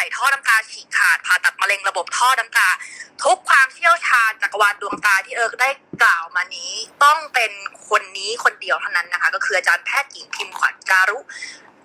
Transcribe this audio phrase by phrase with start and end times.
[0.00, 2.68] ถ่ท่อน้ำตาฉีกขาดผ่าตัดมะเร็งระบบท่อน้ำตา
[3.24, 5.68] ทุกความเชี่ยวชาญจักรวาลดวงตาที่เอิร์กได้
[6.02, 6.72] กล่าวมานี้
[7.04, 7.52] ต้องเป็น
[7.88, 11.18] คนนี้คนเดียวเท่านั้นนะคะ ก็คืออาจารย์แพทย์หญิงพิมพ์ขวัญการุ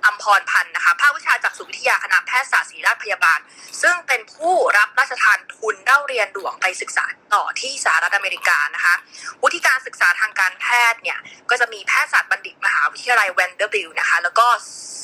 [0.05, 3.39] อัมพรพันธ์นะคะ ภาควิชาจักษุวิทยาคณะแพทยศาสตร์ศิริราชพยาบาล
[3.81, 8.95] ซึ่งเป็นผู้รับราชทานทุนเล่าเรียนหลวงไปศึกษาต่อที่สหรัฐอเมริกานะคะ
[9.43, 11.17] วุฒิการศึกษาทางการแพทย์เนี่ย
[11.49, 14.47] ก็จะมีแพทยศาสตร์บัณฑิตมหาวิทยาลัย Vanderbilt นะคะ แล้วก็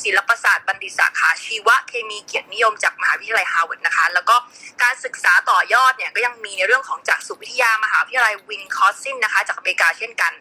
[0.04, 4.36] ศิลปศาสตร์บัณฑิตสาขาชีวเคมีเกียรตินิยมจากมหาวิทยาลัยฮาร์วาร์ดนะคะ แล้วก็
[4.84, 10.34] การศึกษาต่อยอดเนี่ยก็ยังมีในเรื่องของจักษุวิทยามหาวิทยาลัยวิสคอนซินนะคะ จากอเมริกาเช่นกัน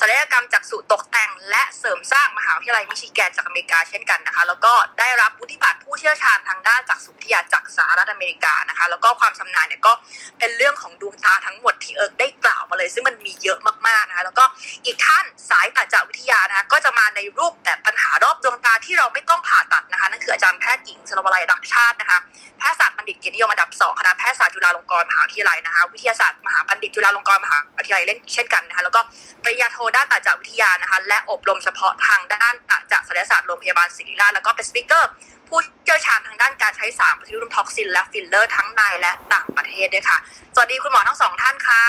[0.00, 9.92] ศัลยกรรมจักษุตกแต่ง และเสริมสร้างมหาวิทยาลัยมิชิแกนจากอเมริกาเช่นกันนะคะ แล้วก็ได้รับวุฒิบัตรผู้เชี่ยวชาญทางด้านจักษุวิทยาจากสหรัฐอเมริกานะคะ แล้วก็ความชำนาญเนี่ยก็
[10.38, 14.44] เป็นเรื่องของดวงตาทั้งหมดที่เอิร์กได้กล่าวมาเลย ซึ่งมันมีเยอะมากๆนะคะ แล้วก็
[14.84, 22.18] อีกท่านสายตัดจวิทยานะคะก็จะมาในรูปแบบปัญหารอบดวงตาที่เราไม่ต้องผ่าตัดนะคะนั่นคืออาจารย์แพทย์หญิงสนวลัยรักชาตินะคะ
[22.58, 29.00] แพทยศาสตร์บัณฑิตเกียรตินิยมอันดับ2คณะแพทยศาสตร์จุฬาลงกรณ์มหาวิทยาลัยนะคะวิทยาศาสตร์มหาบัณฑิตจุฬาลงกรณ์มหาวิทยาลัยเล่นเช่นกันนะคะแล้วก็
[29.42, 35.10] ปริญญาโทด้านตัดจวิทยานะคะและอบรมเฉพาะทางด้านตัดจศัลยศาสตร์โรงพยาบาลศิริราชแล้วก็เป็น speaker
[35.48, 40.16] ผู้เชี่ยวชาญทางด้านการใช้สาร botulinum toxin และฟิลเลอร์ทั้งในและต่างประเทศด้วยค่ะ
[40.54, 41.82] สวัสดีคุณหมอทั้งสองท่านค่ะ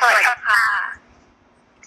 [0.00, 1.07] สวัสดีค่ะ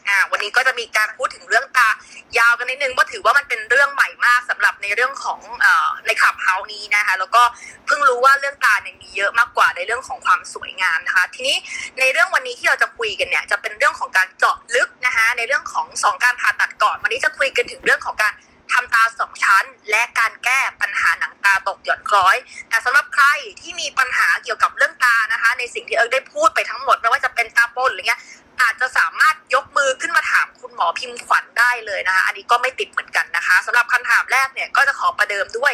[0.08, 1.90] อ่าวันนี้ก็จะมีการพูดถึงเรื่องตา
[2.38, 7.42] ยาวกันนิดนึงเพราะถือว่ามันเป็นเรื่องใหม่มากสำหรับในเรื่องของเอ่อในขับเฮาส์นี้นะคะ แล้วก็
[7.86, 11.58] เพิ่งรู้ว่าเรื่องตาเนี่ยมีเยอะมากกว่าในเรื่องของความสวยงามนะคะ ทีนี้
[12.00, 18.34] ในเรื่องวันนี้ที่เราจะคุยกันเนี่ยจะเป็นเรื่องของการเจาะลึกนะคะในเรื่องของสองการผ่าตัดก่อน วันนี้จะคุยกันถึงเรื่องของการ
[18.78, 22.36] ทำตาสองชั้น และการแก้ปัญหาหนังตาตกหย่อนคล้อย
[22.70, 23.26] แต่สำหรับใคร
[23.62, 28.22] ที่มีปัญหาเกี่ยวกับเรื่องตานะคะ ในสิ่งที่เอิร์กได้พูดไปทั้งหมดไม่ว่าจะเป็นตาโปนหรือเงี้ย
[28.62, 35.74] อาจจะสามารถยกมือขึ้นมาถามคุณหมอพิมพ์ขวัญได้เลยนะคะ อันนี้ก็ไม่ติดเหมือนกันนะคะสำหรับคำถามแรกเนี่ยก็จะขอประเดิมด้วย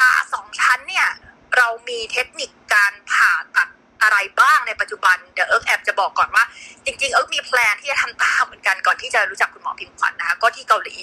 [0.00, 1.08] ตาสองชั้นเนี่ย
[1.56, 3.68] เรามีเทคนิคการผ่าตัด
[4.02, 6.44] อะไรบ้างในปัจจุบันเดี๋ยวเอิร์กแอบจะบอกก่อนว่า
[6.84, 10.94] จริงๆ เอิร์กมี plan ที่จะทำตาเหมือนกันก่อนที่จะรู้จักคุณหมอพิมพ์ขวัญนะคะก็ที่เกาหลี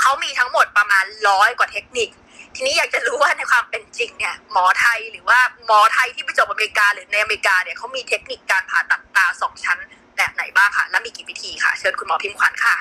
[0.00, 2.08] เขามีทั้งหมดประมาณร้อยกว่าเทคนิค
[2.54, 9.78] ทีนี้อยากจะรู้ว่าในความเป็นจริงเนี่ยหมอไทยหรือว่าหมอไทยที่ไปจบอเมริกาหรือในอเมริกาเนี่ยเขามีเทคนิคการผ่าตัดตาสองชั้น
[10.18, 12.76] แบบไหนบ้างค่ะ และมีกี่วิธีค่ะ เชิญคุณหมอพิมพ์ขวัญค่ะ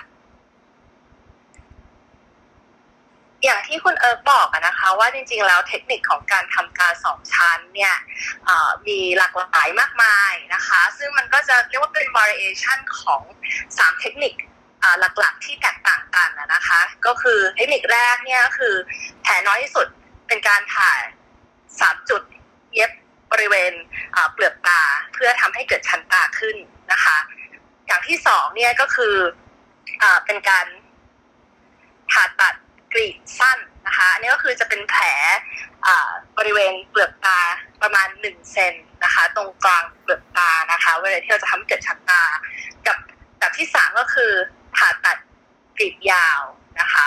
[3.43, 7.95] อย่างที่คุณเอิร์กบอกนะคะ ว่าจริงๆแล้วเทคนิคของการทำตาสองชั้นเนี่ย
[8.87, 13.21] มีหลากหลายมากมายนะคะ ซึ่งมันก็จะเรียกว่าเป็น variation ของ
[13.77, 14.33] สามเทคนิค
[14.99, 18.75] หลักๆที่แตกต่างกันนะคะ ก็คือเทคนิคแรกเนี่ยก็คือ
[19.21, 19.87] แผลน้อยที่สุด
[20.27, 20.91] เป็นการผ่า
[21.81, 22.21] สามจุด
[22.73, 22.91] เย็บ
[23.31, 23.73] บริเวณ
[24.33, 24.81] เปลือกตา
[25.13, 26.57] เพื่อทำให้เกิดชั้นตาขึ้น
[26.91, 27.17] นะคะ
[27.87, 29.15] อย่างที่สองเนี่ยก็คือ
[30.01, 30.65] อเป็นการ
[32.11, 32.55] ผ่าตัด
[32.93, 35.05] กรีดสั้นนะคะอันนี้ก็คือจะเป็นแผล
[36.37, 37.39] บริเวณเปลือกตา
[37.81, 42.23] ประมาณหนึ่งเซนนะคะ ตรงกลางเปลือกตานะคะเวลาที่เราจะทำเกิดชั้นตา
[42.87, 42.97] กับ
[43.39, 44.31] แบบที่สามก็คือ
[44.75, 45.17] ผ่าตัด
[45.77, 46.41] กรีดยาว
[46.81, 47.05] นะคะ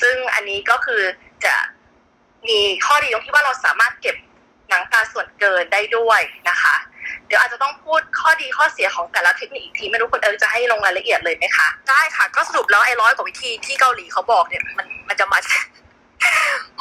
[0.00, 1.02] ซึ่งอันนี้ก็คือ
[1.44, 1.54] จะ
[2.48, 4.16] มีข้อดีตรงที่ว่าเราสามารถเก็บ
[4.68, 6.74] หนังตาส่วนเกินได้ด้วยนะคะ
[7.26, 15.38] เดี๋ยวอาจจะต้องพูดข้อดีข้อเสียของแต่ละเทคนิคอีกทีไม่รู้คุณเอิร์กจะให้ลงรายละเอียดเลยไหมคะได้ค่ะก็สรุปแล้วไอ้ร้อยกว่าวิธีที่เกาหลีเขาบอกเนี่ยมันมันจะมา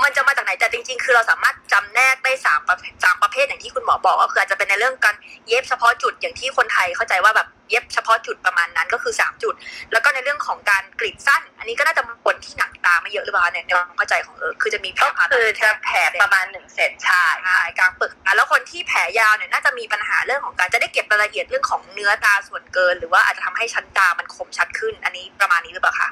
[0.04, 5.16] มันจะมาจากไหนแต่จริง ๆ คือเราสามารถจำแนกได้สามประสามประเภทอย่างที่คุณหมอบอกก็คืออาจจะเป็นในเรื่องการ
[5.48, 9.54] เย็บเฉพาะจุดอย่างที่คนไทยเข้าใจว่าแบบเย็บเฉพาะจุดประมาณนั้นก็คือสามจุด
[9.92, 12.73] แล้วก็ในเรื่องของการกรีดสั้น อันนี้ก็น่าจะผลที่หนังตาไม่
[13.14, 26.10] เยอะหรือเปล่าเนี่ยในความเข้าใจของเออคือจะมีแผลก็ผ่าตัดคือจะแผลประมาณหนึ่งเซนใช่ใช่กลางปึกอะแล้วคนที่แผลยาวเนี่ยน่าจะมีปัญหาเรื่องของการจะได้เก็บรายละเอียดเรื่องของเนื้อตาส่วนเกิน หรือว่าอาจจะทำให้ชั้นตามันคมชัดขึ้น อันนี้ประมาณนี้หรือเปล่าคะ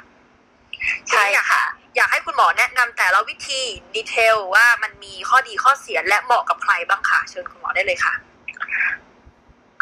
[1.10, 1.64] ใช่ค่ะ
[1.96, 3.62] อยากให้คุณหมอแนะนำแต่ละวิธี
[3.96, 8.14] ดีเทลว่ามันมีข้อดีข้อเสียและเหมาะกับใครบ้างค่ะ เชิญคุณหมอได้เลยค่ะ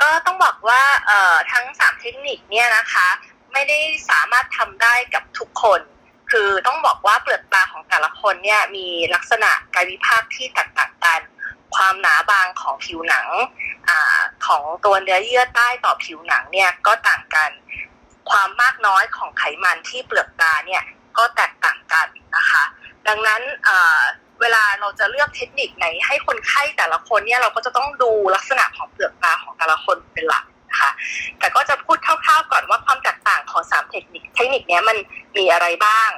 [0.02, 3.08] ก็ต้องบอกว่าเอ่อทั้งสามเทคนิคเนี่ยนะคะ
[3.54, 5.82] ไม่ได้สามารถทำได้กับทุกคน
[6.32, 11.22] คือต้องบอกว่าเปลือกตาของแต่ละคนเนี่ยมีลักษณะกายวิภาคที่แตกต่างกัน
[11.76, 13.28] ความหนาบางของผิวหนัง
[13.90, 13.92] อ
[14.46, 17.52] ของตัวเนื้อเยื่อใต้ต่อผิวหนังเนี่ยก็ต่างกัน
[18.30, 20.84] ความมากน้อยของไขมันที่เปลือกตาเนี่ย
[21.18, 22.08] ก็แตกต่างกัน
[22.38, 22.64] นะคะ
[23.08, 24.00] ดังนั้นเอ่อ
[24.42, 30.92] เวลาเราจะเลือกเทคนิคไหนให้คนไข้แต่ละคนเนี่ยเราก็จะต้องดูลักษณะของเปลือกตาของแต่ละคนเป็นหลักนะคะ
[31.40, 34.98] แต่ก็จะพูดคร่าวๆก่อนว่าความแตกต่างของสามเทคนิคเทคนิคเนี้ยมัน
[35.38, 36.10] มีอะไรบ้าง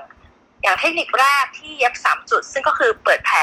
[0.62, 3.40] อย่างเทคนิคแรกที่เย็บสามจุด ซึ่งก็คือเปิดแผล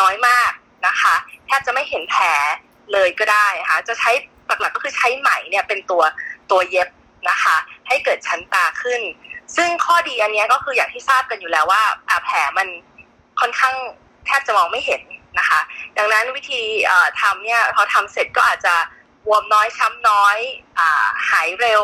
[0.00, 0.50] น้อยมาก
[0.86, 1.14] นะคะ
[1.46, 2.26] แทบจะไม่เห็นแผล
[2.92, 4.10] เลยก็ได้นะคะจะใช้
[4.46, 6.02] หลักๆก็คือใช้ไหมเนี่ยเป็นตัว
[6.50, 6.88] ตัวเย็บ
[7.30, 7.56] นะคะ
[7.88, 9.00] ให้เกิดชั้นตาขึ้น
[9.56, 11.82] ซึ่งข้อดีอันนี้ก็คืออย่างที่ทราบกันอยู่แล้วว่า
[12.24, 12.68] แผลมัน
[13.40, 13.74] ค่อนข้าง
[14.26, 15.02] แทบจะมองไม่เห็น
[15.38, 15.60] นะคะ
[15.98, 16.60] ดังนั้นวิธี
[17.20, 18.74] ทำเนี่ยพอทำเสร็จก็อาจจะ
[19.30, 20.36] วมน้อยช้ำน้อย
[20.78, 20.80] อ
[21.30, 21.82] หายเร็ว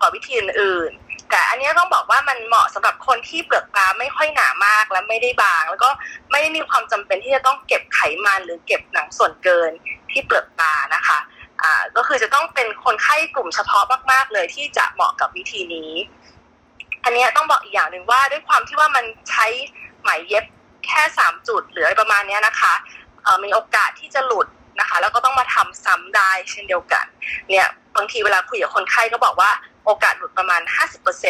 [0.00, 0.90] กว่าวิธีอื่น
[1.30, 5.90] แต่อันนี้ต้องบอกว่ามันเหมาะสำหรับคนที่เปลือกตาไม่ค่อยหนามากและไม่ได้บาง แล้วก็
[6.30, 9.70] ไม่ได้มีความจำเป็นที่จะต้องเก็บไขมันหรือเก็บหนังส่วนเกิน
[10.10, 11.18] ที่เปลือกตานะคะ
[11.62, 15.92] อ่าก็คือจะต้องเป็นคนไข้กลุ่มเฉพาะมากๆ เลยที่จะเหมาะกับวิธีนี้
[17.04, 19.46] อันนี้ต้องบอกอีกอย่างหนึ่งว่าด้วยความที่ว่ามันใช้
[20.02, 20.44] ไหมเย็บ
[20.86, 22.72] แค่สามจุดหรืออะไรประมาณนี้นะคะ
[23.44, 24.46] มีโอกาสที่จะหลุด
[24.80, 27.04] นะคะ แล้วก็ต้องมาทำซ้ำได้เช่นเดียวกัน
[27.50, 27.66] เนี่ย
[27.96, 29.50] บางทีเวลาคุยกับคนไข้ก็บอกว่า
[29.84, 30.62] โอกาสหลุดประมาณ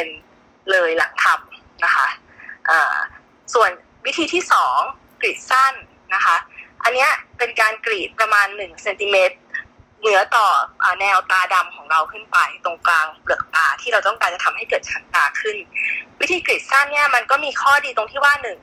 [0.01, 3.01] 50%เลยหลังทำนะคะะ
[3.55, 3.71] ส่วน
[4.07, 4.79] วิธีที่สอง
[5.21, 5.75] กรีดสั้น
[6.15, 6.37] นะคะ
[6.83, 7.07] อันนี้
[7.39, 9.37] เป็นการกรีดประมาณ1เซนติเมตร
[10.01, 10.47] เหนือต่อ
[11.01, 15.57] แนวตาดำของเราขึ้นไป ตรงกลางเปลือกตาที่เราต้องการจะทำให้เกิดชั้นตาขึ้น
[16.21, 18.59] วิธีกรีดสั้นเนี่ยมันก็มีข้อดีตรงที่ว่าหนึ่ง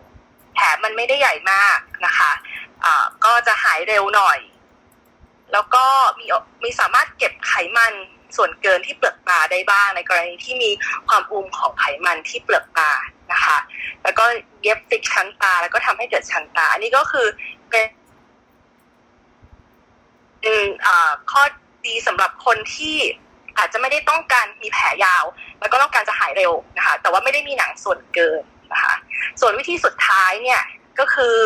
[0.54, 4.40] แผลมันไม่ได้ใหญ่มากนะคะะก็จะหายเร็วหน่อย
[5.54, 5.86] แล้วก็
[6.20, 6.26] มี
[6.64, 7.94] มีสามารถเก็บไขมัน
[8.38, 10.72] ส่วนเกินที่เปลือกตาได้บ้าง ในกรณีที่มี
[11.08, 12.92] ความอุ้มของไขมันที่เปลือกตา
[13.32, 13.58] นะคะ
[14.04, 14.26] แล้วก็
[14.62, 17.28] เย็บฟิกชั้นตา แล้วก็ทำให้เกิดชั้นตา อันนี้ก็คือ
[17.70, 17.86] เป็น
[21.32, 21.44] ข้อ
[21.86, 22.98] ดีสำหรับคนที่
[23.58, 25.24] อาจจะไม่ได้ต้องการมีแผลยาว
[25.60, 28.42] แล้วก็ต้องการจะหายเร็วนะคะ แต่ว่าไม่ได้มีหนังส่วนเกิน
[28.74, 28.94] นะคะ
[29.42, 30.62] ส่วนวิธีสุดท้ายเนี่ย
[31.00, 31.38] ก็คือ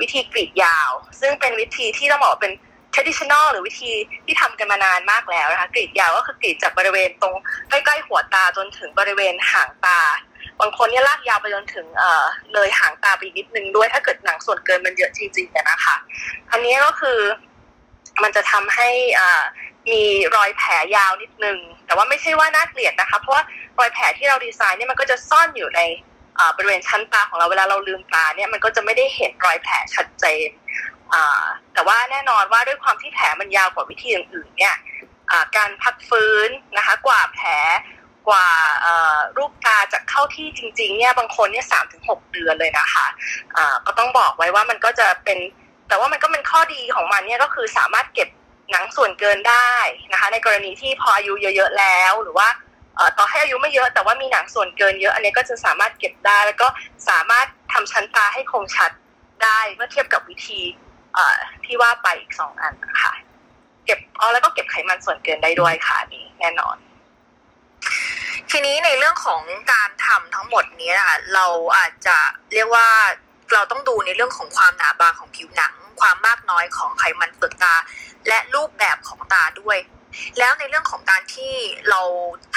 [0.00, 2.52] วิธีกรีดยาว ซึ่งเป็นวิธีที่ต้องบอกเป็น
[2.94, 3.92] traditional หรือวิธี
[4.26, 7.34] ที่ทำกันมานานมากแล้วนะคะกรีดยาวก็คือกรีดจากบริเวณตรง
[7.68, 10.00] ใกล้ๆหัวตาจนถึงบริเวณหางตา
[10.60, 12.24] บางคนเนี่ยลากยาวไปจนถึงเอ่อ
[12.54, 15.96] เลยหางตาไปนิดนึงด้วย ถ้าเกิดหนังส่วนเกินมันเยอะจริงๆนะคะ
[16.50, 17.18] อันนี้ก็คือ
[18.22, 18.88] มันจะทำให้
[19.18, 19.42] อ่า
[19.92, 20.04] มี
[20.36, 23.42] รอยแผลยาวนิดนึง แต่ว่าไม่ใช่ว่าน่าเกลียดนะคะ เพราะว่า
[23.78, 25.80] รอยแผลที่เราดีไซน์เนี่ยมันก็จะซ่อนอยู่ใน
[26.56, 30.48] บริเวณชั้นตาของเราเวลาเราลืมตาเนี่ยมันก็จะไม่ได้เห็นรอยแผลชัดเจน
[31.74, 34.76] แต่ว่าแน่นอนว่าด้วยความที่แผลมันยาวกว่าวิธีอื่นๆเนี่ย
[35.56, 37.50] การพักฟื้นนะคะกว่าแผล
[38.28, 38.48] กว่า
[39.36, 45.38] รูปตาจะเข้าที่จริงๆเนี่ยบางคนเนี่ยสามถึงหกเดือนเลยนะคะะก็ต้องบอกไว้ว่ามันก็จะเป็น
[45.88, 48.28] แต่ว่ามันก็เป็นข้อดีของมันเนี่ยก็คือสามารถเก็บ
[48.70, 49.72] หนังส่วนเกินได้
[50.12, 52.48] นะคะ ในกรณีที่พออายุเยอะๆแล้วหรือว่า
[53.18, 56.68] ต่อให้อายุไม่เยอะแต่ว่ามีหนังส่วนเกินเยอะ อันนี้ก็จะสามารถเก็บได้ แล้วก็
[57.08, 58.90] สามารถทำชั้นตาให้คมชัด
[59.44, 60.60] ได้เมื่อเทียบกับวิธี
[61.64, 63.12] ที่ว่าไปอีกสองอันนะคะ
[63.84, 66.76] เก็บอ๋อแล้วก็เก็บไขมันส่วนเกินได้ด้วยค่ะนี่แน่นอน
[68.50, 71.46] ทีนี้ในเรื่องของการทำทั้งหมดนี้นะคะเรา
[71.76, 72.16] อาจจะ
[72.52, 72.88] เรียกว่า
[73.52, 77.74] เราต้องดูในเรื่องของความหนาบางของผิวหนัง ความมากน้อยของไขมันเปลือกตา
[78.28, 79.78] และรูปแบบของตาด้วย
[80.38, 81.54] แล้วในเรื่องของการที่
[81.90, 82.00] เรา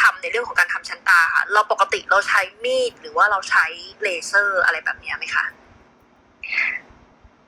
[0.02, 3.66] ทำในเรื่องของการทำชั้นตาค่ะเราปกติเราใช้มีดหรือว่าเราใช้
[4.02, 5.46] เลเซอร์อะไรแบบนี้ไหมคะ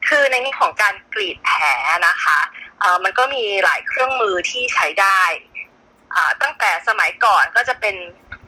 [0.09, 1.63] คือในนี้ของการกรีดแผล
[2.07, 2.39] นะคะ
[2.79, 5.21] เอ่อมันก็มีหลายเครื่องมือที่ใช้ได้
[6.15, 7.95] อ่าตั้งแต่สมัยก่อนก็จะเป็น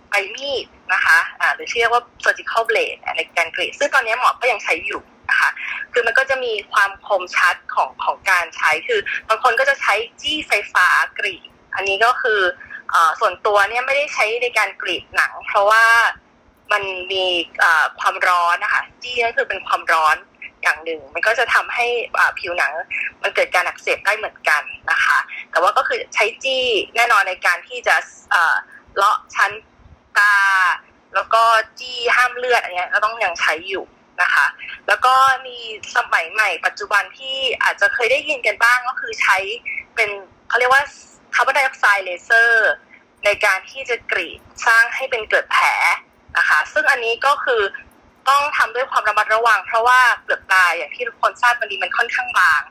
[0.10, 5.50] ใบมีดนะคะอ่าหรือที่เรียกว่า surgical blade ในการกรีดซึ่งตอนนี้หมอก็ยังใช้อยู่นะคะ
[5.94, 9.00] คือมันก็จะมีความคมชัดของของการใช้คือ
[9.30, 10.88] บางคนก็จะใช้จี้ไฟฟ้า
[11.20, 12.42] กรีด อันนี้ก็คือ
[12.94, 15.86] อส่วนตัวเนี่ยไม่ได้ใช้ในการกรีดหนัง เพราะว่า
[16.72, 17.26] มันมี
[18.00, 20.16] ความร้อนนะคะจี้ก็คือเป็นความร้อน
[20.62, 21.86] อย่างหนึ่ง มันก็จะทำให้
[22.40, 22.74] ผิวหนัง
[23.22, 25.18] มันเกิดการอักเสบได้เหมือนกันนะคะ
[25.52, 27.96] แต่ว่าก็คือใช้จี้แน่นอนในการที่จะ
[28.98, 29.52] เลาะชั้น
[30.18, 30.36] ตา
[31.16, 31.44] แล้วก็
[31.80, 33.86] จี้ห้ามเลือดอันนี้ก็ต้องยังใช้อยู่
[34.22, 34.46] นะคะ
[34.88, 35.14] แล้วก็
[35.48, 35.58] มี
[35.96, 39.38] สมัยใหม่ ปัจจุบันที่อาจจะเคยได้ยินกันบ้างก็คือใช้
[39.96, 40.10] เป็น
[40.48, 40.84] เขาเรียกว่า
[41.36, 42.72] คาร์บอนไดออกไซด์เลเซอร์
[43.26, 45.68] ในการที่จะกรีดสร้างให้เป็นเกิดแผล
[46.38, 47.62] นะคะ ซึ่งอันนี้ก็คือ
[48.30, 52.62] ต้องทำด้วยความระมัดระวัง เพราะว่าเปลือกตาอย่างที่ทุกคนทราบมันดีมันค่อนข้างบาง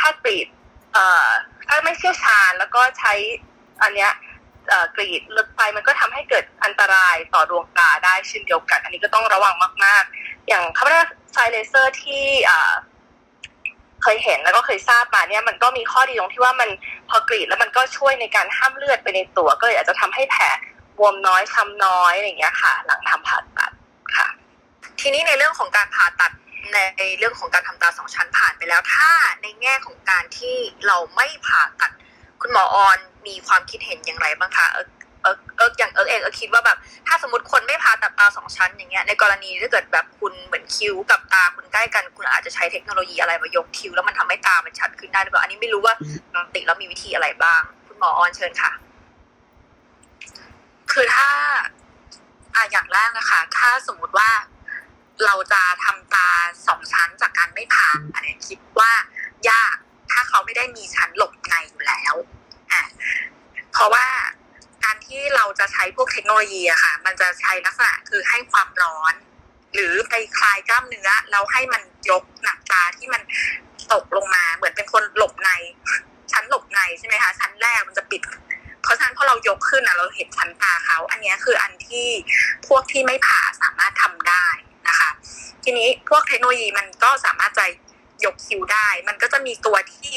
[0.00, 0.48] ถ้ากรีด
[0.92, 1.28] เอ่อ
[1.66, 3.12] ถ้าไม่เชี่ยวชาญแล้วก็ใช้
[3.82, 4.12] อันเนี้ย
[4.96, 12.24] กรีดลึกไปมันก็ทำให้เกิดอันตรายต่อดวงตาได้เช่นเดียวกัน อันนี้ก็ต้องระวังมาก ๆ อย่าง carbon dioxide laser ที่
[14.02, 16.70] เคยเห็นแล้วก็เคยทราบมาเนี่ยมันก็มีข้อดีตรงที่ว่ามัน
[17.08, 20.44] พอกรีดแล้วมันก็ช่วยในการห้ามเลือดไปในตัว ก็เลยอาจจะทำให้แผล
[20.98, 23.72] บวมน้อยช้ำน้อยอะไรอย่างเงี้ยค่ะ หลังทำผ่าตัด
[24.16, 24.28] ค่ะ
[25.00, 26.32] ทีนี้ในเรื่องของการผ่าตัด
[26.98, 29.10] ในเรื่องของการทำตาสองชั้นผ่านไปแล้ว ถ้า
[29.42, 31.90] ในแง่ของการที่เราไม่ผ่าตัด
[32.42, 34.86] คุณหมอออนมีความคิดเห็นอย่างไรบ้างคะเออ
[35.22, 45.94] เออเอออย่างเออเองเออคิดว่าแบบถ้าสมมติคนไม่ผ่าตัดตาสองชั้นอย่างเงี้ยในกรณีถ้าเกิดแบบคุณเหมือนคิ้วกับตาคุณใกล้กัน คุณอาจจะใช้เทคโนโลยีอะไรมายกคิ้วแล้วมันทำให้ตามันชัดขึ้นได้หรือเปล่าอันนี้ไม่รู้ว่า
[46.32, 48.72] ปกติแล้วมีวิธีอะไรบ้าง คุณหมอออนเชิญค่ะ
[50.92, 51.28] คือถ้า
[52.54, 54.30] อ่าอย่างแรกนะคะ ถ้าสมมุติว่า
[55.24, 56.28] เราจะทำตา
[56.66, 57.90] สองชั้นจากการไม่ผ่า
[58.22, 58.92] เนี่ยคิดว่า
[59.50, 59.76] ยาก
[60.10, 62.14] ถ้าเขาไม่ได้มีชั้นหลบในอยู่แล้ว
[62.72, 62.82] อะ
[63.72, 64.06] เพราะว่า
[64.84, 69.14] การที่เราจะใช้พวกเทคโนโลยีอะค่ะ มันจะใช้ลักษณะคือให้ความร้อน
[69.74, 73.22] หรือไปคลายกล้ามเนื้อแล้วให้มันยกหนังตาที่มัน
[73.92, 75.50] ตกลงมาเหมือนเป็นคนหลบใน
[76.32, 78.22] ชั้นหลบในใช่ไหมคะชั้นแรกมันจะปิด
[78.82, 82.08] เพราะฉะนั้นพอเรายกขึ้นอะเราเห็นชั้นตาเขา อันนี้คืออันที่
[82.66, 84.46] พวกที่ไม่ผ่าสามารถทำได้
[84.94, 85.10] นะคะ
[85.64, 87.66] ทีนี้พวกเทคโนโลยีมันก็สามารถจะ
[88.24, 90.14] ยกคิวได้ มันก็จะมีตัวที่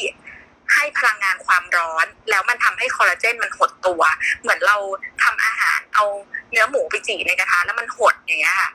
[0.73, 4.01] ให้พลังงานความร้อน แล้วมันทำให้คอลลาเจนมันหดตัว
[4.41, 4.77] เหมือนเรา
[5.23, 6.05] ทำอาหารเอา
[6.51, 8.71] เนื้อหมูไปจี่ในกระทะแล้วมันหดอย่างเงี้ยค่ะ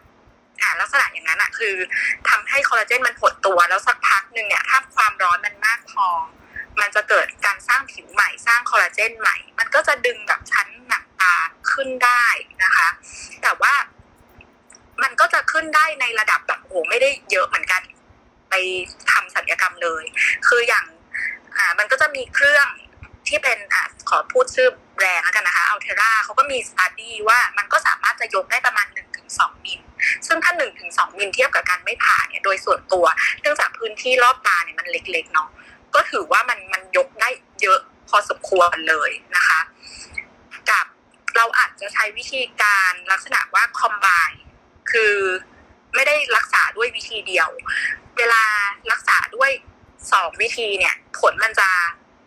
[0.60, 1.74] อ่าลักษณะอย่างนั้นอะคือ
[2.28, 6.08] ทำให้คอลลาเจนมันหดตัว แล้วสักพักหนึ่งเนี่ยถ้าความร้อนมันมากพอ
[6.80, 11.34] มันจะเกิดการสร้างผิวใหม่สร้างคอลลาเจนใหม่ มันก็จะดึงแบบชั้นหนังตา
[11.72, 12.26] ขึ้นได้
[12.64, 12.88] นะคะ
[13.42, 13.74] แต่ว่า
[15.02, 17.82] มันก็จะขึ้นได้ในระดับแบบโอ้ไม่ได้เยอะเหมือนกัน
[18.50, 18.54] ไป
[19.12, 20.04] ทำศัลยกรรมเลย
[20.48, 20.84] คืออย่าง
[21.56, 22.66] อ่ามันก็จะมีเครื่อง
[23.28, 28.86] ที่เป็นอ่าขอพูดชื่อแบรนด์แล้วกันนะคะ Ulthera เขาก็มี study ว่ามันก็สามารถจะยกได้ประมาณ
[29.26, 29.80] 1-2มิล
[30.26, 30.52] ซึ่งถ้า
[30.84, 33.06] 1-2มิลเทียบกับการไม่ผ่าเนี่ยโดยส่วนตัว
[33.40, 35.48] เนื่องจากพื้นที่รอบตาเนี่ยมันเล็กๆเนาะ
[35.94, 37.30] ก็ถือว่ามันมันยกได้
[37.62, 39.60] เยอะพอสมควรเลยนะคะ
[40.70, 40.84] กับ
[41.36, 44.06] เราอาจจะใช้วิธีการลักษณะว่าคอมไบ
[44.92, 45.14] คือ
[45.94, 47.48] ไม่ได้รักษาด้วยวิธีเดียว
[48.18, 48.42] เวลา
[48.92, 49.50] รักษาด้วย
[50.12, 51.68] สองวิธีเนี่ย ผลมันจะ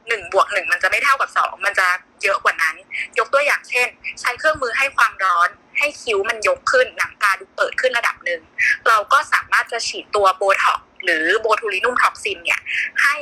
[0.08, 1.88] หนึ่งบวกหนึ่งมันจะไม่เท่ากับสองมันจะ
[2.24, 2.76] เยอะกว่านั้น
[3.18, 3.88] ยกตัวอย่างเช่น
[4.22, 8.42] ใช้เครื่องมือให้ความร้อน ให้คิ้วมันยกขึ้นหนังตาดูเปิดขึ้นระดับหนึ่ง
[8.88, 12.62] เราก็สามารถจะฉีดตัวโบท็อกหรือโบทูลินุมท็อกซินเนี่ย
[13.02, 13.16] ให้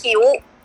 [0.00, 0.20] คิ้ว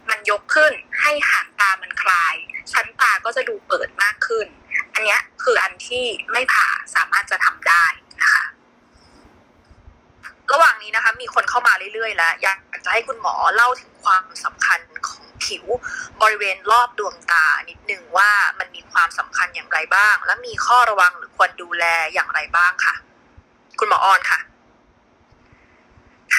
[0.10, 2.36] มันยกขึ้น ให้หางตามันคลาย
[2.72, 4.48] ชั้นตาก็จะดูเปิดมากขึ้น
[4.94, 7.86] อันนี้คืออันที่ไม่ผ่าสามารถจะทำได้
[8.24, 8.46] นะคะ
[10.54, 15.66] ระหว่างนี้นะคะ มีคนเข้ามาเรื่อยๆ แล้ว อยากจะให้คุณหมอเล่าถึงความสำคัญของผิว
[16.22, 21.84] บริเวณรอบดวงตานิดนึงว่ามันมีความสำคัญอย่างไรบ้าง และมีข้อระวังหรือควรดูแล
[22.14, 22.96] อย่างไรบ้างค่ะ
[23.80, 24.40] คุณหมอออนค่ะ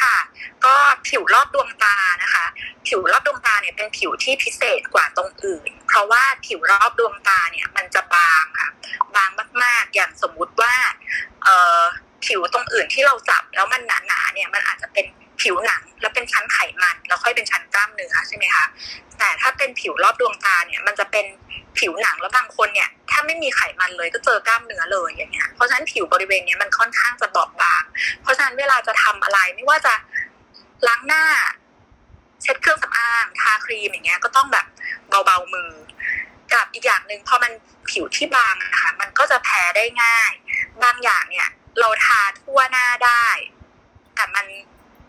[0.03, 0.17] ค่ะ
[0.65, 0.75] ก็
[1.09, 2.45] ผิวรอบดวงตานะคะ
[2.87, 8.69] ผิวรอบดวงตาเนี่ยเป็นผิวที่พิเศษกว่าตรงอื่น เพราะว่าผิวรอบดวงตาเนี่ยมันจะบางค่ะ
[9.17, 9.31] บาง
[9.63, 10.75] มาก ๆ อย่างสมมุติว่า
[11.45, 11.81] เอ่อ
[12.25, 15.07] ผิวตรงอื่นที่เราจับแล้วมันหนาๆเนี่ยมันอาจจะเป็น
[15.41, 18.65] ผิวหนังแล้วเป็นชั้นไขมัน แล้วค่อยเป็นชั้นกล้ามเนื้อใช่ไหมคะ
[19.19, 21.27] แต่ถ้าเป็นผิวรอบดวงตาเนี่ย มันจะเป็น
[21.79, 27.83] ผิวหนังแล้วบางคนเนี่ยถ้าไม่มีไขมันเลยก็เจอกล้ามเนื้อเลยอย่างเงี้ยเพราะฉะนั้นผิวบริเวณเนี้ยมันค่อนข้างจะบอบบาง
[28.23, 29.95] เพราะฉะนั้นเวลาจะทำอะไรไม่ว่าจะ
[30.87, 31.25] ล้างหน้า
[32.43, 34.67] เช็ดเครื่องสำอางทาครีมอย่างเงี้ยก็ต้องแบบ
[35.09, 35.71] เบาๆมือ
[36.55, 37.53] กับอีกอย่างหนึ่งพอมัน
[37.91, 40.33] ผิวที่บางนะคะมันก็จะแพ้ได้ง่าย
[40.83, 41.49] บางอย่างเนี่ย
[41.81, 43.27] เราทาทั่วหน้าได้
[44.15, 44.47] แต่มัน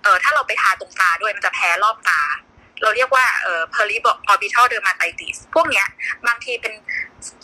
[0.04, 2.22] เออถ้าเราไปทาตรงตาด้วยมันจะแพ้รอบตา
[2.82, 5.86] เราเรียกว่าเอ่อ periorbital dermatitis พวกเนี้ย
[6.28, 6.74] บางทีเป็น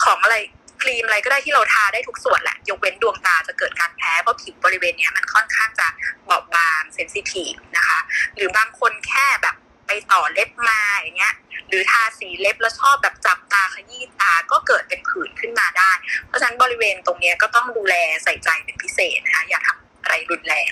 [0.04, 0.36] ของอะไร
[0.82, 5.86] ครีมอะไรก็ได้ที่เราทาได้ทุกส่วนแหละ ยกเว้นดวงตาจะเกิดการแพ้เพราะผิวบริเวณเนี้ยมันค่อนข้างจะ
[6.28, 7.98] บอบบางเซนซิทีฟนะคะ
[8.36, 11.34] หรือบางคนแค่แบบไปต่อเล็บมาอย่างเงี้ย
[11.68, 15.90] หรือทาสีเล็บแล้วชอบแบบจับตาขยี้ตาก็เกิดเป็นผื่นขึ้นมาได้
[16.26, 20.70] เพราะฉะนั้นบริเวณตรงเนี้ยก็ต้องดูแลใส่ใจเป็นพิเศษนะคะอย่าทำอะไรรุนแรง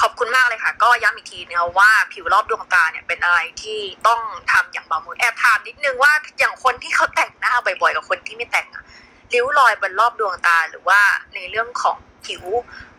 [0.00, 4.20] ขอบคุณมากเลยค่ะ ก็ย้ำอีกทีนะคะว่าผิวรอบดวงตาเนี่ยเป็นอะไรที่ต้อง
[4.52, 8.84] ทำอย่างเบามือแอบถามนิดนึงว่าอย่างคนที่เขาแต่งหน้าบ่อยๆกับคนที่ไม่แต่งอะ
[9.32, 11.00] ริ้วรอยบนรอบดวงตาหรือว่า
[11.34, 11.96] ในเรื่องของ
[12.26, 12.44] ผิว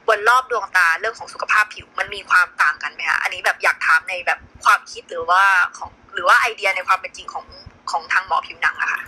[0.07, 5.43] บนรอบดวงตาเรื่องของสุขภาพผิวมันมีความต่างกันไหมคะอันนี้แบบอยากถามในแบบความคิดหรือว่า
[5.77, 7.45] ของหรือว่าไอเดียในความเป็นจริงของ
[7.91, 9.01] ของทางหมอผิวหนังอะค่ะ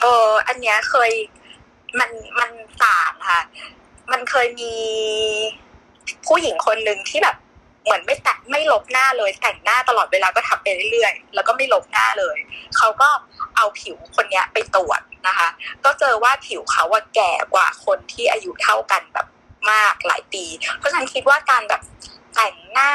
[0.00, 1.12] เอออันเนี้ยเคย
[1.98, 2.50] มันมัน
[2.84, 3.42] ต่างค่ะ
[4.12, 4.74] มันเคยมี
[6.26, 7.36] ผู้หญิงคนหนึ่งที่แบบ
[7.84, 12.38] เหมือนไม่แต่งไม่ลบหน้าเลย แต่งหน้าตลอดเวลาก็ทำไปเรื่อยๆ แล้วก็ไม่ลบหน้าเลย
[12.76, 13.08] เขาก็
[13.56, 15.48] เอาผิวคนเนี้ยไปตรวจนะคะ
[15.84, 19.26] ก็เจอว่าผิวเขาว่าแก่กว่าคนที่อายุเท่ากันแบบ
[19.70, 20.44] มากหลายปี
[20.78, 21.82] เพราะฉะนั้นคิดว่าการแบบ
[22.34, 22.92] แต่งหน้า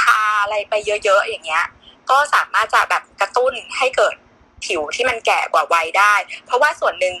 [0.00, 1.64] ทาอะไรไปเยอะๆอย่างเงี้ย
[2.10, 4.16] ก็สามารถจะแบบกระตุ้นให้เกิด
[4.66, 6.14] ผิวที่มันแก่กว่าวัยได้
[6.46, 7.14] เพราะว่าส่วนหนึ่ง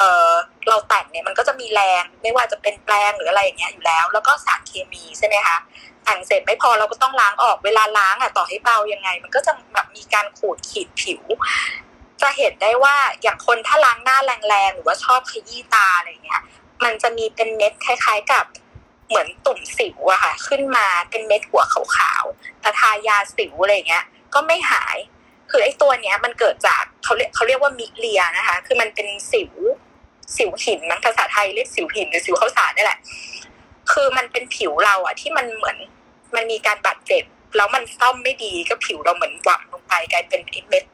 [0.00, 0.32] เออ
[0.68, 5.56] เราแต่งเนี่ยมันก็จะมีแรงไม่ว่าจะเป็นแปรงหรืออะไรอย่างเงี้ยอยู่แล้ว แล้วก็สารเคมีใช่ไหมคะ
[6.04, 11.22] แต่งเสร็จไม่พอเราก็ต้องล้างออกเวลาล้างอะต่อให้เบายังไง มันก็จะแบบมีการขูดขีดผิว
[12.22, 16.42] จะเห็นได้ว่าอย่างคนถ้าล้างหน้าแรงๆหรือว่าชอบขยี้ตาอะไรเงี้ย
[16.84, 18.44] มันจะมีเป็นเม็ดคล้าย ๆกับ
[19.08, 21.62] เหมือนตุ่มสิวอะค่ะ ขึ้นมาเป็นเม็ดหัว
[21.96, 24.04] ขาวๆแต่ทายาสิวอะไรเงี้ย
[24.34, 24.96] ก็ไม่หาย
[25.50, 29.52] คือไอ้ตัวเนี้ยมันเกิดจากเขาเรียกเขาเรียกว่ามิเลียนะคะ คือมันเป็นสิว
[30.36, 32.98] สิวหินมั้งภาษาไทยเรียกสิวหินหรือสิวข้าวสารนี่แหละ
[33.92, 35.76] คือมันเป็นผิวเราอะที่มันเหมือน
[36.36, 37.24] มันมีการบาดเจ็บ
[37.56, 40.84] แล้วมันซ่อมไม่ดีก็ผิวเราเหมือนหวานลงไปกลายเป็นเม็ด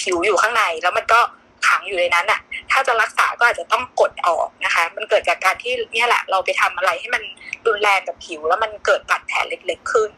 [0.00, 1.20] ผิวอยู่ข้างใน แล้วมันก็
[1.66, 7.22] ขังอยู่ในนั้นอะถ้าจะรักษาก็อาจจะต้องกดออกนะคะ มันเกิดจากการที่เนี่ยแหละ เราไปทำอะไรให้มัน
[7.66, 10.10] รุนแรงกับผิว แล้วมันเกิดบาดแผลเล็กๆขึ้น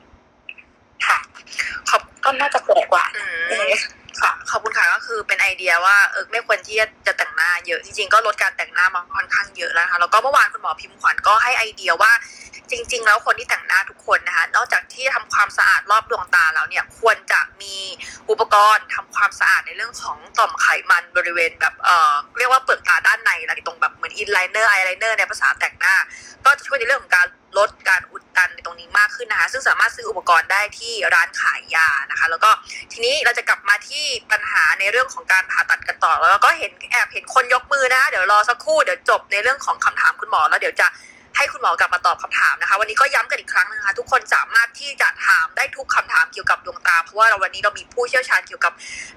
[1.06, 1.18] ค่ะ
[1.88, 3.04] ขอบก็น่าจะแปลกกว่า
[4.20, 6.76] ค่ะขอบคุณค่ะก็คือเป็นไอเดียว่าเออไม่ควรที่
[7.06, 12.12] จะแต่งหน้าเยอะจริงๆก็ลดการแต่งหน้ามาค่อนข้างเยอะแล้วนะคะแล้วก็เมื่อวานคุณหมอพิมพ์ขวัญก็ให้ไอเดียว่า
[12.70, 17.76] จริง ๆ แล้วคนที่แต่งหน้าทุกคนนะคะนอกจากที่ทำความสะอาดรอบดวงตาแล้วเนี่ยควรจะมี
[18.30, 25.94] อุปกรณ์ทำความสะอาดในเรื่องของต่อมไขมันบริเวณแบบเอ่อเรียกว่าเปลือกตาด้านในอะไรตรงแบบเหมือน inliner eyeliner ในภาษาแต่งหน้า
[26.44, 27.26] ก็จะช่วยในเรื่องของการ
[27.58, 32.50] ลดการอุดตันในตรงนี้มากขึ้นนะคะ ซึ่งสามารถซื้ออุปกรณ์ได้ที่ร้านขายยานะคะ แล้วก็
[32.92, 40.86] ทีนี้เราจะกลับมาที่ปัญหาในเรื่องของการผ่าตัดกันต่อ แล้วก็เห็นแอบเห็นคนยกมือนะคะเดี๋ยวรอสักครู่เดี๋ยวจบในเรื่องของคำถามคุณหมอแล้วเดี๋ยวจะ
[41.36, 48.72] ให้คุณหมอกลับมาตอบคำถามนะคะ วันนี้ก็ย้ำกันอีกครั้งนะคะ ทุกคนสามารถที่จะถามได้ทุกคำถามเกี่ยวกับดวงตา เพราะว่าเราวันนี้เรามีผู้เชี่ยวชาญเกี่ยวกับ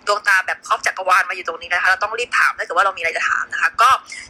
[0.07, 3.89] ดวงตาแบบครอบจักรวาลมาอยู่ตรงนี้นะคะ เราต้องรีบถามถ้าเกิดว่าเรามีอะไรจะถามนะคะ ก็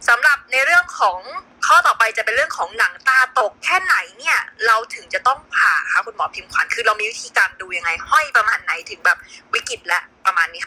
[0.09, 1.19] สำหรับในเรื่องของ
[1.67, 4.37] ข้อต่อไปจะเป็นเรื่องของหนังตาตกแค่ไหนเนี่ย
[4.67, 9.17] เราถึงจะต้องผ่าคะคุณหมอพิมพ์ขวัญคือเรามีวิธีการดูยังไง ห้อยประมาณไหนถึงแบบ
[9.53, 10.63] วิกฤตและประมาณนี้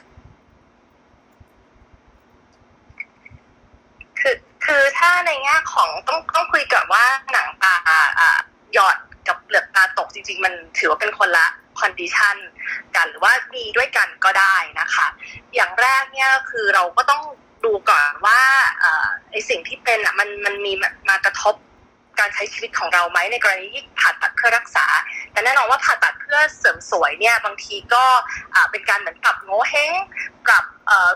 [4.20, 4.34] คือ
[4.68, 8.38] คือถ้าในแง่ของต้องต้องคุยกับว่าหนังตาอ่า
[8.75, 8.96] หยอด
[9.28, 11.46] กับเปลือกตาตกจริง ๆ มันถือว่าเป็นคนละ
[11.78, 12.37] คอนดิชัน
[12.96, 15.06] กันหรือว่ามีด้วยกันก็ได้นะคะ
[15.54, 17.22] อย่างแรกเนี่ยคือเราก็ต้อง
[17.64, 18.40] ดูก่อนว่า
[18.82, 20.72] อ่อไอสิ่งที่เป็นอะมันมันมี
[21.08, 21.54] มากระทบ
[22.20, 24.87] การใช้ชีวิตของเราไหมในกรณีที่ผ่าตัดเพื่อรักษา
[25.32, 28.04] แต่แน่นอนว่าผ่าตัดเพื่อเสริมสวยเนี่ยบางทีก็
[28.70, 29.92] เป็นการเหมือนปรับโง่เฮง
[30.46, 30.64] ปรับ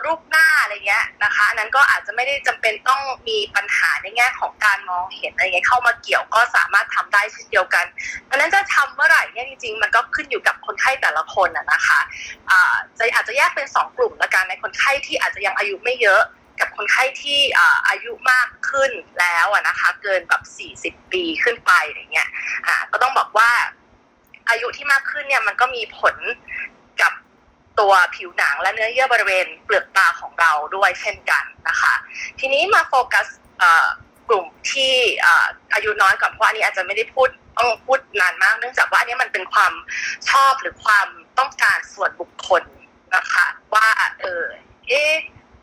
[0.04, 7.84] รูปหน้าอะไรเงี้ยนะคะอันนั้นก็อาจจะไม่ได้จำเป็นต้องมีปัญหาในแง่ของการมองเห็นอะไรเงี้ยเข้ามาเกี่ยวก็สามารถทำได้เช่นเดียวกัน
[8.28, 12.00] ดังนั้นจะทำเมื่อไหร่เนี่ยจริงๆ มันก็ขึ้นอยู่กับคนไข้แต่ละคนนะคะ
[12.50, 16.22] อ่าจะอาจจะแยกเป็นสองกลุ่มละกันในคนไข้ที่อาจจะยังอายุไม่เยอะ
[16.62, 17.40] กับคนไข้ที่
[17.88, 20.42] อายุมากขึ้นแล้วนะคะ เกินแบบ
[20.98, 22.28] 40 ปีขึ้นไปอะไรเงี้ย
[22.92, 23.50] ก็ต้องบอกว่า
[24.48, 26.16] อายุที่มากขึ้นเนี่ยมันก็มีผล
[27.00, 27.12] กับ
[27.80, 31.94] ตัวผิวหนังและเนื้อเยื่อบริเวณเปลือกตาของเราด้วยเช่นกันนะคะ
[32.40, 33.26] ทีนี้มาโฟกัส
[34.28, 34.94] กลุ่มที่
[35.74, 39.72] อายุน้อยก่อนเพราะอันนี้อาจจะไม่ได้พูดต้องพูดนานมากเนื่องจากว่าอันนี้มันเป็นความ
[40.30, 42.62] ชอบหรือความต้องการส่วนบุคคล
[43.14, 43.88] นะคะ ว่า
[44.20, 44.44] เออ
[44.88, 45.14] เอ๊ะ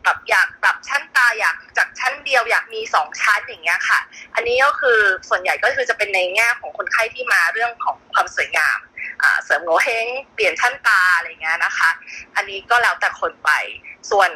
[0.04, 3.98] แบบอยากปรับชั้นตาอยากจากชั้นเดียวอยากมีสองชั้นอย่างเงี้ยค่ะ
[4.34, 8.78] อันนี้ก็คือส่วนใหญ่ก็คือจะเป็นในแง่ของคนไข้ที่มาเรื่องของความสวยงาม
[9.44, 11.90] เสริมโงเฮงเปลี่ยนชั้นตาอะไรเงี้ยนะคะ
[12.36, 13.50] อันนี้ก็แล้วแต่คนไป
[14.10, 14.30] ส่วน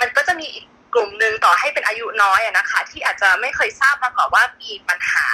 [0.00, 5.28] มันก็จะมีอีกกลุ่มหนึ่งต่อให้เป็นอายุน้อยนะคะ ที่อาจจะไม่เคยทราบมาก่อนว่ามีปัญหา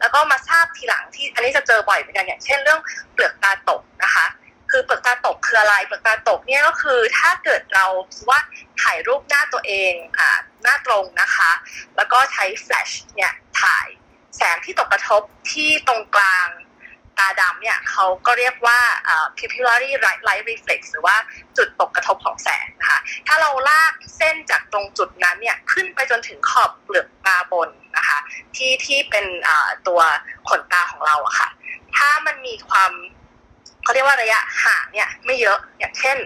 [0.00, 2.80] แล้วก็มาทราบทีหลังที่อันนี้จะเจอบ่อยเหมือนกันอย่างเช่นเรื่อง
[3.12, 4.26] เปลือกตาตกนะคะ
[4.76, 7.86] คือเปลือกตาตกคืออะไรเปลือกตาตกเนี่ยก็คือถ้าเกิดเรา
[8.28, 8.40] ว่า
[8.82, 11.50] ถ่ายรูปหน้าตัวเองอ่าหน้าตรงนะคะ
[11.96, 13.86] แล้วก็ใช้แฟลชเนี่ยถ่าย
[14.36, 16.48] แสงที่ตกกระทบที่ตรงกลาง
[17.18, 19.90] ตาดำเนี่ยเขาก็เรียกว่าอ่ pupillary
[20.26, 21.16] light reflex หรือว่า
[21.56, 28.18] จุดตกกระทบของแสงนะคะ ถ้าเราลากเส้นจากตรงจุดนั้นเนี่ยขึ้นไปจนถึงขอบเปลือกตาบนนะคะ
[28.56, 29.56] ที่ที่เป็นอ่
[29.88, 30.00] ตัว
[30.48, 31.48] ขนตาของเราอะค่ะ
[31.96, 32.92] ถ้ามันมีความ
[33.86, 36.16] เขาเรียกว่าระยะห่างเนี่ยไม่เยอะอย่างเช่น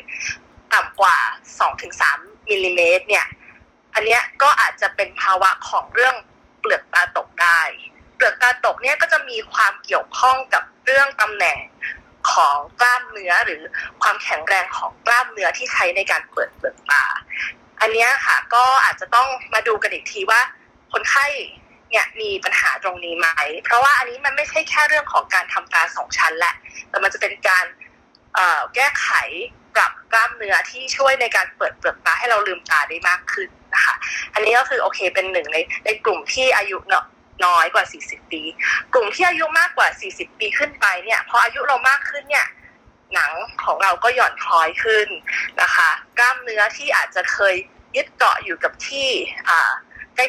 [0.73, 1.17] ต่ำกว่า
[1.83, 3.27] 2-3มิลลิเมตรเนี่ย
[3.95, 6.15] อันเนี้ยก็อาจจะเป็นภาวะของเรื่อง
[6.61, 7.61] เปลือกตาตกได้
[8.15, 11.59] เปลือกตาตกเนี่ยก็จะมีความเกี่ยวข้องกับเรื่องตำแหน่ง
[12.33, 13.63] ของกล้ามเนื้อหรือ
[14.03, 17.05] ความแข็งแรงของกล้ามเนื้อที่ใช้ในการเปิดเปลือกตา
[17.81, 20.41] อันนี้ค่ะก็อาจจะต้องมาดูกันอีกทีว่า
[20.93, 21.27] คนไข้
[21.91, 23.29] เนี่ยมีปัญหาตรงนี้ไหม
[23.65, 26.55] เพราะว่าอันนี้มันไม่ใช่แค่เรื่องของการทำตาสองชั้นแหละ
[26.89, 27.65] แต่มันจะเป็นการ
[28.75, 29.09] แก้ไข
[29.75, 33.95] ปรับกล้ามเนื้อที่ช่วยในการเปิดเปลือกตาให้เราลืมตาได้มากขึ้นนะคะ
[34.35, 37.05] อันนี้ก็คือโอเคเป็นหนึ่งในในกลุ่มที่อายุเนาะ
[37.45, 38.43] น้อยกว่า 40 ปี
[38.95, 42.47] กลุ่มที่อายุมากกว่า 40 ปีขึ้นไปเนี่ยพออายุเรามากขึ้นเนี่ย
[43.15, 43.31] หนัง
[43.65, 45.09] ของเราก็หย่อนคล้อยขึ้น
[45.63, 47.55] นะคะ กล้ามเนื้อที่อาจจะเคย
[47.97, 49.09] ยึดเกาะอยู่กับที่
[49.49, 49.73] อ่า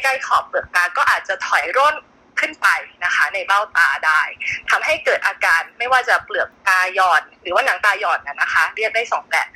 [0.04, 1.96] ใกล้ๆขอบเปลือกตาก็อาจจะถอยร่น
[2.40, 2.68] ขึ้นไป
[3.06, 4.22] นะคะในเบ้าตาได้
[4.70, 9.48] ทำให้เกิดอาการไม่ว่าจะเปลือกตาหย่อน หรือว่าหนังตาหย่อนนะคะ เรียกได้สองแบบ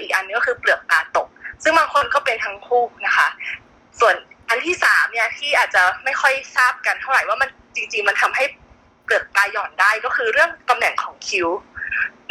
[0.00, 1.28] อีกอันนึงก็คือเปลือกตาตก
[1.62, 3.28] ซึ่งบางคนก็เป็นทั้งคู่นะคะ
[4.00, 4.14] ส่วน
[4.48, 8.44] อันที่สามเนี่ยที่อาจจะไม่ค่อยทราบกันเท่าไหร่ว่ามันจริงๆมันทำให้
[9.04, 11.48] เปลือกตาหย่อนได้ก็คือเรื่องตำแหน่งของคิ้ว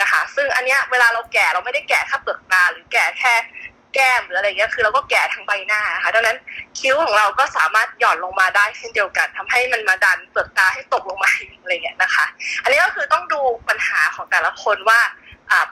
[0.01, 3.33] นะคะ ซึ่งอันเนี้ยเวลาเราแก่เราไม่ได้แก่แค่เปลือกตาหรือแก่แค่
[3.93, 6.37] แก้มหรืออะไรเงี้ยคือเราก็แก่ทั้งใบหน้าค่ะดังนั้น
[6.79, 12.25] คิ้วของเราก็สามารถหย่อนลงมาได้เช่นเดียวกันทำให้มันมาดันเปลือกตาให้ตกลงมาอะไรเงี้ยนะคะ
[12.63, 14.99] อันนี้ก็คือต้องดูปัญหาของแต่ละคนว่า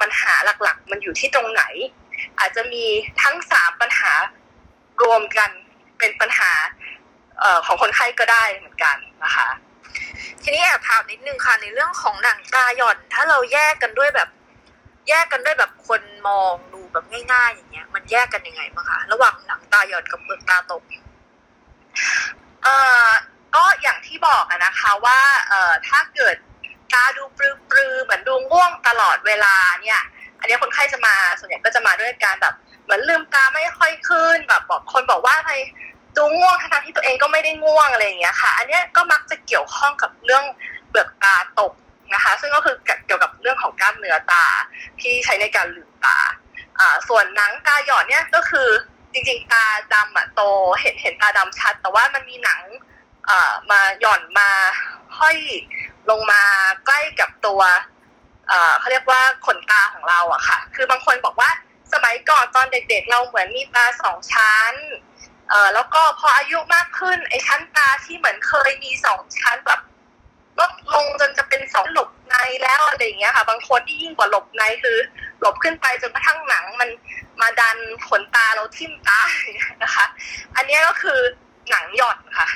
[0.01, 1.63] ปัญหาหลักๆ มันอยู่ที่ตรงไหน
[2.39, 2.85] อาจจะมี
[3.23, 4.11] ทั้งสามปัญหา
[5.03, 5.49] รวมกัน
[5.99, 6.51] เป็นปัญหา
[7.65, 9.47] ของคนไข้ก็ได้เหมือนกันนะคะ
[10.43, 14.29] ทีนี้แอบถามนิดนึงค่ะในเรื่องของหนังตาหย่อน ถ้าเราแยกกันด้วยแบบ
[15.09, 20.81] แยกกันด้วยแบบคนมองดูแบบง่ายๆ อย่างเงี้ย มันแยกกันยังไงบ้างคะระหว่างหนังตาหย่อนกับเปลือกตาตก
[22.63, 23.07] เอ่อ
[23.55, 26.35] ก็อย่างที่บอกอะนะคะว่าเอ่อถ้าเกิด
[26.93, 27.39] ตาดูป
[27.75, 30.01] ลือๆเหมือนดูง่วงตลอดเวลาเนี่ย
[30.39, 35.53] อันนี้คนไข้จะมาส่วนใหญ่ก็จะมาด้วยการแบบเหมือนลืมตาไม่ค่อยขึ้น แบบบอกคนบอกว่าไร
[36.15, 40.43] ดูง่วงทั้งที่ตัวเองก็ไม่ได้ง่วงอะไรอย่างเงี้ยค่ะ อันนี้ก็มักจะเกี่ยวข้องกับเรื่อง
[40.89, 41.73] เปลือกตาตก
[42.13, 44.45] นะคะ ซึ่งก็คือเกี่ยวกับเรื่องของกล้ามเนื้อตา
[45.01, 46.17] ที่ใช้ในการลืมตา
[46.79, 48.69] อ่าส่วนหนังตาหย่อนเนี่ยก็คือ
[49.13, 50.41] จริงๆ ตาดำอะโต
[50.81, 52.59] เห็นเห็นตาดำชัด แต่ว่ามันมีหนัง
[53.29, 54.49] อ่ามาหย่อนมา
[55.19, 55.37] ห้อย
[56.09, 56.41] ลงมา
[56.85, 57.61] ใกล้กับตัว
[58.79, 61.49] เขาเรียกว่าขนตาของเราอะค่ะ คือบางคนบอกว่า
[61.93, 64.73] สมัยก่อนตอนเด็กๆ เราเหมือนมีตาสองชั้น
[65.49, 69.81] เออแล้วก็พออายุมากขึ้นไอ้ชั้นตาที่เหมือนเคยมีสองชั้นแบบ
[70.59, 74.97] ลดลงจนจะเป็นสองหลบในแล้วอะไรอย่างเงี้ยค่ะ บางคนที่ยิ่งกว่าหลบในคือ
[75.41, 76.89] หลบขึ้นไปจนกระทั่งหนังมัน
[77.41, 77.77] มาดัน
[78.09, 79.21] ขนตาเราทิ่มตา
[79.83, 80.05] นะคะ
[80.55, 81.19] อันนี้ก็คือ
[81.69, 82.47] หนังหย่อนค่ะ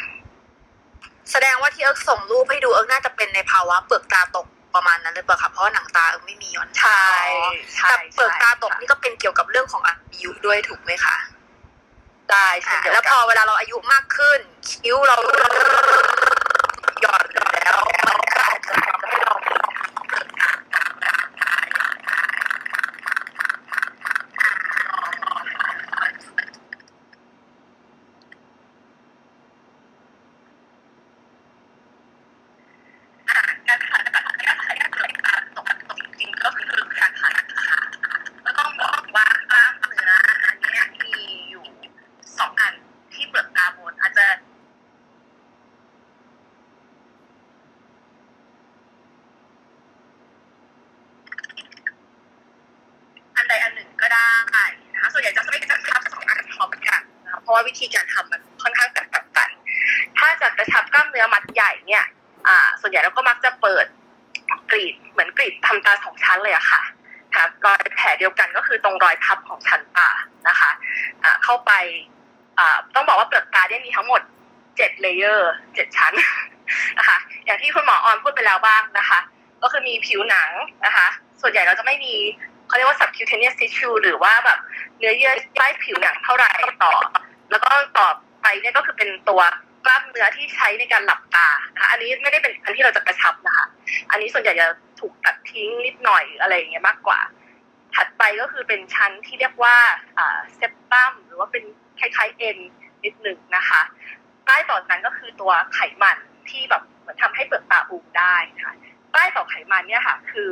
[1.32, 7.06] แสดงว่าที่เอิร์กส่งรูปให้ดูเอิร์กน่าจะเป็นในภาวะเปลือกตาตกประมาณนั้นเลยเปล่าคะเพราะหนังตาเอิร์กไม่มีหย่อนใช่
[7.90, 11.18] แต่เปลือกตาตกนี่ก็เป็นเกี่ยวกับเรื่องของอายุด้วยถูกไหมคะ
[12.32, 15.18] ได้ใช่แล้วพอเวลาเราอายุมากขึ้น คิ้วเรา
[17.72, 18.31] No, no, no.
[57.52, 59.50] ราะวิธีการทำมันค่อนข้างแตกต่างกัน
[60.18, 62.06] ถ้าจะกระชับกล้ามเนื้อมัดใหญ่เนี่ย
[62.48, 63.86] อ่าส่วนใหญ่เราก็มักจะเปิด
[64.72, 66.82] กรีดเหมือนกรีดทำตาสองชั้นเลยอะค่ะ
[67.36, 70.10] ค่ะรอยแผลเดียวกันก็คือตรงรอยพับของชั้นตา
[70.48, 70.70] นะคะ
[71.24, 71.72] อ่าเข้าไป
[72.60, 74.22] อ่าต้องบอกว่าเปลือกตาเนี่ยมีทั้งหมด
[74.78, 76.14] เจ็ด layer เจ็ดชั้น
[76.98, 79.20] นะคะอย่างที่คุณหมอออนพูดไปแล้วบ้างนะคะ
[79.62, 80.50] ก็คือมีผิวหนัง
[80.86, 81.08] นะคะ
[81.42, 82.14] ส่วนใหญ่เราจะไม่มี
[82.68, 84.60] เขาเรียกว่า subcutaneous tissue หรือว่าแบบ
[84.98, 86.52] เนื้อเยื่อใต้ผิวหนังเท่าไหร่
[86.84, 86.94] ต่อ
[87.72, 88.10] ก็ต่อ
[88.42, 89.42] ไปเนี่ยก็คือเป็นตัว
[89.86, 93.66] กล้ามเนื้อที่ใช้ในการหลับตานะคะอันนี้ไม่ได้เป็นอันที่เราจะกระชับนะคะ
[94.12, 94.68] อันนี้ส่วนใหญ่จะ
[95.00, 97.20] ถูกตัดทิ้งนิดหน่อยอะไรอย่างเงี้ยมากกว่า
[97.96, 99.76] ถัดไปก็คือเป็นชั้นที่เรียกว่า
[100.56, 101.64] เซปตัมหรือว่าเป็น
[102.00, 102.58] คล้ายๆเอ็น
[103.04, 103.82] นิดหนึ่งนะคะ
[104.46, 106.18] ใต้ต่อนั้นก็คือตัวไขมัน
[106.50, 108.74] ที่แบบเหมือนทำให้เปลือกตาอูได้ค่ะ
[109.14, 110.52] ใต้ต่อไขมันเนี่ยค่ะ คือ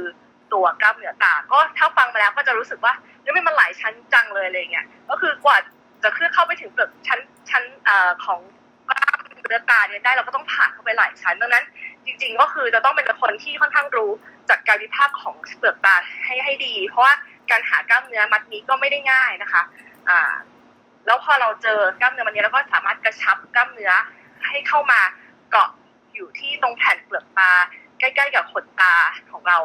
[0.53, 5.57] ตัวกล้ามเนื้อตา ก็ถ้าฟังมาแล้วก็จะรู้สึกว่าเฮ้ยมันหลายชั้นจังเลยอะไรเงี้ย ก็คือกว่า
[6.03, 7.63] จะเคลื่อนเข้าไปถึงเปลือกชั้นชั้น
[8.25, 8.39] ของ
[8.89, 11.65] กล้ามเนื้อตาเนี่ยได้เราก็ต้องผ่านเข้าไปหลายชั้นดังนั้น
[12.05, 14.11] จริง ๆ ก็คือจะต้องเป็นคนที่ค่อนข้างรู้
[14.49, 17.13] จากการวิพากษ์ของเปลือกตาให้ให้ดี เพราะว่า
[17.51, 19.61] การหากล้ามเนื้อมัดนี้ก็ไม่ได้ง่ายนะคะ
[20.09, 20.33] อ่า
[21.05, 23.93] แล้วพอเราเจอกล้ามเนื้อมันนี้เราก็สามารถกระชับกล้ามเนื้อ
[24.47, 25.01] ให้เข้ามา
[25.51, 25.69] เกาะ
[26.13, 27.51] อยู่ที่ตรงแผ่นเปลือกตา
[27.99, 28.95] ใกล้ๆกับขนตา
[29.31, 29.57] ของเรา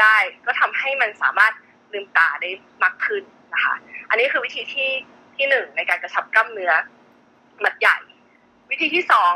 [0.00, 1.52] ได้ ก็ทำให้มันสามารถ
[1.92, 2.50] ลืมตาได้
[2.82, 3.22] มากขึ้น
[3.54, 3.74] นะคะ
[4.08, 4.90] อันนี้คือวิธีที่
[5.40, 6.72] ที่หนึ่งในการกระชับกล้ามเนื้อ
[7.64, 7.96] มัดใหญ่
[8.70, 9.32] วิธีที่สอง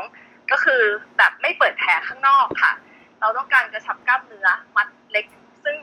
[0.51, 0.81] ก็คือ
[1.17, 2.73] แบบไม่เปิดแผลข้างนอกค่ะ
[3.19, 5.25] เราต้องการกระชับกล้ามเนื้อมัดเล็ก
[5.63, 5.75] ซึ่ง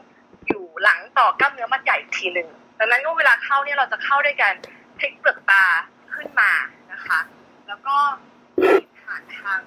[0.46, 4.52] อยู่หลังต่อกล้ามเนื้อมัดใหญ่ทีหนึ่งดังนั้นเวลาเข้าเนี่ยเราจะเข้าด้วยกัน
[4.98, 5.64] พลิกเปลือกตา
[6.14, 6.52] ขึ้นมา
[6.92, 7.20] นะคะ
[7.68, 7.96] แล้วก็
[9.02, 9.60] ผ่านทาง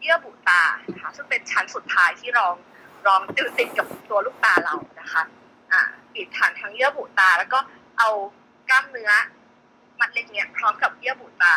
[0.00, 0.62] เยื่อบุตา
[0.92, 2.54] นะคะซึ่งเป็นชั้นสุดท้ายที่รอง
[3.06, 5.22] รองติดติดกับตัวลูกตาเรานะคะ
[5.72, 5.82] อ่า
[6.14, 7.58] ปิดฐานทางเยื่อบุตา แล้วก็
[7.98, 8.08] เอา
[8.70, 9.10] กล้ามเนื้อ
[10.00, 11.54] มัดเล็กเนี้ยพร้อมกับเยื่อบุตา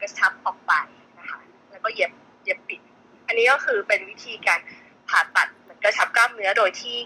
[0.00, 0.72] กระชับออกไป
[1.18, 1.38] นะคะ
[1.70, 2.12] แล้วก็เย็บ
[2.44, 2.80] เย็บปิด
[3.26, 4.60] อันนี้ก็คือเป็นวิธีการ
[5.08, 6.96] ผ่าตัดเหมือนกระชับกล้ามเนื้อโดยที่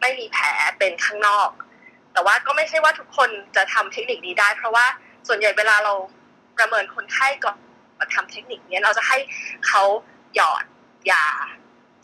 [0.00, 0.46] ไม่มีแผล
[0.78, 1.50] เป็นข้างนอก
[2.12, 4.86] แต่ว่าก็ไม่ใช่ว่าทุกคนจะทำเทคนิคนี้ได้ เพราะว่า
[5.28, 5.94] ส่วนใหญ่เวลาเรา
[6.58, 7.56] ประเมินคนไข้ก่อน
[7.98, 9.18] มาทำเทคนิคนี้เราจะให้
[9.66, 9.82] เขา
[10.34, 10.64] หยอด
[11.10, 11.26] ยา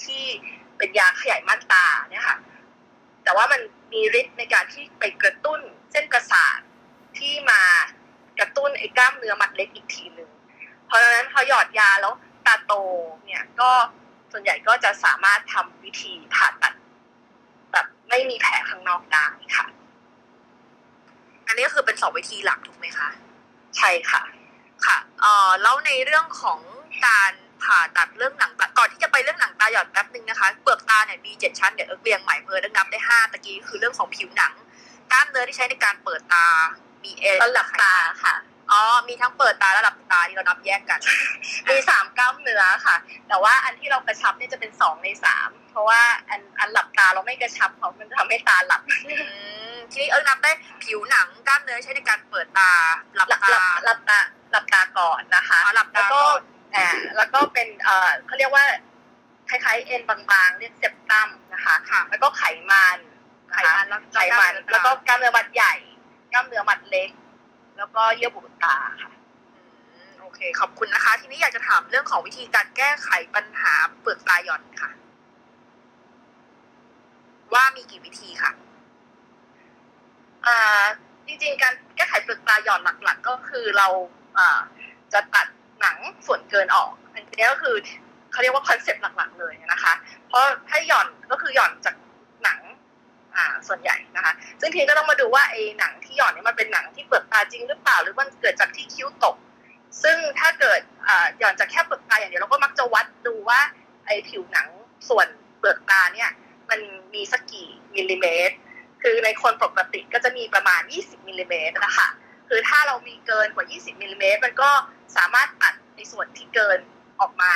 [0.05, 0.23] ที่
[0.79, 2.39] เป็นยาขยายม่านตาเนี่ยค่ะ
[3.25, 3.61] แต่ว่ามัน
[3.93, 5.61] มีฤทธิ์ในการที่ไปกระตุ้น
[5.93, 6.59] เส้นประสาท
[7.19, 7.63] ที่มา
[8.41, 10.31] กระตุ้นไอ้กล้ามเนื้อมัดเล็กอีกทีหนึ่ง
[10.87, 12.13] เพราะฉะนั้นพอหยอดยาแล้ว
[12.47, 12.73] ตาโต
[13.27, 13.71] เนี่ยก็
[14.33, 16.75] ส่วนใหญ่ก็จะสามารถทำวิธีผ่าตัด
[17.73, 19.67] แบบไม่มีแผลข้างนอกได้ค่ะ
[21.47, 23.09] อันนี้ก็คือเป็นสองวิธีหลักถูกไหมคะ
[23.77, 24.23] ใช่ค่ะ
[24.87, 26.61] ค่ะเอ่อแล้วในเรื่องของ
[27.07, 34.53] การผ่าตัดเรื่องหนังตาก่อนที่จะไปเรื่องหนังตาหยอดแป๊บนึงนะคะ เปลือกตาเนี่ยมีเจ็ดชั้นเดี๋ยวเอิร์กเรียงใหม่เพิ่มนับได้ห้าตะกี้คือเรื่องของผิวหนัง
[35.11, 36.47] กล้ามเนื้อที่ใช้ในการเปิดตา
[37.05, 38.35] มีเอก็หลับตาค่ะ
[38.71, 41.01] อ๋อ มีทั้งเปิดตาและหลับตาที่เรานับแยกกัน
[41.71, 42.97] มีสามกล้ามเนื้อค่ะ
[43.29, 49.15] แต่ว่าอันที่เรากระชับเนี่ยจะเป็นสองในสามเพราะว่าอันอันหลับตาเราไม่กระชับเพราะมันทำให้ตาหลับอื
[49.73, 52.71] มทีนี้เอิร์กนับได้ผิวหนังกล้ามเนื้อใช้ในการเปิดตา
[53.15, 54.19] หลับหลับตาหลับหลับตา
[54.51, 56.41] หลับตาก่อนนะคะอ๋อหลับแล้ตาวก็ก่อน
[56.75, 56.87] อ่า
[57.17, 58.65] แล้วก็เป็นเอ่อเขาเรียกว่า
[59.49, 62.99] คล้ายๆเอ็นบางๆเรียกเซปตัมนะคะค่ะแล้วก็ไขมัน
[63.53, 65.75] ไขมันแล้วไขมันกล้ามเนื้อตาแล้วก็กล้ามเนื้อมัดใหญ่
[66.35, 67.11] กล้ามเนื้อมัดเล็ก
[67.77, 69.13] แล้วก็เยื่อบุตาค่ะ
[69.93, 74.91] อืมโอเค ขอบคุณนะคะ ทีนี้อยากจะถามเรื่องของวิธีการแก้ไขปัญหาเปลือกตาหย่อนค่ะ
[77.55, 78.53] ว่ามีกี่วิธีค่ะ
[80.47, 80.85] อ่า
[81.27, 83.89] จริงๆ การแก้ไขเปลือกตาหย่อนหลัก ๆ ก็คือเรา
[84.39, 84.61] อ่า
[85.13, 85.47] จะตัด
[85.81, 87.75] หนังส่วนเกินออก อันนี้ก็คือ
[88.33, 89.93] เขาเรียกว่า concept หลัก ๆ เลยนะคะ
[90.29, 92.04] เพราะถ้าหย่อนก็คือหย่อนจากหนัง
[93.37, 99.37] อ่าส่วนใหญ่นะคะ ซึ่งทีก็ต้องมาดูว่าไอ้หนังที่หย่อนเนี่ยมันเป็นหนังที่เปลือกตาจริงหรือเปล่า หรือมันเกิดจากที่คิ้วตก
[100.03, 103.61] ซึ่งถ้าเกิดอ่าหย่อนจากแค่เปลือกตาอย่างเดียวเราก็มักจะวัดดูว่า
[104.07, 104.69] ไอ้ผิวหนัง
[105.09, 105.27] ส่วน
[105.59, 106.31] เปลือกตาเนี่ย
[106.71, 106.81] มัน
[107.15, 108.55] มีสักกี่มิลลิเมตร
[109.03, 112.09] คือในคนปกติก็จะมีประมาณ 20มิลลิเมตรนะคะ
[112.49, 114.71] คือถ้าเรามีเกินกว่า 20มิลลิเมตรมันก็
[115.17, 116.79] สามารถตัดในส่วนที่เกิน
[117.21, 117.53] ออกมา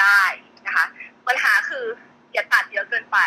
[0.00, 0.22] ได้
[0.66, 0.84] นะคะ
[1.26, 1.84] ปัญหาคือ
[2.32, 3.18] อย่าตัดเยอะเกินไป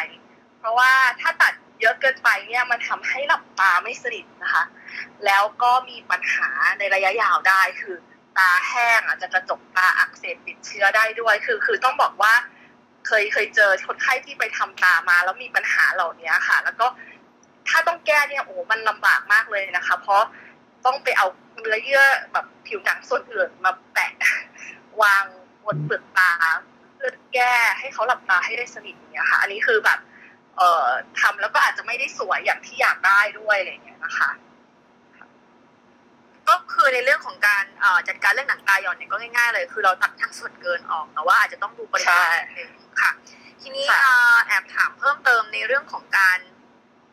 [0.60, 4.64] เพราะว่าถ้าตัด เยอะเกินไปเนี่ยมันทำให้หลับตาไม่สนิทนะคะ
[5.26, 7.96] แล้วก็มีปัญหาในระยะยาวได้คือ
[8.38, 12.34] ตาแห้งอาจจะกระจกตาอักเสบติดเชื้อได้ด้วย คือ คือต้องบอกว่า
[13.08, 16.88] เคยเคยเจอคนไข้ที่ไปทำตามา แล้วมีปัญหาเหล่านี้ค่ะ แล้วก็
[17.70, 20.24] ถ้าต้องแก้เนี่ยโอ้โหมันลำบากมากเลยนะคะ เพราะ
[20.86, 21.28] ต้องไปเอา
[21.60, 24.12] เนื้อเยื่อแบบผิวหนังส่วนอื่นมาแปะ
[25.02, 25.24] วาง
[25.66, 26.32] บนเปลือกตา
[26.96, 30.00] เพื่อแก้ให้เขาหลับตาให้ได้สนิทเงี้ยค่ะ อันนี้คือแบบ
[30.58, 30.88] เอ่อ
[31.22, 34.32] ทำแล้วก็อาจจะไม่ได้สวยอย่างที่อยากได้ด้วยอะไรอย่างเงี้ยนะคะ
[36.50, 43.12] ก็คือในเรื่องของการเอ่อจัดการเรื่องหนังตาหย่อนเนี่ยก็ง่ายๆเลย คือเราตัดทั้งส่วนเกินออกแต่ว่าอาจจะต้องดูปริมาณนิดนึงค่ะ
[43.62, 46.40] ทีนี้ค่ะเอ่อแอบถามเพิ่มเติมในเรื่องของการ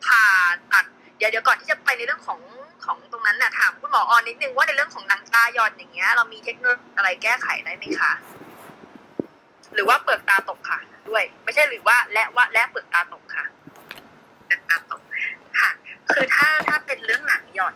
[0.05, 0.25] ผ่า
[0.73, 0.85] ตัด
[1.17, 2.39] เดี๋ยวเดี๋ยวก่อนที่จะไปในเรื่องของ
[2.85, 8.11] ของตรงนั้นน่ะถามคุณหมอออนนิดนึงว่าในเรื่องของหนังตาหย่อนอย่างเงี้ยเรามีเทคโนโลยีอะไรแก้ไขได้ไหมคะ
[9.73, 10.79] หรือว่าเปลือกตาตกค่ะ
[11.09, 13.45] ด้วย ไม่ใช่หรือว่าและว่าและเปลือกตาตกค่ะ
[14.45, 15.01] เปลือกตาตก
[15.61, 15.71] ค่ะ
[16.11, 17.75] คือถ้าถ้าเป็นเรื่องหนังหย่อน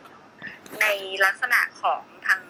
[0.82, 0.86] ใน
[1.26, 2.42] ลักษณะของทาง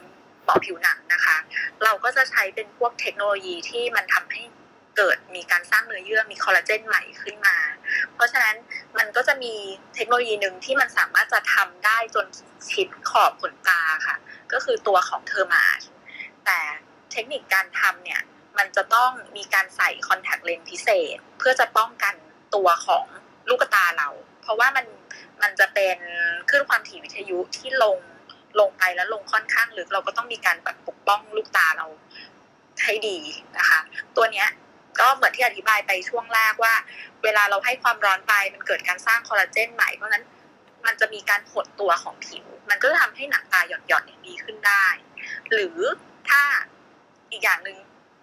[0.48, 1.38] ปอผิวหนังนะคะ
[1.84, 4.44] เราก็จะใช้เป็นพวกเทคโนโลยีที่มันทำให้
[4.98, 7.58] เกิดมีการสร้างเนื้อเยื่อมีคอลลาเจนใหม่ขึ้นมา
[8.14, 8.56] เพราะฉะนั้น
[8.98, 9.54] มันก็จะมี
[9.96, 12.26] เทคโนโลยีหนึ่งที่มันสามารถจะทำได้จน
[12.72, 14.16] ชิดขอบขนตาค่ะ
[14.54, 15.66] ก็คือตัวของ Thermage
[16.46, 16.60] แต่
[17.12, 18.22] เทคนิคการทำเนี่ย
[18.58, 22.14] มันจะต้องมีการใส่คอนแทคเลนส์พิเศษ เพื่อจะป้องกัน
[22.56, 23.06] ตัวของ
[23.50, 24.10] ลูกตาเรา
[24.42, 24.86] เพราะว่ามัน
[25.42, 25.98] มันจะเป็น
[26.50, 27.98] คลื่นความถี่วิทยุที่ลง
[28.60, 31.88] ลงไปแล้วลงค่อนข้างลึกเราก็ต้องมีการแบบปกป้องลูกตาเรา
[32.84, 33.18] ให้ดี
[33.58, 33.80] นะคะ
[34.16, 34.48] ตัวเนี้ย
[35.00, 36.74] ก็เหมือนที่อธิบายไปช่วงแรกว่า
[37.24, 40.24] เวลาเราให้ความร้อนไปมันเกิดการสร้างคอลลาเจนใหม่เพราะนั้น
[40.86, 44.86] มันจะมีการหดตัวของผิว มันก็จะทำให้หนังตาหย่อนๆเนี่ยดีขึ้นได้
[45.52, 45.78] หรือ
[46.30, 46.42] ถ้า
[47.32, 47.78] อีกอย่างหนึ่ง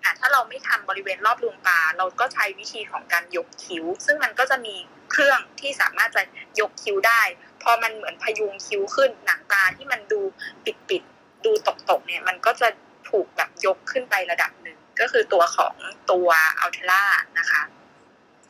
[0.04, 4.74] อะถ้าเราไม่ทำบริเวณรอบดวงตา เราก็ใช้วิธีของการยกคิ้ว ซึ่งมันก็จะมี
[5.10, 6.22] เครื่องที่สามารถจะ
[6.60, 7.22] ยกคิ้วได้
[7.62, 10.20] พอมันเหมือนพยุงคิ้วขึ้นหนังตาที่มันดู
[10.64, 12.68] ปิดปิดๆดูตกตกๆเนี่ยมันก็จะ
[13.10, 15.74] ถูกแบบยกขึ้นไประดับหนึ่ง ก็คือตัวของ
[16.10, 16.28] ตัว
[16.60, 17.04] อัลเทล่า
[17.38, 17.62] นะคะ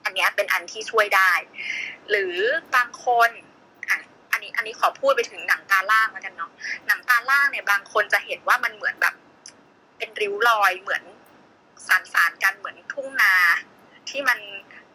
[0.05, 1.33] อันนี้เป็นอันที่ช่วยได้
[2.11, 2.37] หรือ
[2.75, 3.31] บางคน
[4.33, 6.51] อันนี้อันนี้ขอพูดไปถึงหนังตาล่างแล้วกันเนาะ
[6.87, 9.15] หนังตาล่างเนี่ยบางคนจะเห็นว่ามันเหมือนแบบ
[9.99, 11.03] เป็นริ้วรอยเหมือน
[11.89, 13.35] สารสารๆกันเหมือนทุ่งนา
[14.09, 14.39] ที่มัน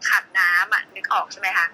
[0.08, 1.68] ขาดน้ำอะนึกออกใช่ไหมคะ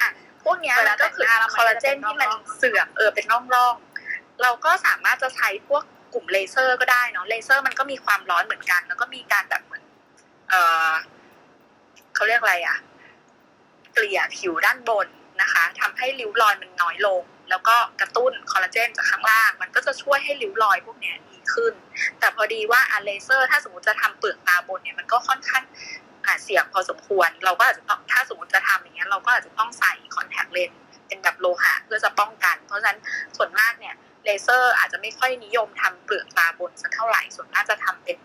[0.00, 0.08] อะ
[0.44, 5.82] พวกเนี้ยเวมัลานก็คือแต่งหน้าแล้วมันคอลลาเจนจะเป็นที่มันร่องๆเสื่อมเออเป็นร่องๆ เราก็สามารถจะใช้พวก
[6.14, 9.84] กลุ่มเลเซอร์ก็ได้เนาะเลเซอร์มันก็มีความร้อนเหมือนกัน แล้วก็มีการแบบเหมือน
[10.50, 10.54] เอ
[10.88, 10.90] อ
[12.14, 12.78] เขาเรียกอะไรอะ
[13.94, 15.08] เกลี่ยผิวด้านบน
[15.42, 21.74] นะคะทำให้ริ้วรอยมันน้อยลง แล้วก็กระตุ้นคอลลาเจนจากข้างล่าง มันก็จะช่วยให้ริ้วรอยพวกนี้ดีขึ้น
[22.18, 25.64] แต่พอดีว่าอะเลเซอร์ ถ้าสมมติจะทำเปลือกตาบนเนี่ยมันก็ค่อนข้าง
[26.44, 32.98] เสี่ยงพอสมควร เราก็อาจจะต้องถ้าสมมติจะทำอย่างเงี้ยเราก็อาจจะต้องใส่คอนแทคเลนส์เป็นแบบโลหะเพื่อจะป้องกัน เพราะฉะนั้น
[33.36, 38.18] ส่วนมากเนี่ยเลเลเซอร์อาจจะไม่ค่อยนิยมทำเปลือกตาบนสักเท่าไหร่ส่วนมากจะทำเป็น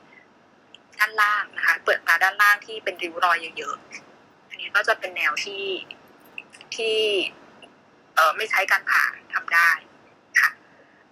[0.99, 5.65] ด้านล่างนะคะ เปลือกตาด้านล่างที่เป็นริ้วรอยเยอะๆอันนี้ก็จะเป็นแนวที่
[6.75, 6.97] ที่
[8.15, 9.69] เออไม่ใช้การผ่าทำได้
[10.39, 10.49] ค่ะ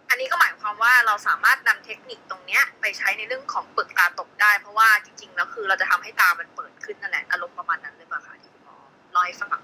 [0.10, 8.78] อันนี้ก็หมายความว่าเราสามารถนำเทคนิคตรงเนี้ย ไปใช้ในเรื่องของเปลือกตาตกได้ เพราะว่าจริงๆแล้วคือเราจะทำให้ตามันเปิดขึ้นนั่นแหละอารมณ์ประมาณนั้นเลยป่ะคะที่คุณหมอ
[9.12, 9.62] เล่าให้ฟัง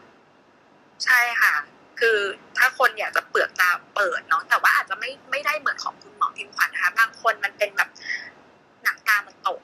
[1.05, 1.53] ใช่ค่ะ
[1.99, 2.19] คือ
[2.57, 7.89] ถ้าคนอยากจะเปลือกตาเปิดเนาะแต่ว่าอาจจะไม่ไม่ได้เหมือนของคุณหมอพิมขวัญนะคะบางคนมันเป็นแบบ
[8.83, 9.59] หนังตามันตก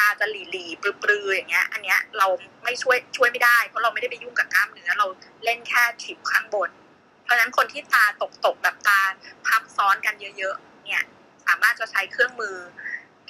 [0.00, 2.26] ตาจะหลีหลีปลือปลือย่างเงี้ย อันเนี้ยเรา
[2.64, 5.06] ไม่ช่วยช่วยไม่ได้ เพราะเราไม่ได้ไปยุ่งกับกล้ามเนื้อเรา
[5.44, 6.70] เล่นแค่ผิวข้างบน
[7.24, 9.00] เพราะฉะนั้นคนที่ตาตกตกแบบตา
[9.46, 11.04] พับซ้อนกันเยอะๆ เนี่ย
[11.46, 12.56] สามารถจะใช้เครื่องมือ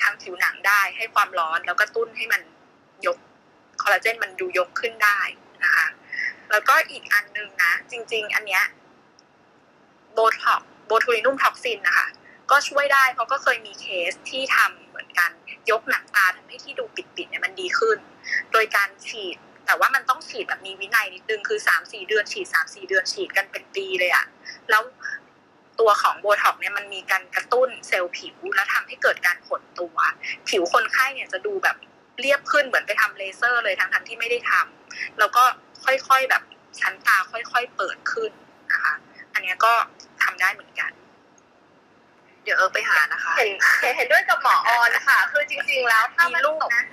[0.00, 2.42] ทางผิวหนังได้ให้ความร้อนแล้วก็ตุ้นให้มัน
[3.06, 3.16] ยก
[3.82, 5.20] คอลลาเจนมันดูยกขึ้นได้
[5.64, 5.86] นะคะ
[6.50, 8.64] แล้วก็อีกอันนึงนะ จริง ๆ อันเนี้ย
[10.14, 12.08] โบท็อกซ์ botulinum toxin นะคะ
[12.50, 15.30] ก็ช่วยได้เพราะก็เคยมีเคสที่ทำ เหมือนกัน
[15.70, 17.98] ยกหนังตาทำให้ที่ดูปิดๆเนี่ยมันดีขึ้น
[18.52, 19.36] โดยการฉีด
[19.66, 24.26] แต่ว่ามันต้องฉีดแบบมีวินัยนิดนึงคือสามสี่เดือนฉีดสามสี่เดือนฉีดกันเป็นปีเลยอะ
[24.70, 24.82] แล้ว
[25.80, 29.96] ตัวของโบท็อกซ์เนี่ยมันมีการกระตุ้นเซลล์ผิวแล้วทำให้เกิดการหดตัว
[30.48, 31.76] ผิวคนไข้เนี่ยจะดูแบบ
[32.20, 35.42] เรียบขึ้นเหมือนไปทำเลเซอร์เลยทั้งๆที่ไม่ได้ทำแล้วก็
[35.84, 36.42] ค่อยๆแบบ
[36.80, 38.32] ชั้นตาค่อยๆเปิดขึ้น
[38.72, 38.94] นะคะ
[39.34, 39.72] อันนี้ก็
[40.22, 40.90] ทำได้เหมือนกัน
[42.50, 43.50] ดี๋ยวเออไปหานะคะเห็น
[43.82, 46.84] เห็นเห็นด้วยกับหมอออนค่ะ คือจริง ๆ แล้วถ้ามีมันลูกตกนะ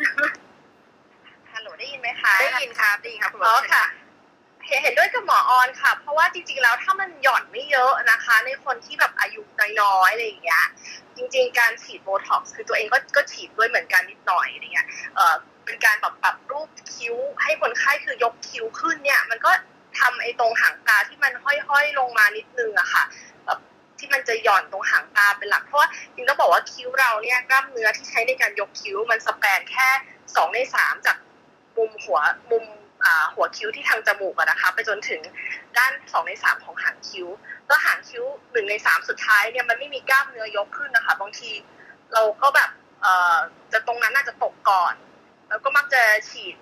[1.54, 3.84] ฮัลโหลได้ยินไหมคะได้ยินครับได้ยินครับคุณหมอ๋ออค่ะ
[4.68, 9.42] เห็นเห็นด้วยกับหมอออนค่ะ เพราะว่าจริงๆแล้วถ้ามันหย่อนไม่เยอะนะคะ ในคนที่แบบอายุ
[9.82, 10.66] น้อยๆอะไรอย่างเงี้ย
[11.16, 19.52] จริง ๆ การฉีดโบท็อกซ์คือตัวเองก็ก็ฉีดด้วยเหมือนกันนิดหน่อยอะไรเงี้ยเอ่อเป็นการแบบปรับรูปคิ้วให้คนไข้คือยกคิ้วขึ้นเนี่ย มันก็
[20.00, 23.37] ทำไอ้ตรงหางตาที่มันห้อยๆลงมานิดนึงอะค่ะแบบ
[24.00, 29.90] ที่มันจะหย่อนตรงหางตาเป็นหลัก เพราะว่าจริงๆต้องบอกว่าคิ้วเราเนี่ยกล้ามเนื้อที่ใช้ในการยกคิ้วมันสแปนแค่
[30.36, 31.18] สองในสามจาก
[31.78, 32.20] มุมหัว
[32.52, 32.64] มุม
[33.36, 35.22] หัวคิ้วที่ทางจมูกอะนะคะไปจนถึง
[35.78, 37.28] ด้านสองในสามของหางคิ้ว
[37.68, 41.52] แล้วหางคิ้วหนึ่งในสามสุดท้ายเนี่ยมันไม่มีกล้ามเนื้อยกขึ้นนะคะ บางที
[42.14, 42.70] เราก็แบบ
[43.02, 43.38] เอ่อ
[43.74, 44.94] จะตรงนั้นน่าจะตกก่อน
[45.50, 46.56] แล้วก็มักจะฉีด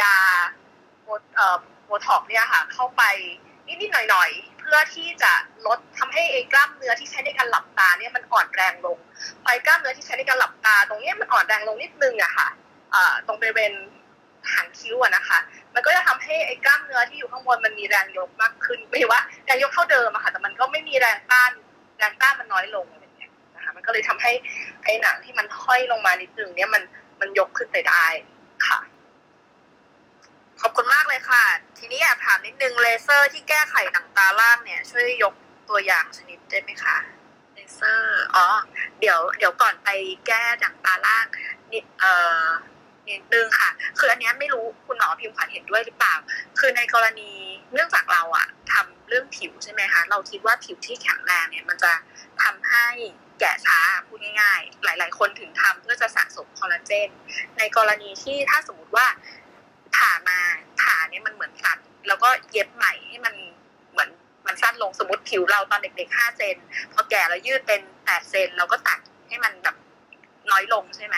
[0.00, 0.14] ยา
[1.84, 3.02] โบท็อกเนี่ยค่ะ เข้าไป
[3.66, 5.32] นิดๆหน่อยๆ พื่อที่จะ
[5.66, 8.98] ลดทำให้ไอ้กล้ามเนื้อที่ใช้ในการหลับตาเนี่ยมันอ่อนแรงลง
[9.42, 12.48] ไอ้กล้ามเนื้อที่ใช้ในการหลับตา ตรงเนี้ยมันอ่อนแรงลงนิดนึงอะค่ะ
[13.26, 13.72] ตรงบริเวณ
[14.52, 15.38] หางคิ้วอะนะคะ
[15.74, 21.50] มันก็จะทำให้ไอ้กล้ามเนื้อที่อยู่ข้างบนมันมีแรงยกมากขึ้นไม่ว่าแรงยกเท่าเดิมอะค่ะ แต่มันก็ไม่มีแรงต้าน
[21.98, 24.32] แรงต้านมันน้อยลงอะไรเงี้ยนะคะมันก็เลยทำให้
[24.84, 26.82] ไอ้หนังที่มันห้อยลงมานิดนึงเนี่ยมัน
[27.20, 28.06] มันยกขึ้นไปได้
[28.66, 28.78] ค่ะ
[30.60, 31.44] ขอบคุณมากเลยค่ะ
[31.78, 35.34] ทีนี้อยากถามนิดนึงเลเซอร์ที่แก้ไขหนังตาล่างเนี่ย ช่วยยก
[35.68, 36.96] ตัวอย่างชนิดได้ไหมคะ
[37.54, 38.46] เลเซอร์อ๋อ
[39.00, 39.88] เดี๋ยวเดี๋ยวก่อนไป
[40.26, 41.26] แก้หนังตาล่าง
[41.72, 42.46] นิดเอ่อ
[43.08, 46.14] นิดนึงค่ะ คืออันนี้ไม่รู้คุณหมอพิมพ์ขวัญเห็นด้วยหรือเปล่า
[46.58, 47.30] คือในกรณี
[47.72, 51.92] เนื่องจากเราอะทำเรื่องผิวใช่ไหมคะเราคิดว่าผิวที่แข็งแรงเนี่ยมันจะ
[52.42, 52.86] ทำให้
[53.40, 57.08] แก่ช้าพูดง่ายๆ หลาย ๆ คนถึงทำเพื่อจะสะสมคอลลาเจน
[57.58, 59.06] ในกรณีที่ถ้าสมมติว่า
[59.96, 60.38] ผ่ามา
[60.80, 63.34] ผ่าเนี่ยมันเหมือนตัดแล้วก็เย็บใหม่ให้มัน
[63.92, 64.10] เหมือน
[64.46, 66.56] มันสั้นลงสมมติผิวเราตอนเด็กๆห้าเซน
[66.92, 68.98] พอแก่แล้วยืดเป็นแปดเซนเราก็ตัด
[69.28, 69.76] ให้มันแบบ
[70.50, 71.16] น้อยลงใช่ไหม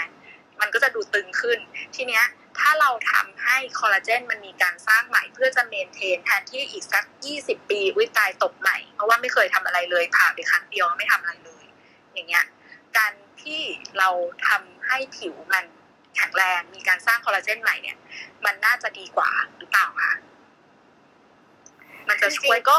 [0.61, 1.59] มันก็จะดูตึงขึ้น
[1.97, 2.25] ทีเนี้ย
[2.59, 11.65] ถ้าเราทำให้คอลลาเจนมันมีการสร้างใหม่เพื่อจะเมนเทนแทนที่อีกสักยี่สิบปีวิตายตกใหม่ เพราะว่าไม่เคยทำอะไรเลยผ่าไปครั้งเดียวไม่ทำอะไรเลย
[12.13, 12.45] อย่างเงี้ย
[12.99, 13.61] การที่
[13.99, 14.11] เรา
[14.49, 15.65] ทำให้ผิวมัน
[16.17, 17.97] แข็งแรงมีการสร้างคอลลาเจนใหม่เนี่ย
[18.45, 20.13] มันน่าจะดีกว่าหรือเปล่าคะ
[22.09, 22.79] มันจะช่วยจริงๆก็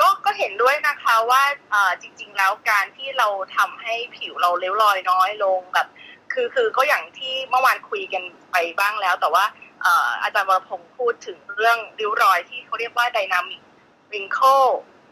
[0.00, 5.88] ก็ก็เห็นด้วยนะคะว่าเอ่อจริง ๆ แล้วการที่เราทำให้ผิวเราเลี้ยวรอยน้อยลงแบบ
[6.32, 9.44] คือคือก็อย่างที่เมื่อวานคุยกันไปบ้างแล้ว แต่ว่า
[9.82, 13.62] เอ่ออาจารย์วรพงศ์พูดถึงเรื่องริ้วรอยที่เขาเรียกว่า dynamic
[14.10, 14.68] wrinkle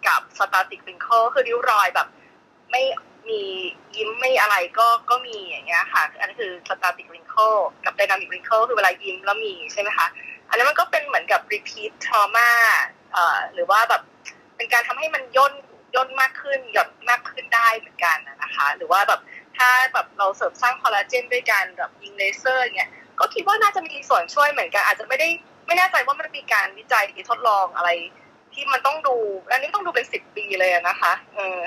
[0.09, 2.09] กับ static wrinkle คือริ้วรอยแบบ
[2.71, 2.83] ไม่
[3.29, 3.43] มี
[3.97, 10.07] ยิ้มไม่อะไรก็ก็มีอย่างเงี้ยค่ะ อันนี้คือ static wrinkle กับ dynamic wrinkle คือเวลายิ้มแล้วมีใช่ไหมคะ
[10.49, 12.51] อันนี้นมันก็เป็นเหมือนกับ repeat trauma
[13.13, 14.03] เอ่อหรือว่าแบบ
[14.57, 15.53] เป็นการทำให้มันย่น
[15.95, 19.21] ย่นมากขึ้นหย่อนมากขึ้นได้เหมือนกันนะคะ หรือว่าแบบ
[19.57, 25.29] ถ้าแบบเราเสริมสร้างคอลลาเจนด้วยการแบบยิงเลเซอร์เงี้ยก็คิดว่าน่าจะมีส่วนช่วยเหมือนกัน อาจจะไม่ได้
[25.67, 27.91] ไม่แน่ใจว่ามันมีการวิจัยหรือทดลองอะไร
[28.55, 29.17] ที่มันต้องดู
[29.51, 31.61] อันนี้ต้องดูเป็นสิบปีเลยนะคะเออ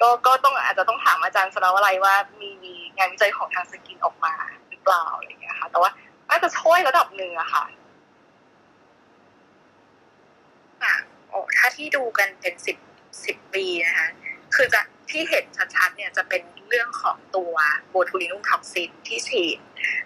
[0.00, 4.34] ก็ก็ต้องอาจจะต้องถามอาจารย์สราวอะไรว่ามีมีงานวิจัยของทางสกินออกมา
[4.68, 5.90] หรือเปล่าอะไรอย่างเงี้ยค่ะ แต่ว่า
[6.30, 7.64] น่าจะช่วยระดับหนึ่งอะค่ะ
[10.82, 10.94] ค่ะ
[11.30, 12.76] โอ้ถ้าที่ดูกันเป็นสิบ
[13.24, 14.08] สิบปีนะคะ
[14.54, 14.80] คือจะ
[15.10, 15.44] ที่เห็น
[15.76, 17.54] ชัดๆเนี่ยจะเป็นเรื่องของตัว
[17.90, 19.58] โบทูลินุมท็อกซินที่ฉีด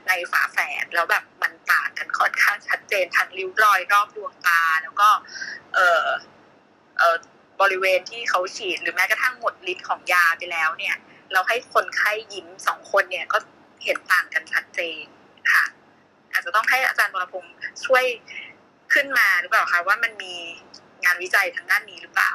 [0.07, 5.09] ในฝาแฝดแล้วแบบมันต่างกันค่อนข้างชัดเจนทั้งริ้วรอยรอบดวงตา แล้วก็
[5.75, 6.07] เออ
[6.99, 7.17] เออ
[7.61, 10.97] บริเวณที่เขาฉีดหรือแม้กระทั่งหมดฤทธิ์ของยาไปแล้วเนี่ย
[11.33, 13.39] เราให้คนไข้ยิ้มสองคนเนี่ยก็
[13.85, 15.05] เห็นต่างกันชัดเจน
[15.53, 15.65] ค่ะ
[16.33, 17.55] อาจจะต้องให้อาจารย์บรพงศ์
[17.87, 18.05] ช่วย
[18.95, 20.35] ขึ้นมาหรือเปล่าคะว่ามันมี
[21.05, 22.31] งานวิจัยทางด้านนี้หรือเปล่า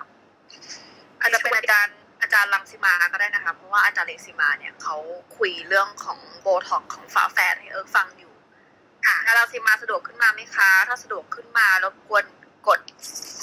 [1.20, 4.96] อาจจะเป็นอาจารย์อาจารย์ลังสิมาก็ได้นะคะ เพราะว่าอาจารย์เลงสิมาเนี่ยเขา
[5.38, 8.34] คุยเรื่องของโบท็อกของฝาแฝดให้เอิร์กฟังอยู่
[9.06, 12.24] ค่ะอาจารย์ลังสิมาสะดวกขึ้นมาไหมคะ ถ้าสะดวกขึ้นมารบกวน
[12.68, 12.80] กด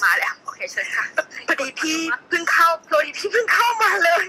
[0.03, 1.05] มาแล้วโอเคเชิญค่ะ
[1.47, 1.99] พอดีพี่
[2.29, 4.23] เพิ่งเข้าพอดีพี่เพิ่งเข้ามาเลย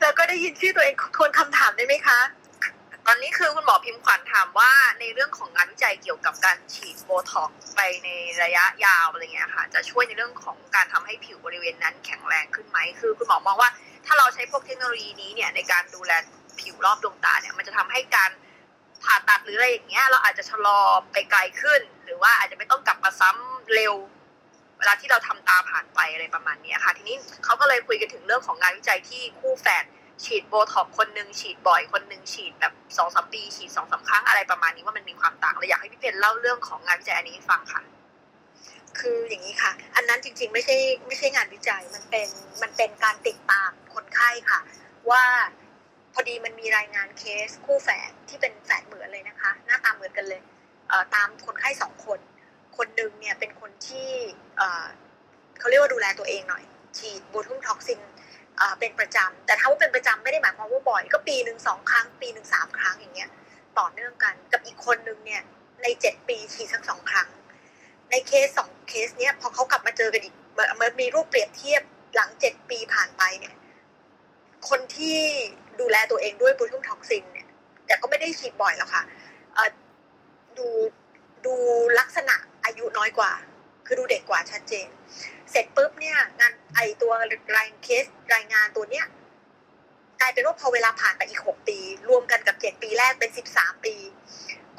[0.00, 2.18] แล้วก็ได้ยินชื่อตัวเองทวนคำถามได้ไหมคะ
[3.06, 8.08] ตอนนี้คือคุณหมอพิมพ์ขวัญถามว่าในเรื่องของงานวิจัยเกี่ยวกับการฉีดโบท็อกไปใน
[8.42, 13.70] ระยะยาวอะไรเงี้ยค่ะ จะช่วยในเรื่องของการทำให้ผิวบริเวณนั้นแข็งแรงขึ้นไหมคือคุณหมอมองว่า
[14.06, 16.12] ถ้าเราใช้พวกเทคโนโลยีนี้เนี่ยในการดูแล
[16.60, 18.30] ผิวรอบดวงตาเนี่ยมันจะทำให้การ
[19.02, 20.80] ผ่าตัดหรืออะไรอย่างเงี้ยเราอาจจะชะลอ
[21.12, 23.94] ไปไกลขึ้น หรือว่าอาจจะไม่ต้องกลับมาซ้ำเร็ว
[24.80, 29.84] เวลาที่เราทำตาผ่านไปอะไรประมาณนี้ค่ะทีนี้เขาก็เลยคุยกันถึงเรื่องของงานวิจัยที่คู่แฝด
[30.24, 37.82] ฉีดโบท็อกคนหนึ่งฉีดบ่อยคนหนึ่งฉีดแบบสองสามปีฉีดสองสาครั้งอะไรประมาณนี้ว่ามันมีความต่างเลยอยากให้พี่เพนเล่าเรื่องของงานวิจัยอันนี้ให้ฟังค่ะ
[38.98, 40.76] คืออย่างนี้ค่ะ อันนั้นจริงๆ ไม่ใช่
[41.06, 42.28] ไม่ใช่งานวิจัยมันเป็น
[42.62, 44.60] มันเป็นการติดตามคนไข้ค่ะ
[45.10, 45.24] ว่า
[46.14, 50.40] พอดีมันมีรายงานเคสคู่แฝดที่เป็นแฝดเหมือนเลยนะคะ หน้าตาเหมือนกันเลย
[50.88, 52.18] เอ่อตามคนไข้สองคน
[52.76, 54.10] คนหนึ่งเนี่ยเป็นคนที่
[55.58, 56.64] เขาเรียกว่าดูแลตัวเองหน่อย
[56.98, 58.00] ฉีด botulinum toxin
[58.80, 63.30] เป็นประจำแต่ถ้าว่าเป็นประจำไม่ได้หมายความว่าบ่อย ก็ปีหนึ่งสองครั้ง ปีหนึ่งสามครั้งอย่างเงี้ย
[63.78, 65.42] ต่อเนื่องกันกับอีกคนนึงเนี่ย
[65.82, 67.28] ในเจ็ดปีฉีดสักสองครั้ง
[68.10, 70.34] ในเคสสองเคสเนี้ยพอเขากลับมาเจอกันอีก
[70.80, 71.82] มันมีรูปเปรียบเทียบ
[72.14, 73.54] หลังเจ็ดปีผ่านไปเนี่ย
[74.68, 75.18] คนที่
[75.80, 77.48] ดูแลตัวเองด้วย botulinum toxin เนี่ย
[77.86, 79.02] แต่ก็ไม่ได้ฉีดบ่อยหรอกค่ะ
[80.58, 80.68] ดู
[81.46, 81.54] ดู
[82.00, 83.32] ลักษณะ อายุน้อยกว่า
[83.86, 84.88] คือดูเด็กกว่าชัดเจน
[85.50, 87.12] เสร็จปุ๊บเนี่ย งานไอตัว
[87.56, 88.04] รายเคส
[88.34, 89.06] รายงานตัวเนี้ย
[90.20, 93.94] กลายเป็นว่าพอเวลาผ่านไปอีกหกปี รวมกันกับเจ็ดปีแรกเป็นสิบสามปี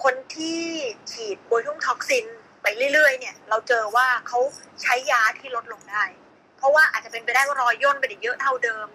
[0.04, 0.64] คนที่
[1.12, 2.26] ฉีด botulinum toxin
[2.62, 4.40] ไปเรื่อยๆ เนี่ย เราเจอว่าเขา
[4.82, 6.04] ใช้ยาที่ลดลงได้
[6.58, 8.88] เพราะว่าอาจจะเป็นไปได้ว่ารอยย่นไม่ได้เยอะเท่าเดิม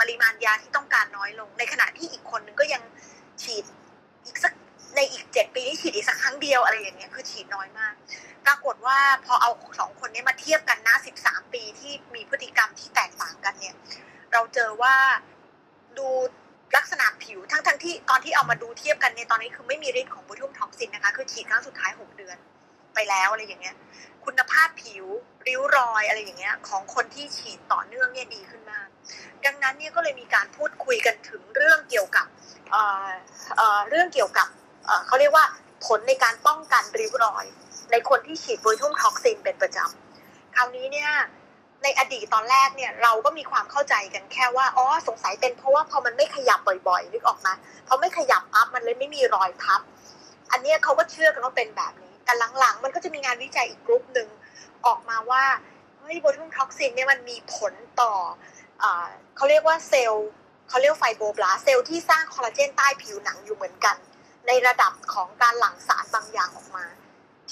[0.00, 2.82] ปริมาณยาที่ต้องการน้อยลง ในขณะที่อีกคนนึงก็ยัง
[3.42, 3.64] ฉีด
[4.26, 4.52] อีกสัก
[4.96, 7.94] ในอีกเจ็ดปีนี้ฉีดอีกสักครั้งเดียวอะไรอย่างเงี้ยคือฉีดน้อยมาก
[8.46, 13.74] ปรากฏว่าพอเอาสองคนนี้มาเทียบกันนะสิบสามปีที่มีพฤติกรรมที่แตกต่างกันเนี่ย
[14.32, 14.96] เราเจอว่า
[15.98, 16.08] ดู
[16.76, 22.36] ลักษณะผิวทั้งทั้งที่ตอนที่เอามาดูเทียบกันเนี่ยตอนนี้คือไม่มีฤทธิ์ของ botulinum toxin นะคะ คือฉีดครั้งสุดท้ายหกเดือน
[22.94, 23.76] ไปแล้วอะไรอย่างเงี้ย
[24.24, 25.06] คุณภาพผิว
[25.46, 28.88] ริ้วรอยอะไรอย่างเงี้ย ของคนที่ฉีดต่อเนื่องเนี่ยดีขึ้นมาก
[29.44, 32.26] ดังนั้นเนี่ยก็เลยมีการพูดคุยกันถึงเรื่องเกี่ยวกับ
[32.70, 34.48] เเเรื่องเกี่ยวกับ
[35.06, 35.44] เขาเรียกว่า
[35.86, 37.46] ผลในการป้องกันริ้วรอย
[37.92, 41.10] ในคนที่ฉีดโบทูลท็อกซินเป็นประจำคราวนี้เนี่ย
[41.82, 46.58] ในอดีตตอนแรกเนี่ยเราก็มีความเข้าใจกันแค่ว่าอ๋อสงสัยเป็นเพราะว่าพอมันไม่ขยับ
[46.88, 47.52] บ่อยๆนึกออกมา
[47.88, 49.80] พอไม่ขยับปั๊บมันเลยไม่มีรอยทับ
[50.50, 54.28] อันนี้เขาก็เชื่อกันว่าเป็นแบบนี้ แต่หลังๆ มันก็จะมีงานวิจัยอีกกลุ่มหนึ่ง
[54.86, 55.44] ออกมาว่า
[55.98, 58.12] เฮ้ย botulinum toxin เนี่ยมันมีผลต่อ
[58.82, 58.84] อ
[59.36, 60.28] เขาเรียกว่าเซลล์
[60.68, 63.96] เขาเรียกไฟโบบลาเซลล์ที่สร้างคอลลาเจนใต้ผิวหนังอยู่เหมือนกัน
[64.46, 66.86] ในระดับของการหลั่งสารบางอย่างออกมา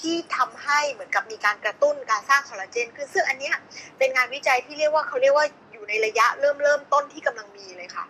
[0.01, 3.55] ที่ทำให้เหมือนกับมีการกระตุ้นการสร้างคอลลาเจนขึ้นซึ่งอันเนี้ย
[3.97, 8.05] เป็นงานวิจัยที่เรียกว่าเขาเรียกว่าอยู่ในระยะเริ่มเริ่มต้นที่กำลังมีเลยค่ะ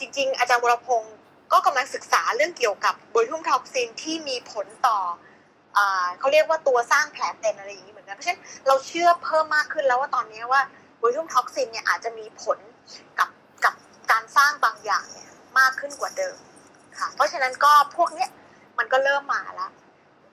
[0.00, 1.14] จริง ๆ อาจารย์วรพงศ์
[1.52, 4.98] ก็กำลังศึกษาเรื่องเกี่ยวกับ botulinum toxin ที่มีผลต่อ
[5.76, 10.62] อ่าเขาเรียกว่าตัวสร้างแผลเป็นอะไรอย่างนี้เหมือนกัน เพราะฉะนั้นเราเชื่อเพิ่มมากขึ้นแล้วว่าตอนนี้ว่า
[10.98, 12.58] botulinum toxin เนี่ยอาจจะมีผล
[13.18, 13.28] กับ
[13.64, 13.74] กับ
[14.10, 16.36] การสร้างบางอย่างเนี่ยมากขึ้นกว่าเดิม
[17.00, 18.30] ค่ะ เพราะฉะนั้นก็พวกเนี้ย
[18.78, 19.70] มันก็เริ่มมาแล้ว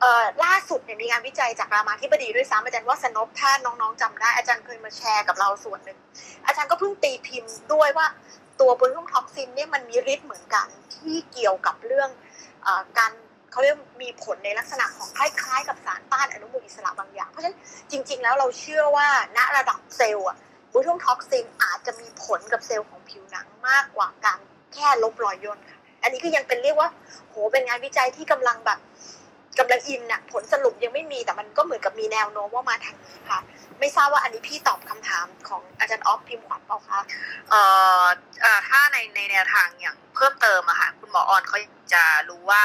[0.02, 6.00] เอ่อล่าสุดเนี่ยมีงานวิจัยจากรามาธิบดีด้วยซ้ำอาจารย์วาสนภถ้าน้องๆจำได้ อาจารย์เคยมาแชร์กับเราส่วนหนึ่ง
[6.46, 8.08] อาจารย์ก็เพิ่งตีพิมพ์ด้วยว่า
[8.60, 12.10] ตัว botulinum toxin เนี่ยมันมีฤทธิ์เหมือนกันที่เกี่ยวกับเรื่อง
[12.64, 13.12] เออการ
[13.52, 17.58] เขาเรียกมีผลในลักษณะของคล้ายๆ กับสารต้านอนุมูลอิสระบางอย่าง เพราะฉะนั้น
[17.92, 19.08] จริง ๆ แล้วเราเชื่อว่า
[19.38, 20.38] ณระดับเซลล์อะ
[20.70, 24.40] botulinum toxin อาจจะมีผลกับเซลล์ของผิวหนังมากกว่าการ
[24.74, 25.77] แค่ลบรอยย่นค่ะ
[26.08, 26.90] อันนี้ก็ยังเป็นเรียกว่า
[27.30, 28.80] โหเป็นงานวิจัยที่กำลังแบบ
[29.60, 33.40] กำลัง in น่ะผลสรุปยังไม่มีแต่มันก็เหมือนกับมีแนวโน้มว่ามาทางนี้ค่ะ
[33.80, 37.00] ไม่ทราบว่าอันนี้พี่ตอบคำถามของอาจารย์ออฟพิมพ์ขวัญเปล่าคะ
[37.50, 37.62] เอ่
[38.04, 38.06] อ
[38.42, 41.58] เอ่อถ้าในในแนวทางอย่างเพิ่มเติมอะค่ะคุณหมอออนเขา
[41.94, 42.64] จะรู้ว่า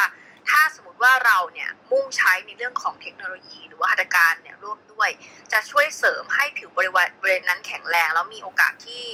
[0.50, 5.10] ถ้าสมมติว่าเราเนี่ยมุ่งใช้ในเรื่องของเทคโนโลยี หรือว่าหัตถการเนี่ยร่วมด้วย
[5.52, 9.04] จะช่วยเสริมให้ผิวบริเวณบริเวณนั้นแข็งแรง แล้วมีโอกาสที่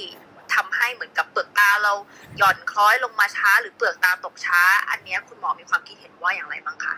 [0.55, 1.93] ทำให้เหมือนกับเปลือกตาเรา
[2.37, 6.95] หย่อนคล้อยลงมาช้า หรือเปลือกตาตกช้า อันเนี้ยคุณหมอมีความคิดเห็นว่าอย่างไรบ้างคะ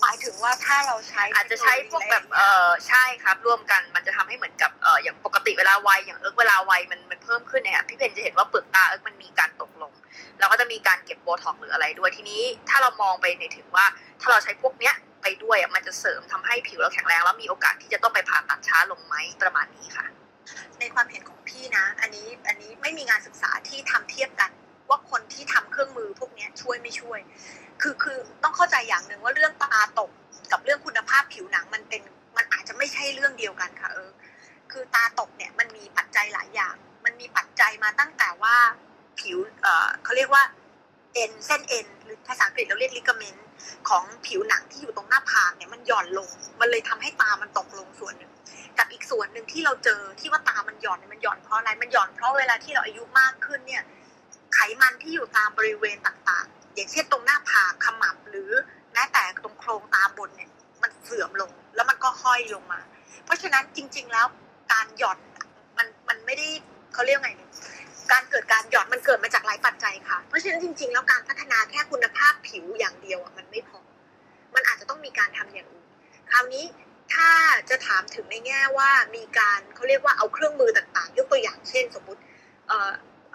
[0.00, 9.92] หมายถึงว่าถ้าเราใช้อาจจะใช้พวกแบบเออใช่ครับ ร่วมกันมันจะทำให้เหมือนกับเอออย่างปกติเวลาวัยอย่างเอิร์กเวลาวัยมันมันเพิ่มขึ้นเนี่ยพี่เพนจะเห็นว่าเปลือกตาเอิร์กมันมีการตกลง
[10.38, 13.86] แล้วก็จะมีการเก็บโบท็อกซ์หรืออะไรด้วยทีนี้ ถ้าเรามองไปในถึงว่า
[14.20, 20.06] ถ้าเราใช้พวกเนี้ยไปด้วยอะมันจะเสริมทำให้ผิวเราแข็งแรงแล้วมีโอกาสที่จะต้องไปผ่าตัดช้าลงไหมประมาณนี้ค่ะ
[20.80, 24.50] ในความเห็นของพี่นะ อันนี้อันนี้ไม่มีงานศึกษาที่ทำเทียบกัน
[24.88, 27.20] ว่าคนที่ทำเครื่องมือพวกนี้ช่วยไม่ช่วย
[27.82, 30.10] คือคือต้องเข้าใจอย่างหนึ่งว่าเรื่องตาตก
[30.52, 32.02] กับเรื่องคุณภาพผิวหนังมันเป็น
[32.36, 34.10] มันอาจจะไม่ใช่เรื่องเดียวกันค่ะเออ
[34.72, 36.74] คือตาตกเนี่ยมันมีปัจจัยหลายอย่าง
[37.04, 38.56] มันมีปัจจัยมาตั้งแต่ว่า
[39.20, 40.42] ผิวเออเขาเรียกว่า
[41.14, 43.40] เอ็นเส้นเอ็นหรือภาษาอังกฤษเราเรียกลิกเมนต
[43.88, 46.28] ของผิวหนังที่อยู่ตรงหน้าผากเนี่ยมันหย่อนลง
[46.60, 48.32] มันเลยทำให้ตามันตกลงส่วนหนึ่ง
[48.78, 53.82] กับอีกส่วนหนึ่งที่เราเจอที่ว่าตามันหย่อนเนี่ยมันหย่อนเพราะอะไรมันหย่อนเพราะเวลาที่เราอายุมากขึ้นเนี่ย
[54.54, 58.50] ไขมันที่อยู่ตามบริเวณต่างๆ อย่างเช่นตรงหน้าผากขมับหรือ
[58.92, 60.50] แม้แต่ตรงโครงตาบนเนี่ย
[60.82, 62.80] มันเสื่อมลงแล้วมันก็ห้อยลงมา
[63.24, 64.26] เพราะฉะนั้นจริง ๆแล้ว
[64.72, 65.18] การหย่อน
[65.78, 66.48] มันมันไม่ได้
[66.92, 67.30] เขาเรียกไง
[68.12, 73.80] การเกิดการหย่อนมันเกิดมาจากหลายปัจจัยค่ะ เพราะฉะนั้นจริง ๆ แล้วการพัฒนาแค่คุณภาพผิวอย่างเดียวอะมันไม่พอ
[74.54, 75.86] มันอาจจะต้องมีการทำอย่างอื่น
[76.30, 76.64] คราวนี้
[77.14, 77.30] ถ้า
[77.70, 82.20] จะถามถึงในแง่ว่ามีการเขาเรียกว่าเอาเครื่องมือต่างๆ ยกตัวอย่างเช่น สมมุติ
[82.68, 83.34] เเ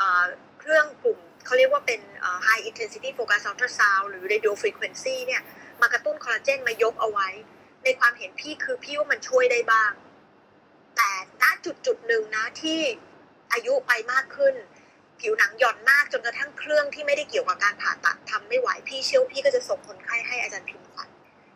[0.60, 2.02] เครื่องกลุ่มเขาเรียกว่าเป็น
[2.46, 5.42] high intensity focus ultrasound หรือ radio frequency เนี่ย
[5.82, 7.30] มากระตุ้นคอลลาเจนมายกเอาไว้
[7.84, 9.92] ในความเห็นพี่คือพี่ว่ามันช่วยได้บ้าง
[10.98, 11.12] แต่
[11.42, 12.80] ณจุดจุดหนึ่งนะที่
[13.54, 14.56] อายุไปมากขึ้น
[15.20, 21.10] ผิวหนังหย่อนมากจนกระทั่งเครื่องที่ไม่ได้เกี่ยวกับการผ่าตัดทำไม่ไหวพี่เชื่อพี่ก็จะส่งคนไข้ให้อาจารย์พิมพ์ขวัญ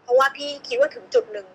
[0.04, 1.48] เพราะว่าพี่คิดว่าถึงจุดหนึ่ง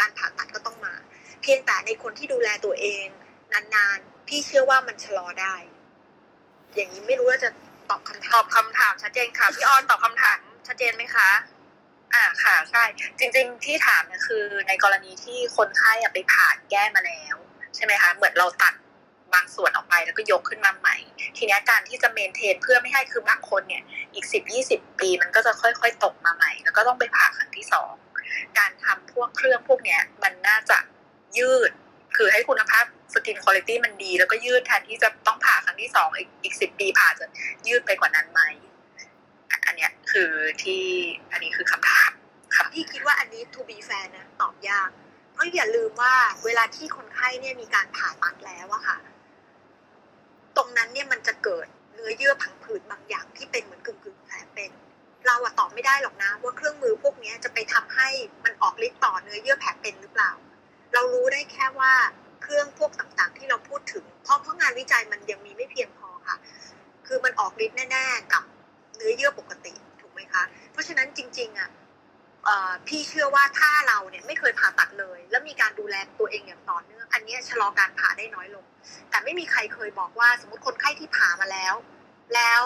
[0.00, 0.94] การผ่าตัดก็ต้องมา
[1.42, 3.06] เพียงแต่ในคนที่ดูแลตัวเอง
[3.52, 5.54] นานๆ พี่เชื่อว่ามันชะลอได้
[6.74, 7.50] อย่างนี้ไม่รู้ว่าจะ
[7.90, 11.30] ตอบคำตถาอบคำถามชัดเจนค่ะพี่ออนตอบคำถามชัดเจนไหมคะ
[12.14, 12.84] อ่าค่ะใช่
[13.18, 17.36] จริง ๆ ที่ถามเนี่ยคือ ในกรณีที่คนไข้ไปผ่าแก้มาแล้ว
[17.74, 18.74] ใช่ไหมคะ เหมือนเราตัด
[19.34, 20.96] บางส่วนออกไปแล้วก็ยกขึ้นมาใหม่
[21.36, 23.82] ทีนี้การที่จะเมนเทนเพื่อไม่ให้คือบางคนเนี่ย
[24.14, 27.92] อีกสิบยี่สิบปีมันก็จะค่อยๆตกมาใหม่ แล้วก็ต้องไปผ่าครั้งที่สอง
[28.58, 30.78] การทำพวกเครื่องพวกเนี้ยมันน่าจะ
[31.38, 31.70] ยืด
[32.16, 37.26] คือให้คุณภาพสกินคุณภาพมันดี แล้วก็ยืดแทนที่จะต้องผ่าครั้งที่สองอีกอีกสิบปีผ่าจะ
[37.66, 38.40] ยืดไปกว่านั้นไหม
[39.66, 40.30] อันเนี้ยคือ
[40.62, 40.82] ที่
[41.32, 42.10] อันนี้คือคำถาม
[42.54, 44.90] ค่ะพี่คิดว่าอันนี้ to be fair นะตอบยาก
[45.32, 46.14] เพราะอย่าลืมว่า
[46.44, 48.98] เวลาที่คนไข้เนี่ยมีการผ่าตัดแล้วอะค่ะ
[50.56, 54.70] ตรงนั้นเนี่ยมันจะเกิดเนื้อเยื่อผังผืดบางอย่างที่เป็นเหมือนกึ่งกึ่งแผลเป็น
[55.26, 58.08] เราอะตอบไม่ได้หรอกนะ ว่าเครื่องมือพวกนี้จะไปทำให้
[58.44, 60.32] มันออกฤทธิ์ต่อเนื้อเยื่อแผลเป็นหรือเปล่า
[60.94, 61.92] เรารู้ได้แค่ว่า
[62.42, 66.36] เครื่องพวกต่างๆ ที่เราพูดถึง เพราะเพราะงานวิจัยมันยังมีไม่เพียงพอค่ะ
[67.06, 68.44] คือมันออกฤทธิ์แน่ๆกับ
[68.96, 70.42] เนื้อเยื่อปกติถูกไหมคะ
[70.72, 71.70] เพราะฉะนั้นจริง ๆอะ
[72.44, 78.64] เอ่อพี่เชื่อว่าถ้าเราเนี่ยไม่เคยผ่าตัดเลย แล้วมีการดูแลตัวเองอย่างต่อเนื่อง อันนี้ชะลอการผ่าได้น้อยลง
[79.10, 81.74] แต่ไม่มีใครเคยบอกว่า สมมติคนไข้ที่ผ่ามาแล้ว
[82.34, 82.62] แล้ว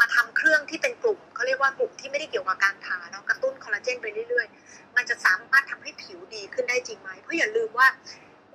[0.00, 7.88] มาทำเครื่องที่เป็นกลุ่มเขาเรียกว่ากลุ่มที่ไม่ได้เกี่ยวกับการผ่าเนาะกระตุ้นคอลลาเจนไปเรื่อยๆ มันจะสามารถทำให้ผิวดีขึ้นได้จริงไหมเพราะอย่าลืมว่า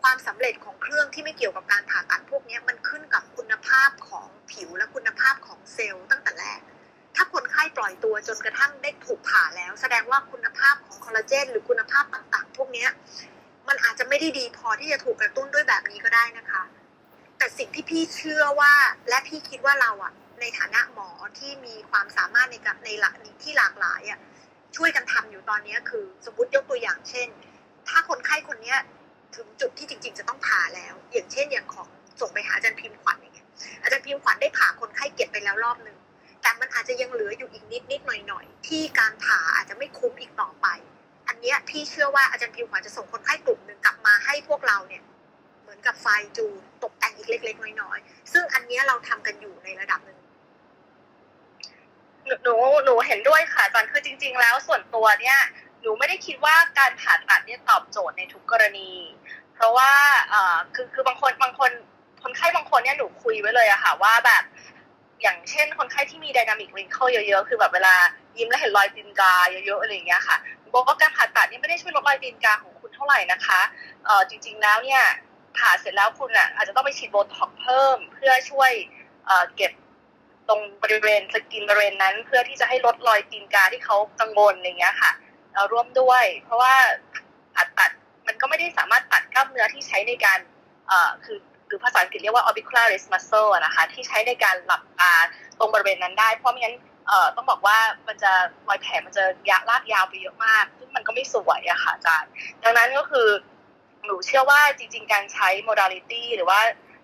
[0.02, 6.60] ความสำเร็จของเครื่องที่ไม่เกี่ยวกับการผ่าตัดพวกนี้มันขึ้นกับคุณภาพของผิวและคุณภาพของเซลล์ตั้งแต่แรก
[7.16, 12.88] ถ้าคนไข้ปล่อยตัวจนกระทั่งได้ถูกผ่าแล้ว แสดงว่าคุณภาพของคอลลาเจนหรือคุณภาพต่างๆ พวกนี้
[13.70, 16.64] มันอาจจะไม่ได้ดีพอที่จะถูกกระตุ้นด้วยแบบนี้ก็ได้นะคะ
[17.38, 18.74] แต่สิ่งที่พี่เชื่อว่า
[19.10, 23.14] และพี่คิดว่าเราอะในฐานะหมอที่มีความสามารถในกับในหลัก
[23.44, 24.20] ที่หลากหลายอะ
[24.76, 27.28] ช่วยกันทำอยู่ตอนนี้คือ สมมติยกตัวอย่างเช่น
[27.88, 28.78] ถ้าคนไข้คนเนี้ย
[29.36, 31.88] ถึงจุดที่จริง ๆ จะต้องผ่าแล้ว อย่างเช่นอย่างของ
[32.22, 33.48] ส่งไปหาอาจารย์พิมพ์ขวัญอย่างเงี้ย
[33.84, 35.98] อาจารย์พิมพ์ขวัญได้ผ่าคนไข้เก็บไปแล้วรอบหนึ่ง
[36.42, 40.68] แต่มันอาจจะยังเหลืออยู่อีกนิดนิดหน่อยหน่อยที่การผ่าอาจจะไม่คุ้มอีกต่อไป
[41.30, 45.04] อันเนี้ยพี่เชื่อว่าอาจารย์พิมพ์ขวัญจะส่งคนไข้กลุ่มหนึ่งกลับมาให้พวกเราเนี่ย
[45.62, 46.06] เหมือนกับไฟ
[46.38, 46.54] จูน
[46.84, 50.20] ตกแต่งอีกเล็ก ๆ น้อยๆซึ่งอันเนี้ยเราทำกันอยู่ในระดับหนึ่ง
[52.26, 52.56] หนูหนู
[52.86, 55.38] หนูเห็นด้วยค่ะอาจารย์คือจริง ๆ แล้วส่วนตัวเนี่ย
[55.82, 58.92] หนูไม่ได้คิดว่าการผ่าตัดเนี่ยตอบโจทย์ในทุกกรณี
[59.56, 59.92] เพราะว่า
[60.30, 61.72] เอ่อคือคือบางคนบางคน
[62.24, 64.44] คนไข้บางคนเนี่ยหนูคุยไว้เลยอะค่ะว่าแบบ
[65.22, 67.96] อย่างเช่น คนไข้ที่มีไดนามิกริงเคิลเยอะๆ คือแบบเวลา
[68.38, 70.38] ยิ้มแล้วเห็นรอยตีนกาเยอะๆอะไรอย่างเงี้ยค่ะ
[70.74, 73.60] บอกว่าการผ่าตัดนี่ไม่ได้ช่วยลดรอยตีนกาของคุณเท่าไหร่นะคะ
[74.06, 75.04] เอ่อจริง ๆแล้วเนี่ย
[75.58, 78.72] ผ่าเสร็จแล้วคุณอะอาจจะต้องไปฉีดโบท็อกซ์เพิ่ม เพื่อช่วย
[79.26, 79.72] เอ่อเก็บ
[80.48, 85.12] ตรงบริเวณ skin บริเวณนั้น เพื่อที่จะให้ลดรอยตีนกาที่เขากังวลอะไรเงี้ยค่ะ
[85.54, 86.74] เราร่วมด้วย เพราะว่า
[87.56, 87.92] ผ่าตัด
[88.28, 90.40] มันก็ไม่ได้สามารถตัดกล้ามเนื้อที่ใช้ในการ
[90.88, 91.38] เอ่อคือ
[91.70, 95.14] หรือภาษาอังกฤษเรียกว่า orbicularis muscle นะคะที่ใช้ในการหลับตา
[95.60, 96.76] ตรงบริเวณนั้นได้ เพราะไม่งั้น
[97.08, 98.32] เอ่อต้องบอกว่ามันจะ
[98.68, 102.30] รอยแผลมันจะยาลากยาวไปเยอะมาก ซึ่งมันก็ไม่สวยอะค่ะอาจารย์
[102.64, 103.28] ดังนั้นก็คือ
[104.06, 106.60] หนูเชื่อว่าจริง ๆ การใช้ modality หรือว่า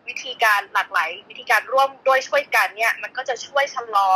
[0.07, 4.09] วิธีการหลากหลาย วิธีการร่วมด้วยช่วยกันเนี่ยมันก็จะช่วยชะลอ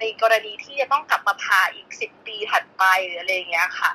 [0.00, 3.90] ในกรณีที่จะต้องกลับมาผ่าอีกสิบปีถัดไปหรืออะไรอย่างเงี้ยค่ะ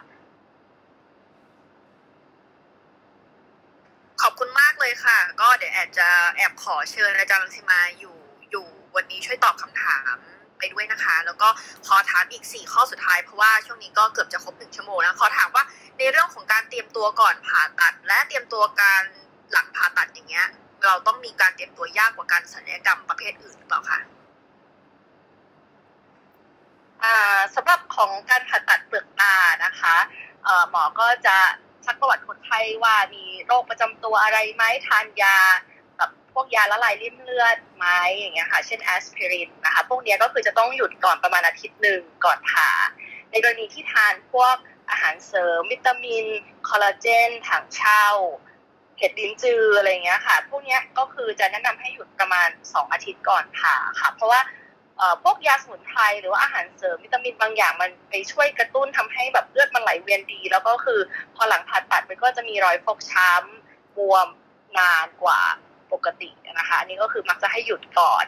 [4.21, 6.07] ขอบคุณมากเลยค่ะ ก็เดี๋ยวแอบจะ
[6.37, 8.17] แอบขอเชิญอาจารย์รังสิมาอยู่
[8.51, 8.65] อยู่
[8.95, 10.15] วันนี้ช่วยตอบคำถาม
[10.57, 11.49] ไปด้วยนะคะ แล้วก็
[11.87, 15.63] ขอถามอีกสี่ข้อสุดท้ายเพราะว่าช่วงนี้ก็เกือบจะครบหนึ่งชั่วโมงแล้วขอถามว่า
[15.97, 19.03] ในเรื่องของการเตรียมตัวก่อนผ่าตัด และเตรียมตัวการ
[19.51, 20.47] หลังผ่าตัดอย่างเงี้ย
[20.85, 23.99] เราต้องมีการเตรียมตัวยากกว่าการศัลยกรรมประเภทอื่นหรือเปล่าคะ
[27.55, 29.95] สำหรับของการผ่าตัดเปลือกตานะคะ
[30.69, 31.37] หมอก็จะ
[31.85, 35.37] ซักประวัติคนไข้ว่ามีโรคประจำตัวอะไรไหมทานยา
[35.97, 42.69] แบบพวกยาละลายริ่มเลือดไหมอย่างเงี้ยค่ะ เช่นแอสไพรินนะคะพวกนี้ก็คือจะต้องหยุดก่อนประมาณอาทิตย์หนึ่งก่อนผ่า
[43.31, 44.55] ในกรณีที่ทานพวก
[44.91, 46.25] อาหารเสริม วิตามิน
[46.67, 48.05] คอลลาเจนถังเช่า
[48.97, 54.41] เห็ดลิ้นจืออะไรเงี้ยค่ะ พวกนี้ก็คือจะแนะนำให้หยุดประมาณ 2 อาทิตย์ก่อนผ่าค่ะ เพราะว่า
[55.23, 60.99] พวกยาสมุนไพรหรือว่าอาหารเสริมวิตามินบางอย่างมันไปช่วยกระตุ้นทำให้แบบเลือดมันไหลเวียนดี แล้วก็คือ
[61.35, 64.27] พอหลังผ่าตัดมันก็จะมีรอยฟกช้ำบวม
[64.77, 65.39] นานกว่า
[65.93, 66.29] ปกติ
[66.59, 68.25] นะคะอันนี้ก็คือมักจะให้หยุดก่อน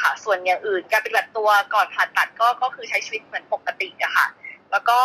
[0.00, 4.26] ค่ะ ส่วนอย่างอื่นการปฏิบัติตัวก่อนผ่าตัดก็ก็คือใช้ชีวิตเหมือนปกติอะค่ะ
[4.72, 4.98] แล้วก็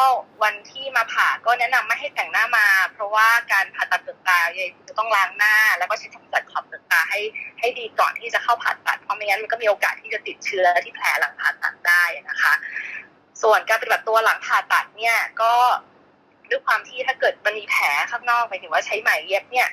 [0.43, 7.19] วันที่มาผ่าก็แนะนำไม่ให้แต่งหน้ามา เพราะว่าการผ่าตัดเปลือกตาเยจะต้องล้างหน้า แล้วก็ใช้ทำจัดขอบเปลือกตาให้
[7.59, 12.53] ให้ดีก่อนที่จะเข้าผ่าตัดเพราะไม่งั้นมันก็มีโอกาสที่จะติดเชื้อที่แผลหลังผ่าตัดได้นะคะ
[13.41, 15.53] ส่วนการปฏิบัติตัวหลังผ่าตัดเนี่ยก็
[16.49, 19.69] ด้วยความที่ถ้าเกิดมันมีแผลข้างนอกหมายถึงว่าใช้ไหมเย็บเนี่ย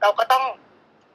[0.00, 0.44] เราก็ต้อง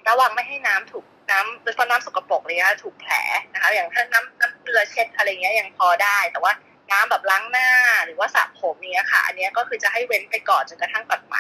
[0.08, 3.14] ระวังไม่ให้น้ำถูกน้ำโดยเฉพาะน้ำสกปรกเลยนะถูกแผล
[3.54, 6.54] นะคะ อย่างถ้าน้ำน้ำเกลือเช็ดอะไรเงี้ยยังพอได้แต่ว่า
[6.92, 7.70] น้ำแบบล้างหน้า
[8.06, 11.36] หรือว่าสระผมเนี้ยค่ะ อันนี้ก็คือจะให้เว้นไปก่อนจนกระทั่งตัดไหม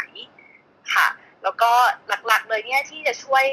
[0.94, 1.08] ค่ะ
[1.44, 1.72] แล้วก็
[2.28, 3.46] หลักๆเลยเนี่ยที่จะช่วย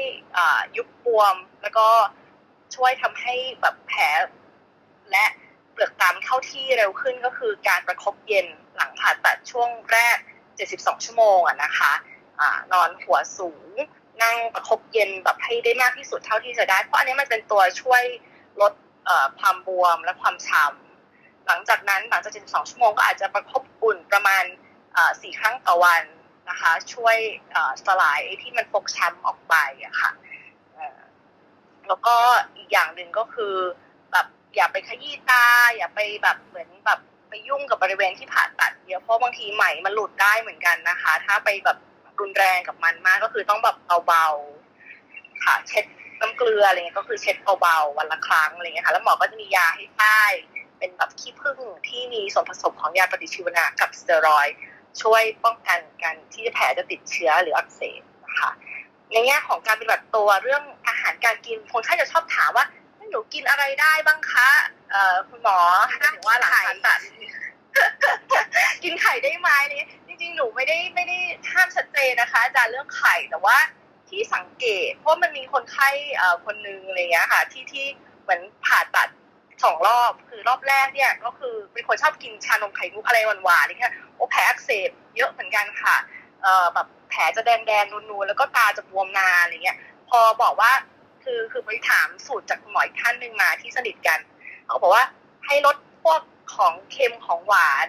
[0.77, 1.87] ยุบบวม แล้วก็
[2.75, 4.03] ช่วยทำให้แบบแผล
[5.11, 5.25] และ
[5.71, 10.17] เปลือกตามเข้าที่เร็วขึ้นก็คือการประครบเย็นหลังผ่าตัดช่วงแรก
[10.57, 11.91] 72 ชั่วโมงอะนะคะ
[12.73, 13.69] นอนหัวสูง
[14.23, 18.03] นั่งประครบเย็นแบบให้ได้มากที่สุดเท่าที่จะได้ เพราะอันนี้มันเป็นตัวช่วย
[18.61, 18.73] ลด
[19.39, 20.88] ความบวมและความช้ำ
[21.49, 24.43] หลังจากนั้นหลังจาก72ชั่วโมงก็อาจจะประคบอุ่นประมาณ
[25.21, 26.03] สี่ครั้งต่อวัน
[26.49, 27.17] นะคะ ช่วย
[27.85, 30.11] สลายที่มันฟกช้ำออกไปอะค่ะ
[31.87, 32.15] แล้วก็
[32.57, 33.55] อีกอย่างหนึ่งก็คือ
[34.11, 35.45] แบบอย่าไปขยี้ตา
[35.77, 41.77] อย่าไปแบบเหมือนแบบไปยุ่งกับบริเวณที่ผ่าตัดเยอะเพราะบางทีไหมมันหลุดได้เหมือนกันนะคะ ถ้าไปแบบ
[42.19, 43.75] รุนแรงกับมันมากก็คือต้องแบบ
[44.07, 45.85] เบาๆค่ะ เช็ด
[46.21, 50.31] น้ำเกลืออะไรเงี้ยก็คือเช็ดเบาๆวันละครั้งอะไรเงี้ยค่ะ แล้วหมอก็จะมียาให้ป้าย
[50.79, 54.47] เป็นแบบขี้ผึ้งที่มีส่วนผสมของยาปฏิชีวนะกับสเตียรอย
[55.01, 58.51] ช่วยป้องกันการที่แผลจะติดเชื้อหรืออักเสบนะคะ
[59.11, 62.65] ในแง่ของการปฏิบัติตัวเรื่องอาหารการกินคนไข้จะชอบถามว่า
[63.09, 64.49] หนูกินอะไรได้บ้างคะ
[64.91, 65.57] เอ่อคุณหมอ
[65.97, 66.99] ห้ามว่าหลังผ่าตัด
[68.83, 71.17] กินไข่ได้ไหมเนี่จริงๆหนูไม่ได้ไม่ได้
[71.51, 73.57] ห้ามชัดเจนนะคะอาจารย์เรื่องไข่แต่ว่า
[74.09, 77.85] ที่สังเกต เพราะมันมีคนไข้เอ่อคนนึงอะไรเงี้ยค่ะ ที่ที่
[78.21, 79.09] เหมือนผ่าตัด
[79.63, 85.95] สองรอบคือรอบแรกเนี่ยก็คือเป็นคนชอบกินชานมไข่มุกอะไรหวานๆอะไรเงี้ยโอ้แผลอักเสบเยอะเหมือนกันค่ะ
[86.41, 89.77] เอ่อแบบแผลจะแดงๆนูนๆแล้วก็ตาจะบวมนานอะไรเงี้ย
[90.09, 90.71] พอบอกว่า
[91.23, 94.19] คือคือไปถามสูตรจากหมออีกท่านหนึ่งมาที่สนิทกัน
[94.67, 95.03] เขาบอกว่า
[95.45, 96.21] ให้ลดพวก
[96.55, 97.87] ของเค็มของหวาน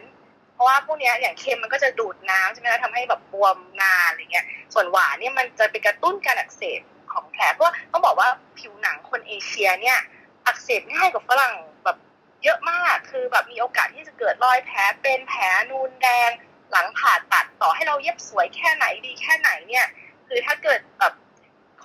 [0.54, 6.80] เพราะว่าพวกนี้อย่างเค็มมันก็จะดูดน้ำใช่ไหมคะทำให้แบบบวมนานอะไรเงี้ยส่วนหวานเนี่ยมันจะไปกระตุ้นการอักเสบ
[7.12, 9.98] ของแผลเพราะต้องบอกว่าผิวหนังคนเอเชียเนี่ย
[10.46, 11.96] อักเสบง่ายกว่าฝรั่งแบบ
[12.44, 16.30] เยอะมากคือแบบมีโอกาสที่จะเกิดรอยแผลเป็นแผลนูนแดง
[16.72, 19.86] หลังผ่าตัดต่อให้เราเย็บสวยแค่ไหนดีแค่ไหนเนี่ย
[20.26, 21.12] คือถ้าเกิดแบบ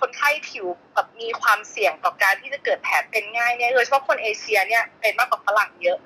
[0.00, 5.98] คนไข้ผิวแบบมีความเสี่ยงต่อการที่จะเกิดแผลเป็นง่ายเนี่ยโดยเฉพาะคนเอเชียเนี่ยเป็นมากกว่าฝรั่งเยอะ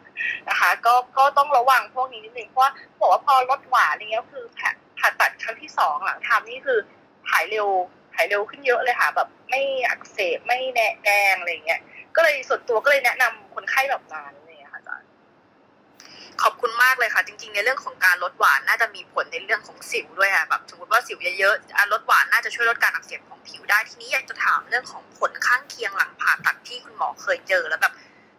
[0.48, 4.44] นะคะ ก็ก็ต้องระวังพวกนี้นิดนึงเพราะว่าบอกว่าพอลดหวานอะไรเงี้ยคือ
[4.98, 6.78] ผ่าตัดครั้งที่สองหลังทำนี่คือ
[7.30, 7.68] หายเร็ว
[8.14, 10.58] หายเร็วขึ้นเยอะเลยค่ะ แบบไม่อักเสบไม่
[11.04, 11.80] แดงอะไรเงี้ย
[12.16, 15.08] ก็เลยส่วนตัวก็เลยแนะนำคนไข้แบบนั้นเนี่ยค่ะอาจารย์
[16.42, 27.94] ขอบคุณมากเลยค่ะ จริง ๆ ในเรื่องของการลดหวานน่าจะมีผลในเรื่องของสิวด้วยค่ะแบบสมมติว่าสิวเยอะๆลดหวานน่าจะช่วยลดการอักเสบของผิวได้ทีนี้อยากจะถามเรื่องของผลข้างเคียงหลังผ่าตัดที่คุณหมอเคยเจอแล้วแบบ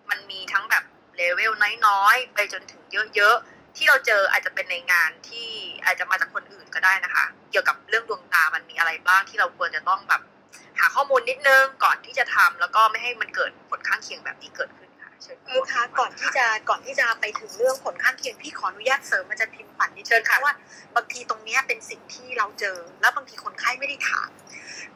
[0.09, 0.84] มันมีทั้งแบบ
[1.15, 1.51] เลเวล
[1.88, 2.82] น้อยๆไปจนถึง
[3.15, 5.49] เยอะๆที่เราเจออาจจะเป็นในงานที่
[5.86, 10.22] อาจจะมาจากคนอื่นก็ได้นะคะ เกี่ยวกับเรื่องดวงตามันมีอะไรบ้างที่เราควรจะต้องแบบ
[10.82, 20.53] หาข้อมูลนิดนึงก่อนที่จะทำแล้วก็ไม่ให้มันเกิดผลข้างเคียงแบบนี้เกิดขึ้นค่ะเชิญเออคะก่อนที่จะก่อนที่จะไปถึงเรื่องผลข้างเคียงพี่ขออนุญาตเสริมอาจารย์พิมพ์ฝันนิดนึงเพราะว่า
[20.95, 24.29] บางทีตรงเนี้ยเป็นสิ่งที่เราเจอ แล้วบางทีคนไข้ไม่ได้ถาม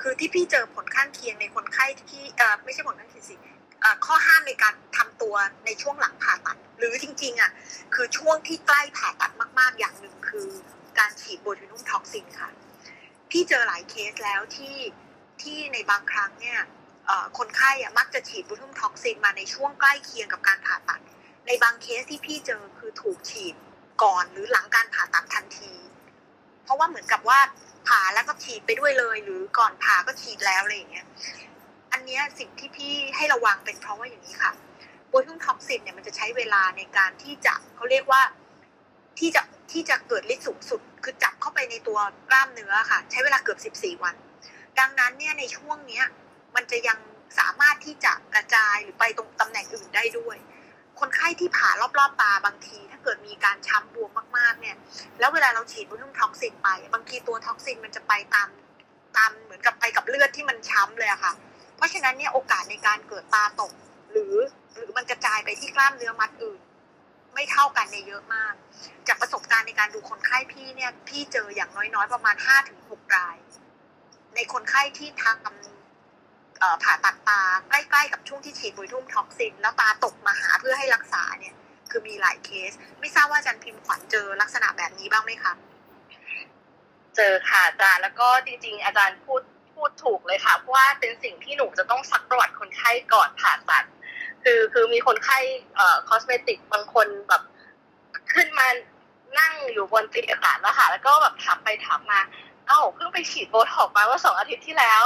[0.01, 3.35] คือที่พี่เจอผลข้างเคียงในคนไข้ที่เอ่อไม่ใช่ผลข้างเคียงสิ
[3.81, 7.51] เอ่อข้อห้ามในการทำตัวในช่วงหลังผ่าตัด หรือจริงๆอะ
[7.93, 10.47] คือช่วงที่ใกล้ผ่าตัดมาก ๆ อย่างหนึ่งคือ
[10.99, 12.49] การฉีด botulinum toxin ค่ะ
[13.31, 14.75] พี่เจอหลายเคสแล้วที่
[15.43, 16.59] ที่ในบางครั้งเนี่ย
[17.37, 21.01] คนไข้มักจะฉีด botulinum toxin มาในช่วงใกล้เคียงกับการผ่าตัด
[21.47, 23.55] ในบางเคสที่พี่เจอคือถูกฉีด
[24.03, 25.73] ก่อนหรือหลังการผ่าตัดทันที
[26.63, 27.39] เพราะว่าเหมือนกับว่า
[27.87, 31.05] ผ่าแล้วก็ฉีดไปด้วยเลย หรือก่อนผ่าก็ฉีดแล้วอะไรอย่างเงี้ย
[31.91, 34.51] อันเนี้ยสิ่งที่พี่ให้ระวังเป็นเพราะว่าอย่างนี้ค่ะ
[35.09, 38.21] botulinum toxin เนี่ยมันจะใช้เวลาในการที่จะเขาเรียกว่า
[39.19, 44.15] ที่จะที่จะเกิดฤทธิ์สูงสุด คือจับเข้าไปในตัวกล้ามเนื้อค่ะ ใช้เวลาเกือบ 14 วัน
[44.79, 46.05] ดังนั้นเนี่ยในช่วงเนี้ย
[46.55, 46.99] มันจะยัง
[47.39, 50.37] สามารถที่จะกระจายหรือไปตรงตำแหน่งอื่นได้ด้วย
[50.99, 54.75] คนไข้ที่ผ่ารอบๆตาบางที ถ้าเกิดมีการช้ำบวมมากๆเนี่ย
[55.19, 58.49] แล้วเวลาเราฉีด botulinum toxin ไป บางทีตัว toxin มันจะไปตาม
[59.17, 61.33] ตามเหมือนกับไปกับเลือดที่มันช้ำเลยอะค่ะ
[61.75, 63.71] เพราะฉะนั้นเนี่ยโอกาสในการเกิดตาตก
[64.11, 64.35] หรือ
[64.75, 66.59] หรือมันกระจายไปที่กล้ามเนื้อมัดอื่น
[67.33, 68.53] ไม่เท่ากันในเยอะมาก
[69.07, 73.35] จากประสบการณ์ในการดูคนไข้พี่เนี่ยพี่เจออย่างน้อยๆ ประมาณห้าถึงหกราย
[74.35, 81.55] ในคนไข้ที่ทำผ่าตัดตาใกล้ๆกับช่วงที่ฉีดบุยทุ่มท็อกซิน แล้วตาตกมาหาเพื่อให้รักษาเนี่ย
[81.91, 85.53] คือมีหลายเคส ไม่ทราบว่าอาจารย์พิมพ์ขวัญเจอลักษณะแบบนี้บ้างไหมคะ
[87.15, 89.41] เจอค่ะอาจารย์แล้วก็จริง ๆ อาจารย์พูด
[89.73, 93.85] พูดถูกเลยค่ะเพราะว่าเป็นสิ่งที่หนูจะต้องซักประวัติคนไข้ก่อนผ่าตัด
[94.43, 95.39] คือคือมีคนไข้
[95.75, 97.41] เอ่อ cosmetic บางคนแบบ
[98.33, 98.67] ขึ้นมา
[99.39, 102.19] นั่งอยู่บนเตียงแล้วค่ะ แล้วก็แบบถามไปถามมา
[102.67, 105.03] เอ้าเพิ่งไปฉีดโบท็อกซ์มาว่าสองอาทิตย์ที่แล้ว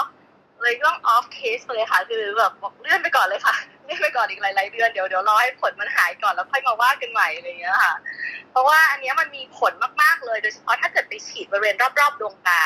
[0.62, 7.94] เลยต้อง off case ไปเลยค่ะคือแบบบอกเลื่อนไปก่อนเลยค่ะเลื่อนไปก่อนอีกหลายๆเดือนเดี๋ยวเดี๋ยวรอให้ผลมันหายก่อนแล้วค่อยมาว่ากันใหม่อะไรอย่างเงี้ยค่ะ
[8.52, 12.62] เพราะว่าอันเนี้ยมันมีผลมากๆเลย โดยเฉพาะถ้าเกิดไปฉีดบริเวณรอบๆดวงตา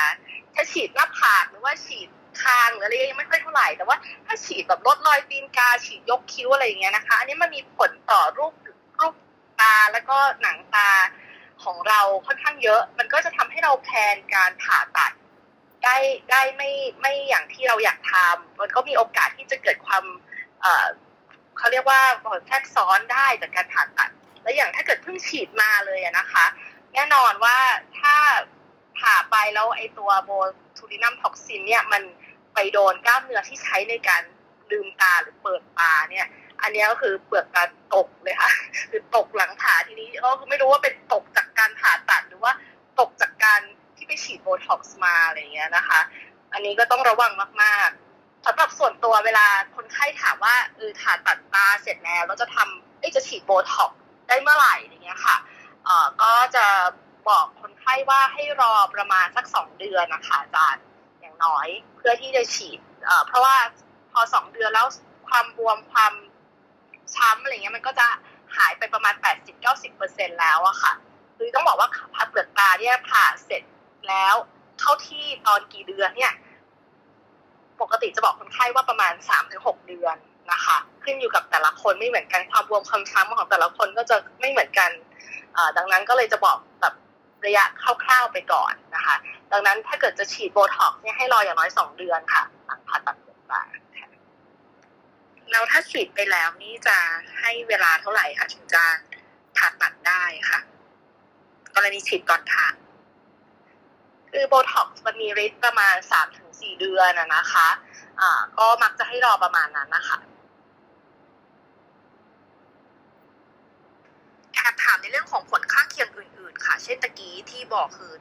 [0.54, 2.08] ถ้าฉีดหน้าผากหรือว่าฉีด
[2.42, 8.54] คางหรืออะไรยังไม่ค่อยเท่าไหร่แต่ว่าถ้าฉีดแบบลดรอยตีนกาฉีดยกคิ้วอะไรอย่างเงี้ยนะคะ อันนี้มันมีผลต่อรูป
[9.00, 9.14] รูป
[9.62, 10.90] ตาแล้วก็หนังตา
[11.64, 15.12] ของเราค่อนข้างเยอะ มันก็จะทำให้เราแพลนการผ่าตัด
[15.84, 15.98] ได้
[16.32, 20.04] ได้ไม่ไม่อย่างที่เราอยากทำมันก็มีโอกาสที่จะเกิดความ
[20.62, 20.88] เอ่อ
[21.58, 24.10] เขาเรียกว่าผลแทรกซ้อนได้จากการผ่าตัด
[24.44, 26.46] แล้วอย่างถ้าเกิดเพิ่งฉีดมาเลยอะนะคะ
[26.94, 27.58] แน่นอนว่า
[28.00, 28.16] ถ้า
[29.00, 32.04] ผ่าไปแล้วไอตัว botulinum toxin เนี่ยมัน
[32.54, 34.24] ไปโดนกล้ามเนื้อที่ใช้ในการ
[34.72, 36.28] ลืมตาหรือเปิดตาเนี่ย
[36.64, 37.64] อันนี้ก็คือเปลือกตา
[37.96, 38.52] ตกเลยค่ะ
[38.90, 42.54] คือตกหลังผ่าทีนี้ก็คือไม่รู้ว่าเป็นตกจากการผ่าตัดหรือว่า
[43.00, 43.62] ตกจากการ
[43.96, 46.00] ที่ไปฉีดโบท็อกซ์มาอะไรอย่างเงี้ยนะคะ
[46.54, 55.38] อันนี้ก็ต้องระวังมากๆสำหรับส่วนตัวเวลาคนไข้ถามว่าเออผ่าตัดตาเสร็จแล้วแล้วจะทำเอ้จะฉีดโบท็อกซ์ได้เมื่อไหร่อย่างเงี้ยค่ะ
[55.86, 56.66] เอ่อก็จะ
[57.30, 60.84] บอกคนไข้ว่าให้รอประมาณสักสองเดือนนะคะอาจารย์
[61.22, 63.56] อย่างน้อย เพื่อที่จะฉีดเอ่อเพราะว่า
[64.12, 64.88] พอสองเดือนแล้ว
[65.28, 66.14] ความบวมความ
[67.16, 68.08] ช้ำอะไรเงี้ยมันก็จะ
[68.58, 69.14] หายไปประมาณ
[69.78, 70.94] 80-90%แล้วอะค่ะ
[71.38, 73.64] คือต้องบอกว่าผ่าเปลือกตาเนี่ยผ่าเสร็จ
[74.10, 74.36] แล้ว
[74.80, 76.34] เข้าที่ตอนกี่เดือนเนี่ย
[77.82, 79.14] ปกติจะบอกคนไข้ว่าประมาณ
[79.50, 80.16] 3-6 เดือน
[80.52, 84.90] นะคะ ขึ้นอยู่กับแต่ละคนไม่เหมือนกันความบวมความช้ำของแต่ละคนก็จะไม่เหมือนกัน
[85.78, 86.94] ดังนั้นก็เลยจะบอกแบบ
[87.46, 87.64] ระยะ
[88.04, 89.16] คร่าวๆไปก่อนนะคะ
[89.52, 93.18] ดังนั้นถ้าเกิดจะฉีดโบท็อกซ์เนี่ยให้รออย่างน้อยสองเดือนค่ะหลังผ่าตัด
[95.54, 96.98] แล้วถ้าฉีดไปแล้วนี่จะ
[97.40, 98.84] ให้เวลาเท่าไหร่คะถึงจะ
[99.58, 100.60] ผ่าตัดได้ค่ะ
[101.76, 102.68] กรณีฉีดก่อนผ่า
[104.32, 107.68] คือโบท็อกซ์มันมีฤทธิ์ประมาณสามถึงสี่เดือนนะนะคะ
[108.22, 110.18] อ่า ก็มักจะให้รอประมาณนั้นนะคะ
[114.54, 118.14] แอบถามในเรื่องของผลข้างเคียงอื่น ๆ ค่ะ เช่นตะกี้ที่บอกคือ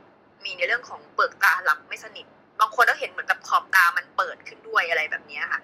[0.45, 2.27] มีในเรื่องของเปลือกตาหลับไม่สนิท
[2.61, 5.61] บางคนก็เห็นเหมือนกับขอบตามันเปิดขึ้นด้วยอะไรแบบนี้ค่ะ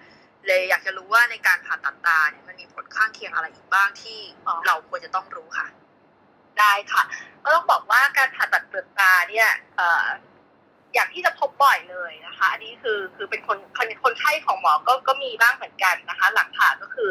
[0.47, 5.67] เลยอยากจะรู้ว่าในการผ่าตัดตาเนี่ยมันมีผลข้างเคียงอะไรอีกบ้างที่อ๋อเราควรจะต้องรู้ค่ะ
[6.59, 7.03] ได้ค่ะ
[7.43, 10.05] ก็ต้องบอกว่าการผ่าตัดเปลือกตาเนี่ยเอ่อ
[10.93, 17.09] อย่างที่จะพบบ่อยเลยนะคะ อันนี้คือคือเป็นคนคนคนไข้ของหมอก็ก็มีบ้างเหมือนกันนะคะ หลังผ่าก็คือ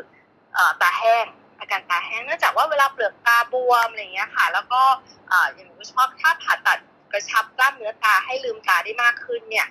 [0.55, 1.27] เอ่อตาแห้ง
[1.59, 4.81] อาการตาแห้งเนื่องจากว่าเวลาเปลือกตาบวมอะไรอย่างเงี้ยค่ะ แล้วก็
[5.29, 6.79] เอ่ออย่างโดยเฉพาะถ้าผ่าตัด
[7.13, 9.67] กระชับกล้ามเนื้อตาให้ลืมตาได้มากขึ้นเนี่ย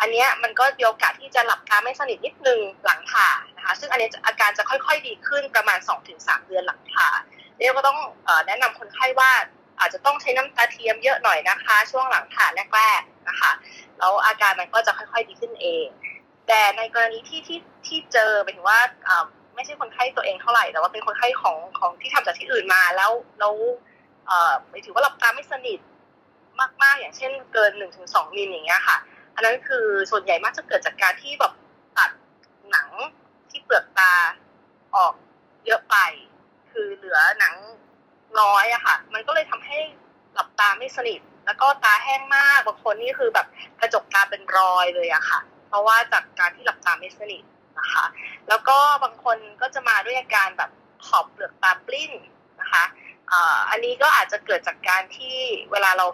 [0.00, 5.78] อันเนี้ยมันก็มีโอกาสที่จะหลับตาไม่สนิทนิดนึงหลังผ่านะคะ ซึ่งอันนี้อาการจะค่อยๆดีขึ้นประมาณ
[6.12, 7.08] 2-3 เดือนหลังผ่า
[7.56, 9.30] เรียก็ต้องอแนะนำคนไข้ว่า
[9.80, 13.52] อาจจะต้องใช้น้ำตาเทียมเยอะหน่อยนะคะ ช่วงหลังผ่าแรกๆนะคะ
[13.98, 15.86] แล้วอาการมันก็จะค่อยๆดีขึ้นเอง
[16.48, 18.78] แต่ในกรณีที่ที่ที่เจอเป็นว่า
[19.54, 23.54] ไม่ใช่คนไข้ตัวเองเท่าไหร่แต่ว่าเป็นคนไข้ของของที่ทำจากที่อื่นมาแล้วแล้ว
[24.68, 25.78] หมายถึงว่าหลับตาไม่สนิท
[26.82, 28.96] มากๆ อย่างเช่นเกินหนึ่งถึงสองมิลอย่างเงี้ยค่ะ
[29.34, 31.52] อันนั้นคือส่วนใหญ่มากจะเกิดจากการที่แบบ
[31.98, 32.10] ตัด
[32.70, 32.88] หนัง
[33.50, 34.12] ที่เปลือกตา
[34.96, 35.14] ออก
[35.66, 35.96] เยอะไป
[36.70, 37.54] คือเหลือหนัง
[38.40, 39.78] น้อยอะค่ะ มันก็เลยทำให้
[40.34, 43.46] หลับตาไม่สนิท แล้วก็ตาแห้งมาก บางคนนี่คือแบบ
[43.80, 47.42] กระจกตาเป็นรอยเลยอะค่ะ เพราะว่าจากการที่หลับตาไม่สนิท
[47.80, 48.04] นะคะ
[48.48, 50.70] แล้วก็บางคนก็จะมาด้วยอาการแบบ
[51.06, 52.12] ขอบเปลือกตาปลิ้น
[52.60, 52.84] นะคะ
[53.70, 55.36] อันนี้ก็อาจจะเกิดจากการที่
[55.72, 56.06] เวลาเรา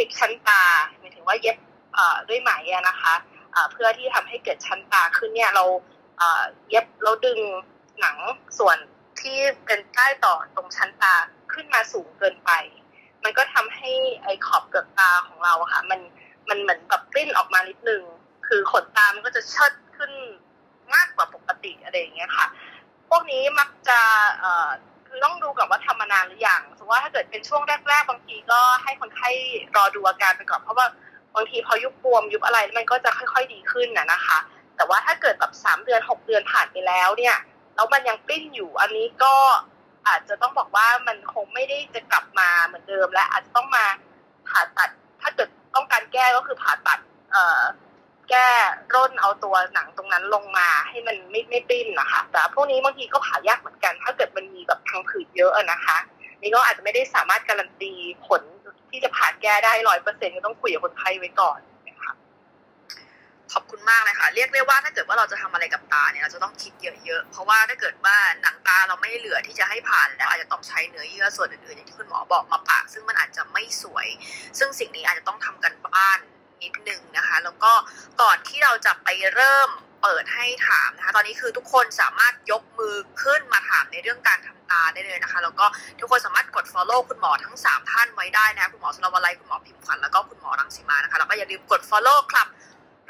[0.00, 0.62] พลิกชั้นตา
[0.98, 1.56] หมายถึงว่าเย็บ
[2.28, 2.50] ด้วยไหม
[2.88, 3.14] นะคะ
[3.72, 5.64] เพื่อที่ทำให้เกิดชั้นตาขึ้นเนี่ยเรา
[6.70, 7.38] เย็บเราดึง
[8.00, 8.16] หนัง
[8.58, 8.76] ส่วน
[9.20, 11.14] ที่เป็นใต้ต่อตรงชั้นตา
[11.52, 12.50] ขึ้นมาสูงเกินไป
[13.24, 13.90] มันก็ทำให้
[14.22, 16.00] ไอ้ขอบเปลือกตาของเราค่ะ มัน
[16.48, 18.02] มันเหมือนแบบปลิ้นออกมานิดนึง
[18.46, 20.12] คือขนตามันก็จะเชิดขึ้น
[20.94, 22.46] มากกว่าปกติอะไรอย่างเงี้ยค่ะ
[23.08, 24.00] พวกนี้มักจะ
[25.10, 29.30] คือต้องดูกับว่าทำมานานหรือยังสมมติว่าถ้าเกิดเป็นช่วงแรกๆบางทีก็ให้คนไข้
[29.76, 30.86] รอดูอาการไปก่อนเพราะว่า
[31.34, 34.38] บางทีพอยุบบวมยุบอะไรมันก็จะค่อย ๆ ดีขึ้นนะนะคะ
[34.76, 37.36] แต่ว่าถ้าเกิดแบบสามเดือนหกเดือนผ่านไปแล้วเนี่ย
[37.74, 39.34] แล้วมันยังปิ้นอยู่อันนี้ก็
[40.08, 43.86] อาจจะต้องบอกว่ามันคงไม่ได้จะกลับมาเหมือนเดิม และอาจจะต้องมา
[44.48, 44.90] ผ่าตัด
[45.22, 46.98] ถ้าเกิดต้องการแก้ก็คือผ่าตัด
[47.32, 47.62] เอ่อ
[48.30, 48.48] แก้
[48.94, 55.98] ร่นเอาตัวหนังตรงนั้นลงมาให้มันไม่ไม่ปิ้นนะคะแต่พวกนี้บางทีก็ผายากเหมือนกัน ถ้าเกิดมันมีแบบทางผืดเยอะนะคะ
[56.42, 57.92] นี่ก็อาจจะไม่ได้สามารถการันตี
[58.26, 58.42] ผล
[58.90, 61.58] ที่จะผ่านแก้ได้ร้อยเปอร์เซ็นต์ก็ต้องคุยกับคนไข้ไว้ก่อน
[61.88, 62.12] นะคะ
[63.52, 66.72] ขอบคุณมากเลยค่ะเรียกได้ว่าถ้าเกิดว่าเราจะทำอะไรกับตาเนี่ยเราจะต้องคิด
[67.04, 74.06] เยอะๆเพราะว่าถ้าเกิดว่าหนังตาเราไม่เหลือที่จะให้ผ่านแล้วอาจจะต้องใช้เนื้อเยื่อส่วนอื่นๆอย่างที่คุณหมอบอกมาปะซึ่งมันอาจจะไม่สวย
[74.58, 76.18] ซึ่งสิ่งนี้อาจจะต้องทำกันบ้าน
[76.62, 77.72] นิดนึงนะคะ แล้วก็
[78.22, 79.70] ก่อนที่เราจะไปเริ่ม
[80.02, 85.66] เปิดให้ถามนะคะ ตอนนี้คือทุกคนสามารถยกมือขึ้นมาถามในเรื่องการทำตาได้เลยนะคะ แล้วก็
[86.00, 92.48] ทุกคนสามารถกด follow คุณหมอทั้ง 3 ท่านไว้ได้นะ คุณหมอสุรวลัยคุณหมอพิมพ์ขวัญแล้วก็คุณหมอรังสีมานะคะ แล้วก็อย่าลืมกด follow ครับ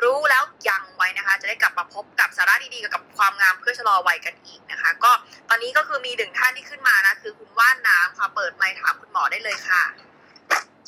[0.03, 5.12] รู้แล้วยังไว้นะคะ จะได้กลับมาพบกับสาระดีๆกับความงามเพื่อชะลอวัยกันอีกนะคะ ก็
[5.48, 9.82] ตอนนี้ก็คือมีหนึ่งท่านที่ขึ้นมานะ คือคุณว่านน้ำค่ะเปิดไมค์ถามคุณหมอได้เลยค่ะ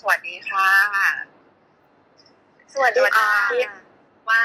[0.01, 1.32] สวัสดีค่ะ
[2.73, 3.31] สวัสดีค่ะ
[4.29, 4.43] ว่า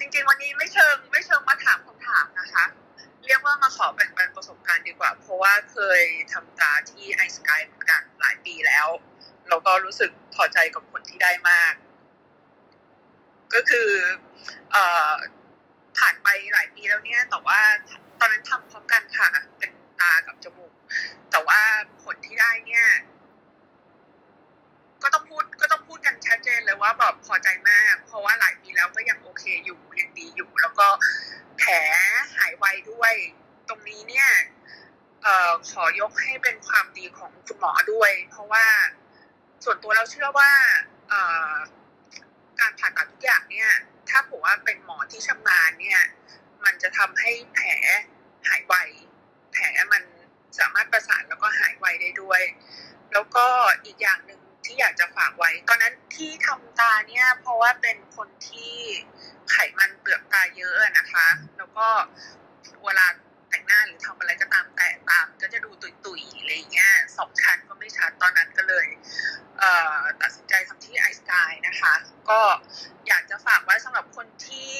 [0.00, 2.64] จริงๆ วันนี้ไม่เชิงไม่เชิงมาถามคำถามนะคะ
[3.26, 6.00] เรียกว่ามาขอแบ่งปันประสบการณ์ดีกว่า เพราะว่าเคย
[6.32, 8.86] ทำตาที่ไอสกายเหมือนกันหลายปีแล้ว
[9.48, 11.74] แล้วก็รู้สึกพอใจกับผลที่ได้มาก
[13.54, 13.90] ก็คือ
[14.72, 15.12] เอ่อ
[15.98, 17.60] ผ่านไปหลายปีแล้วเนี่ย แต่ว่า
[18.20, 19.70] ตอนนั้นทำพร้อมกันค่ะ เป็น
[20.00, 20.72] ตากับจมูก
[21.30, 21.60] แต่ว่า
[22.02, 22.86] ผลที่ได้เนี่ย
[25.02, 30.86] ก็ต้องพูดก็ต้องพูดกันชัดเจนเลยว่าแบบพอใจมาก เพราะว่าหลายปีแล้วก็ยังโอเคอยู่ยังดีอยู่ แล้วก็
[31.58, 31.72] แผล
[32.36, 33.14] หายไวด้วย
[33.68, 34.28] ตรงนี้เนี่ย
[35.22, 38.66] เอ่อขอยกให้เป็นความดีของคุณหมอด้วย เพราะว่า
[39.64, 40.50] ส่วนตัวเราเชื่อว่า
[41.08, 41.20] เอ่
[41.50, 41.52] อ
[42.60, 43.70] การผ่าตัดทุกอย่างเนี่ย
[44.08, 46.00] ถ้าผมว่าเป็นหมอที่ชำนาญเนี่ย
[46.64, 47.68] มันจะทำให้แผล
[48.48, 48.74] หายไว
[49.52, 50.02] แผลมัน
[50.58, 52.42] สามารถประสานแล้วก็หายไวได้ด้วย
[53.12, 53.46] แล้วก็
[53.84, 54.37] อีกอย่างหนึ่ง
[54.68, 58.76] ที่อยากจะฝากไว้ ตอนนั้นที่ทำตาเนี่ย เพราะว่าเป็นคนที่
[59.50, 61.86] ไขมันเปลือกตาเยอะนะคะ แล้วก็
[62.84, 63.06] เวลา
[63.50, 68.86] แต่งหน้าหรือทำอะไรก็ตามแต่ตาม ก็จะดูตุยๆอะไรเงี้ยสองชั้นก็ไม่ชัดตอนนั้นก็เลย
[69.58, 71.94] เตัดสินใจทำที่ไอสกายนะคะ
[72.30, 72.40] ก็
[73.08, 74.76] อยากจะฝากไว้สำหรับคนที่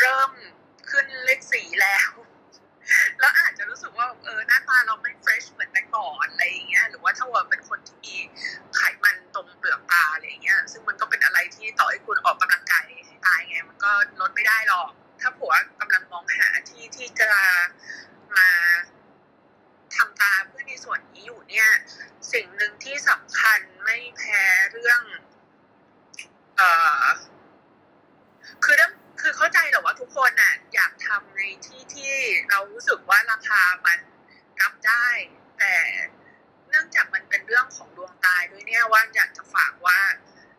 [0.00, 0.32] เริ่ม
[0.90, 2.10] ขึ้นเลขสีแล้ว
[3.20, 8.16] แล้วอาจจะรู้สึกว่าเออหน้าตาเราไม่เฟรชเหมือนแต่ก่อนอะไรอย่างเงี้ยหรือว่าถ้าว่าเป็นคนที่มี
[8.76, 13.90] ไขมันตรงเปลือกตาอะไรอย่างเงี้ยซึ่งมันก็เป็นอะไรที่ต่อให้คุณออกกำลังกายให้ตายไง มันก็
[14.20, 14.90] ลดไม่ได้หรอก
[15.20, 17.30] ถ้าผัวกำลังมองหาที่ที่จะ
[18.36, 18.48] มา
[19.96, 21.68] ทำตาเพื่อในส่วนนี้อยู่เนี่ย
[22.32, 25.00] สิ่งหนึ่งที่สำคัญไม่แพ้เรื่อง
[26.56, 26.70] เอ่
[27.02, 27.06] อ
[28.64, 32.12] คือเรื่อง คือเข้าใจแหรอว่าทุกคนน่ะอยากทำในที่ที่
[32.50, 33.98] เรารู้สึกว่าราคามัน
[34.60, 35.06] รับได้
[35.58, 35.74] แต่
[36.68, 40.00] เนื่องจากมันเป็นเรื่องของดวงตายด้วยเนี่ยว่าอยากจะฝากว่า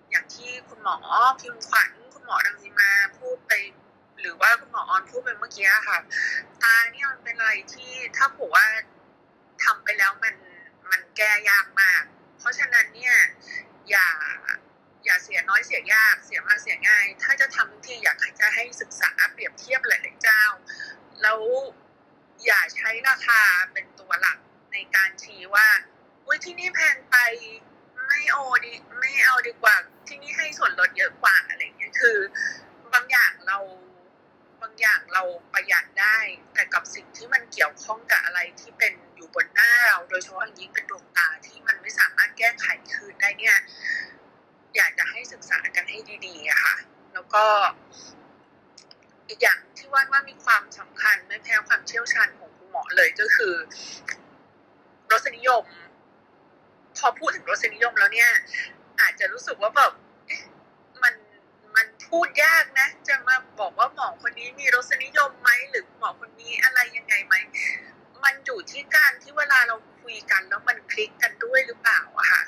[0.10, 0.98] อย่างที่คุณหมอ
[1.42, 3.52] พิมขวัญคุณหมอดังนีมาพูดไป
[4.20, 5.98] หรือว่าคุณหมอออนพูดไปเมื่อกี้ค่ะ
[6.64, 8.66] ตาเนี่ยมันเป็นอะไรที่ถ้าผมว่า
[9.64, 10.36] ทำไปแล้วมัน
[10.92, 12.04] มันแก้ยากมาก
[12.40, 13.16] เพราะฉะนั้นเนี่ย
[13.90, 14.10] อย่า
[15.06, 20.44] อย่าเสียน้อยเสียยากเสียมากเสียง่าย ถ้าจะทำที่อยากจะให้ศึกษาเปรียบเทียบหลายๆเจ้า
[21.22, 21.40] แล้ว
[22.46, 23.42] อย่าใช้ราคา
[23.74, 24.38] เป็นตัวหลัก
[24.74, 25.68] ในการชี้ว่า
[26.26, 27.16] อุ้ยที่นี่แพงไป
[28.08, 29.76] ไม่โอดีไม่เอาดีกว่า
[30.08, 32.18] ที่นี่ให้ส่วนลดเยอะกว่าอะไรเงี้ยคือ
[32.94, 33.58] บางอย่างเรา
[34.62, 35.24] บางอย่างเรา
[35.54, 36.18] ประหยัดได้
[36.54, 43.58] แต่กับสิ่งที่มันเกี่ยวข้องกับอะไรที่เป็นอยู่บนหน้าเรา โดยเฉพาะยิ่งเป็นดวงตาที่มันไม่สามารถแก้ไขคืนได้เนี่ย
[44.76, 46.76] อยากจะให้ศึกษากันให้ดีๆอะค่ะ
[47.14, 47.44] แล้วก็
[49.30, 53.54] อีกอย่างที่ว่าว่ามีความสำคัญไม่แพ้ความเชี่ยวชาญของคุณหมอเลยก็คือ
[55.12, 55.66] รสนิยม
[56.98, 58.32] พอพูดถึงรสนิยมแล้วเนี่ย
[59.02, 59.92] อาจจะรู้สึกว่าแบบ
[61.04, 61.16] มัน
[61.76, 67.36] มันพูดยากนะ จะมาบอกว่าหมอคนนี้มีรสนิยมไหมหรือหมอคนนี้อะไรยังไงไหม
[68.24, 72.44] มันอยู่ที่การที่เวลาเราคุยกันแล้วมันคลิกกันด้วยหรือเปล่าอะค่ะ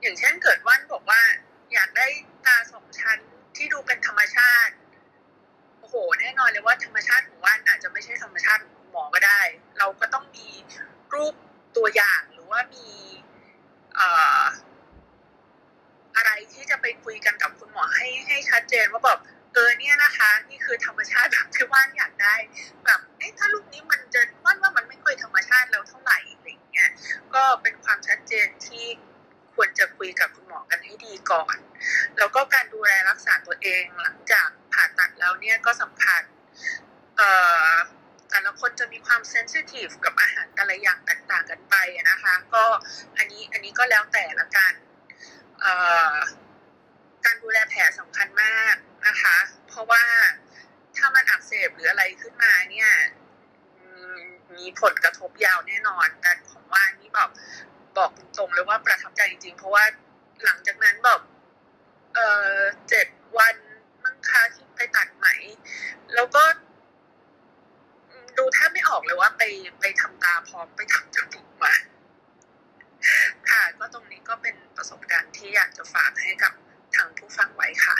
[0.00, 1.20] อย่างเช่นเกิดว่านบอกว่า
[1.74, 2.06] อยากได้
[2.46, 3.18] ตาสองชั้น
[3.56, 4.74] ที่ดูเป็นธรรมชาติ
[5.80, 9.40] โอ้โหแน่นอนเลยว่าธรรมชาติของว่านอาจจะไม่ใช่ธรรมชาติของหมอก็ได้
[9.78, 10.48] เราก็ต้องมี
[11.14, 11.34] รูป
[11.76, 12.88] ตัวอย่างหรือว่ามี
[13.94, 14.00] เอ
[16.16, 19.20] อะไรที่จะไปคุยกันกับคุณหมอให้ให้ชัดเจนว่าแบบ
[19.52, 22.34] เออเนี่ยนะคะ นี่คือธรรมชาติแบบที่ว่านอยากได้
[22.84, 26.90] แบบเอ๊ะถ้ารูปนี้มันจะว่านว่ามันไม่ค่อยธรรมชาติแล้วเท่าไหร่อะไรอย่างเงี้ย
[27.34, 28.84] ก็เป็นความชัดเจนที่
[29.54, 31.56] ควรจะคุยกับคุณหมอกันให้ดีก่อน
[32.18, 36.22] แล้วก็การดูแลรักษาตัวเองหลังจากผ่าตัดแล้วเนี่ยก็สำคัญ
[37.16, 37.30] เอ่
[37.70, 37.72] อ
[38.30, 41.74] แต่ละคนจะมีความเซนซิทีฟกับอาหารแต่ละอย่างแตกต่างกันไป
[42.10, 42.64] นะคะ ก็
[43.16, 44.72] อันนี้อันนี้ก็แล้วแต่ละกัน
[45.60, 45.72] เอ่
[46.12, 46.14] อ
[47.24, 48.76] การดูแลแผลสำคัญมาก
[49.06, 49.36] นะคะ
[49.68, 50.04] เพราะว่า
[50.96, 52.90] ถ้ามันอักเสบหรืออะไรขึ้นมาเนี่ย
[54.56, 57.30] มีผลกระทบยาวแน่นอนแต่ของว่านี่แบบ
[57.98, 59.84] บอกตรงๆเลยว่าประทับใจจริงๆ เพราะว่า
[60.44, 61.20] หลังจากนั้นแบบ
[62.14, 62.18] เอ
[62.50, 62.56] อ
[62.88, 63.06] เจ็ด
[63.38, 63.56] วัน
[64.04, 65.26] มั้งคะที่ไปตัดไหม
[66.14, 66.42] แล้วก็
[68.38, 69.42] ดูแทบไม่ออกเลยว่าไป
[69.80, 71.74] ไปทำตาพร้อมไปทำจมูกมา
[73.50, 76.52] ค่ะก็ตรงนี้ก็เป็นประสบการณ์ที่อยากจะฝากให้กับ
[76.94, 77.96] ทางผู้ฟังไว้ค่ะ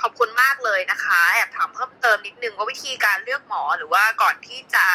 [0.00, 4.86] ขอบคุณมากเลยนะคะแอบถามเพิ่มเติมนิดนึงว่าวิธีการเลือกหมอหรือว่าก่อนที่จะ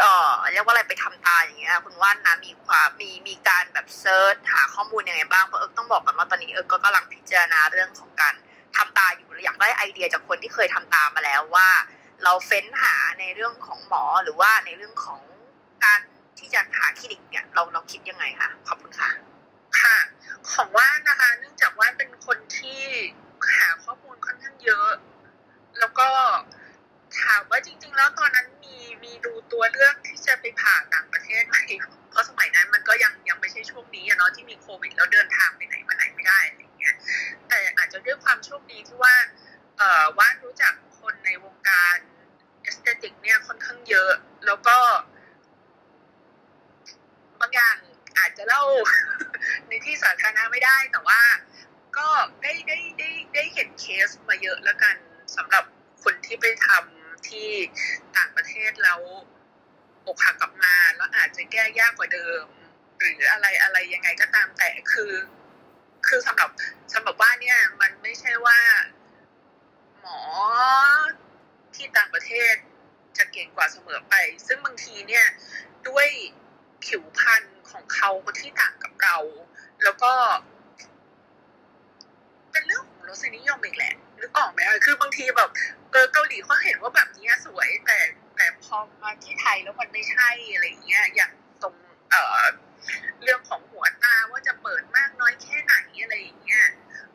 [0.00, 8.34] เอ่อเรียกว่าอะไรไปทำตาอย่างเงี้ยคุณว่านนะมีความมีมีการแบบ search หาข้อมูลยังไงบ้างเพราะเอิร์กต้องบอกก่อนว่าตอนนี้เอิร์กก็กำลังพิจารณาเรื่องของการ
[8.76, 11.68] ทำตาอยู่อยากได้ไอเดียจากคนที่เคยทำตามาแล้วว่า
[12.24, 15.20] เราเฟ้นหาในเรื่องของหมอหรือว่าในเรื่องของ
[15.84, 16.00] การ
[16.38, 19.10] ที่จะหาคลินิกเนี่ยเราเราคิดยังไงคะขอบคุณค่ะ
[19.80, 19.96] ค่ะ
[20.52, 22.82] ของว่านนะคะ เนื่องจากว่าเป็นคนที่
[23.56, 24.90] หาข้อมูลค่อนข้างเยอะ
[25.78, 26.08] แล้วก็
[27.22, 31.56] ถามว่าจริง ๆ แล้วตอนนั้นมีมีดูตัวเลือกที่จะไปผ่าต่างประเทศไหม
[32.10, 36.94] เพราะสมัยนั้นมันก็ยังยังไม่ใช่ช่วงนี้อะเนาะที่มีโควิดแล้วเดินทางไปไหนมาไหนไม่ได้อะไรอย่างเงี้ย
[37.48, 39.14] แต่อาจจะด้วยความโชคดีที่ว่า
[39.78, 41.96] เอ่อว่านรู้จักคนในวงการ
[42.62, 44.12] เอสเตติกเนี่ยค่อนข้างเยอะ
[44.46, 44.78] แล้วก็
[47.40, 47.76] บางอย่าง
[48.18, 48.62] อาจจะเล่า
[49.68, 51.20] ในที่สาธารณะไม่ได้ แต่ว่า
[51.98, 52.08] ก็
[52.42, 54.96] ได้ได้ได้ได้เห็นเคสมาเยอะแล้วกัน
[55.36, 55.64] สำหรับ
[56.04, 56.95] คนที่ไปทำ
[57.30, 57.48] ที่
[58.16, 59.00] ต่างประเทศแล้ว
[60.06, 62.44] อกหักกลับมาแล้วอาจจะแก้ยากกว่าเดิม
[63.00, 65.12] หรืออะไรอะไรยังไงก็ตามแต่คือ
[66.06, 66.50] คือสำหรับ
[66.92, 68.58] สำหรับว่าเนี่ย มันไม่ใช่ว่า
[70.00, 70.18] หมอ
[71.74, 72.54] ที่ต่างประเทศ
[73.18, 74.14] จะเก่งกว่าเสมอไป
[74.46, 75.26] ซึ่งบางทีเนี่ย
[75.88, 76.08] ด้วย
[76.84, 78.10] ผิวพรรณของเขา
[78.40, 79.16] ที่ต่างกับเรา
[79.84, 80.12] แล้วก็
[82.52, 85.50] เป็นเรื่องของรสนิยมอีกแหละนึกออกไหมคือบางทีแบบ
[85.96, 87.98] ออเกาหลีเขาเห็นว่าแบบนี้สวย แต่
[88.36, 91.32] แต่พอมาที่ไทยแล้วมันไม่ใช่อะไรอย่างเงี้ย อย่าง
[91.62, 91.74] ตรง
[92.10, 92.44] เออ
[93.22, 96.64] เรื่องของหัวตาว่าจะเปิดมากน้อยแค่ไหนอะไรอย่างเงี้ย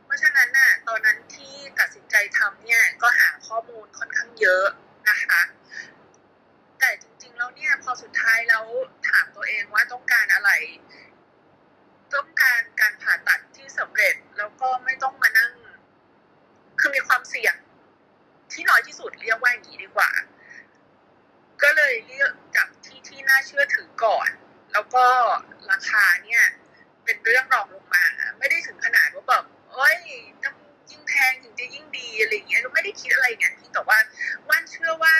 [0.04, 4.66] เพราะฉะนั้นน่ะตอนนั้นที่ตัดสินใจทำเนี่ยก็หาข้อมูลค่อนข้างเยอะ
[5.10, 5.42] นะคะ
[6.80, 8.64] แต่จริงๆแล้วเนี่ยพอสุดท้ายแล้ว
[9.10, 10.52] ถามตัวเองว่าต้องการอะไร
[12.14, 15.52] ต้องการการผ่าตัดที่สำเร็จแล้วก็ไม่ต้องมานั่ง
[16.80, 17.56] คือมีความเสี่ยง
[18.54, 20.12] ที่น้อยที่สุดเรียกว่าอย่างนี้ดีกว่า
[21.64, 24.30] ก็เลยเลือกจากที่ที่น่าเชื่อถือก่อน
[24.74, 25.06] แล้วก็
[25.72, 26.44] ราคาเนี่ย
[27.04, 28.06] เป็นเรื่องรองลงมา
[28.40, 30.00] ไม่ได้ถึงขนาดว่าแบบเอ้ย
[30.44, 30.56] ต้อง
[30.90, 34.00] ยิ่งแพงถึงจะยิ่งดีอะไรอย่างเงี้ยเราไม่ได้คิดอะไรอย่างนั้นเพียงแต่ว่า
[34.50, 35.16] ว่านเชื่อว่า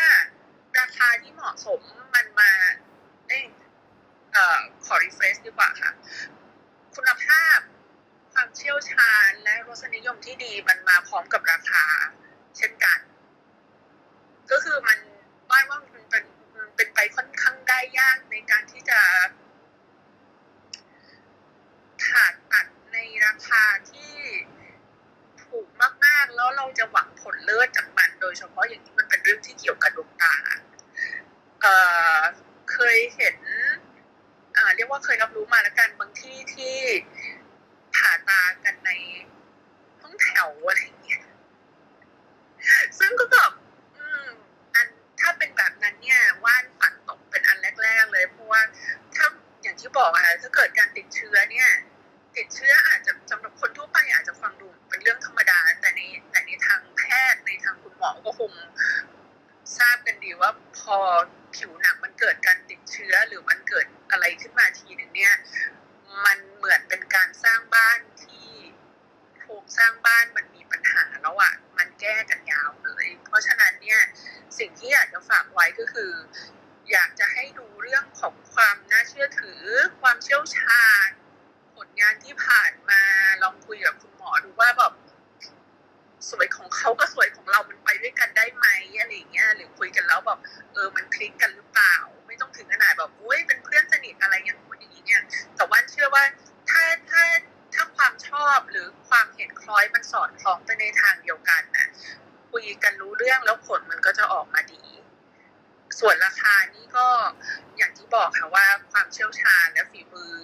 [0.80, 1.80] ราคาที่เหมาะสม
[2.16, 2.52] มันมา
[3.28, 3.44] เอ้ย
[4.34, 5.92] เอ่อขอรีเฟรชดีกว่าค่ะ
[6.96, 7.60] คุณภาพ
[8.34, 11.86] ความเชี่ยวชาญและรสนิยมที่ดีมันมาพร้อมกับราคา
[12.58, 13.00] เช่นกัน
[14.52, 15.00] ก็คือมัน
[15.50, 16.24] ว่านว่ามันเป็น
[16.58, 19.00] มันเป็นไปค่อนข้างได้ยากในการที่จะ
[22.04, 24.14] ผ่าตัดในราคาที่
[25.44, 25.68] ถูก
[26.06, 30.36] มากๆ แล้วเราจะหวังผลเลิศจากมัน โดยเฉพาะอย่างที่มันเป็นเรื่องที่เกี่ยวกับดวงตา
[31.62, 31.74] เอ่
[32.18, 32.20] อ
[32.72, 33.38] เคยเห็น
[34.58, 36.78] อ่าเรียกว่าเคยรับรู้มาแล้วกันบางที่ที่
[37.96, 38.92] ผ่าตากันใน
[40.02, 41.24] ห้องแถวอะไรอย่างเงี้ย
[43.00, 43.52] ซึ่งก็แบบ
[48.52, 48.62] ว่า
[49.16, 49.26] ถ้า
[49.62, 51.70] อย่างที่บอกอะถ้าเกิดการติดเชื้อเนี่ย
[52.38, 58.52] ติดเชื้ออาจจะสำหรับคนทั่วไปอาจจะฟังดูเป็นเรื่องธรรมดา แต่ในแต่ในทางแพทย์ในทางคุณหมอก็คง
[59.78, 60.98] ทราบกันดีว่าพอ
[61.56, 65.34] ผิวหนังมันเกิดการติดเชื้อหรือมันเกิดอะไรขึ้นมาทีหนึ่งเนี่ย
[66.26, 68.48] มันเหมือนเป็นการสร้างบ้านที่
[69.40, 74.00] โครงสร้างบ้านมันมีปัญหาแล้วอะ่ะมันแก้กันยาวเลย เพราะฉะนั้นเนี่ย
[74.58, 76.12] สิ่งที่อยากจะฝากไว้ก็คือ
[76.92, 79.62] อยากจะให้ดูเรื่องของความน่าเชื่อถือ
[80.02, 81.10] ความเชี่ยวชาญ
[81.76, 83.02] ผลงานที่ผ่านมา
[83.44, 84.94] ลองคุยกับคุณหมอดูว่าแบบ
[86.30, 88.68] สวยของเขาก็สวยของเรา มันไปด้วยกันได้ไหม
[89.00, 90.40] อะไรเงี้ย หรือคุยกันแล้วแบบ
[90.74, 91.96] เออ มันคลิกกันหรือเปล่า
[92.28, 95.22] ไม่ต้องถึงขนาดแบบอุ้ยเป็นเพื่อนสนิทอะไรอย่างนู้นอย่างนี้เนี่ย
[95.56, 96.24] แต่ว่าเชื่อว่า
[96.70, 97.24] ถ้าถ้า
[97.74, 101.88] ถ้าความชอบหรือความเห็นคล้อยมันสอดคล้องไปในทางเดียวกันน่ะ
[102.52, 104.84] คุยกันรู้เรื่องแล้วผลมันก็จะออกมาดี
[106.00, 107.08] ส่วนราคานี่ก็
[107.78, 110.36] อย่างที่บอกค่ะว่าความเชี่ยวชาญและฝีมือ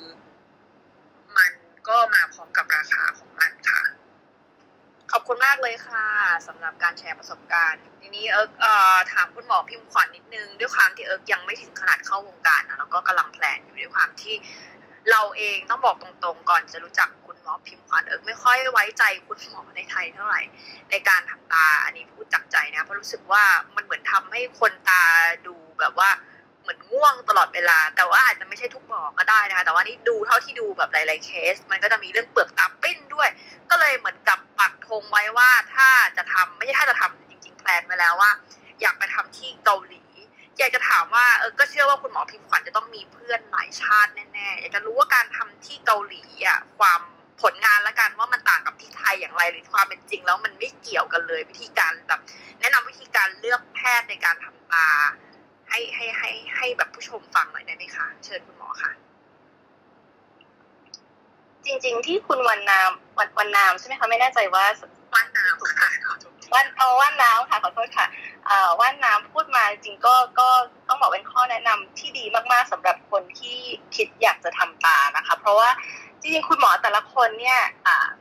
[1.38, 1.52] มัน
[1.88, 3.84] ก็มาพร้อมกับราคาของมันค่ะ
[5.12, 6.06] ขอบคุณมากเลยค่ะ
[6.48, 8.52] สำหรับการแชร์ประสบการณ์ ทีนี้เอิร์ก
[9.14, 14.36] ถามคุณหมอพิมพ์ขวัญนิดนึง ด้วยความที่เอิร์กยังไม่ถึงขนาดเข้าวงการนะแล้วก็กำลัง plan อยู่ด้วยความที่
[15.12, 17.10] เราเองต้องบอกตรงๆ ก่อนจะรู้จัก
[17.48, 20.41] มอพิมพ์ขวัญเอิร์กไม่ค่อยไว้ใจคุณหมอในไทยเท่าไหร่
[20.91, 23.43] ในการทำตา อันนี้พูดจากใจนะ เพราะรู้สึกว่า
[23.76, 25.04] มันเหมือนทำให้คนตา
[25.48, 26.10] ดูแบบว่า
[26.62, 33.30] เหมือนง่วงตลอดเวลา แต่ว่าอาจจะไม่ใช่ทุกหมอก็ได้นะคะ แต่ว่านี่ดูเท่าที่ดูแบบหลายๆเคส มันก็จะมีเรื่องเปลือกตาปิ้นด้วย
[33.70, 38.32] ก็เลยเหมือนกับปักธงไว้ว่าถ้าจะทำไม่ใช่ถ้าจะทำจริง ๆ แพลนไว้แล้วว่า
[38.82, 40.04] อยากไปทำที่เกาหลี
[40.58, 47.02] อยากจะถามว่าเออก็เชื่อว่าคุณหมอพิมพ์ขวัญจะต้องมีเพื่อนหลายชาติแน่ๆอยากจะรู้ว่าการทำที่เกาหลีอะความ
[47.41, 52.21] ผลงานละกันว่ามันต่างกับที่ไทยอย่างไรหรือความเป็นจริง แล้วมันไม่เกี่ยวกันเลยวิธีการแบบ
[52.59, 54.88] แนะนำวิธีการเลือกแพทย์ในการทำตา
[55.69, 58.91] ให้ให้ให้ให้แบบผู้ชมฟังหน่อยได้ไหมคะ เชิญคุณหมอค่ะ
[61.65, 64.65] จริง ๆ ที่คุณวันนามวันวันนามใช่ไหมคะไม่แน่ใจว่า
[65.13, 68.05] ว่านน้ำค่ะขอโทษทีว่านเอาว่านน้ำค่ะขอโทษค่ะ
[68.45, 70.47] เอ่อว่านน้ำพูดมาจริงๆก็ก็
[70.88, 73.57] ต้องบอกเป็นข้อแนะนำที่ดีมากๆสำหรับคนที่
[73.95, 75.69] คิดอยากจะทำตานะคะ เพราะว่า
[76.22, 77.59] จริงๆคุณหมอแต่ละคนเนี่ย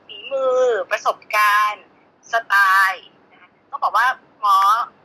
[0.06, 1.84] ฝีมือประสบการณ์
[2.32, 2.54] สไต
[2.90, 4.06] ล์นะคะต้องบอกว่า
[4.40, 4.56] หมอ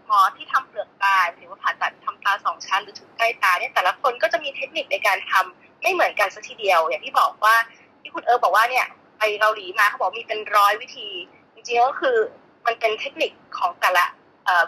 [0.07, 7.55] หมอที่ทำเปลือกตาหรือว่าผ่าตัดทำตาสองชั้นหรือถูกใกล้ตาเนี่ยแต่ละคนก็จะมีเทคนิคในการทำไม่เหมือนกันสักทีเดียว อย่างที่บอกว่า
[8.01, 8.87] ที่คุณเอิร์ธบอกว่าเนี่ย
[9.17, 11.07] ไปเกาหลีมาเขาบอกมีเป็นร้อยวิธี
[11.53, 12.17] จริงๆก็คือ
[12.65, 14.05] มันเป็นเทคนิคของแต่ละ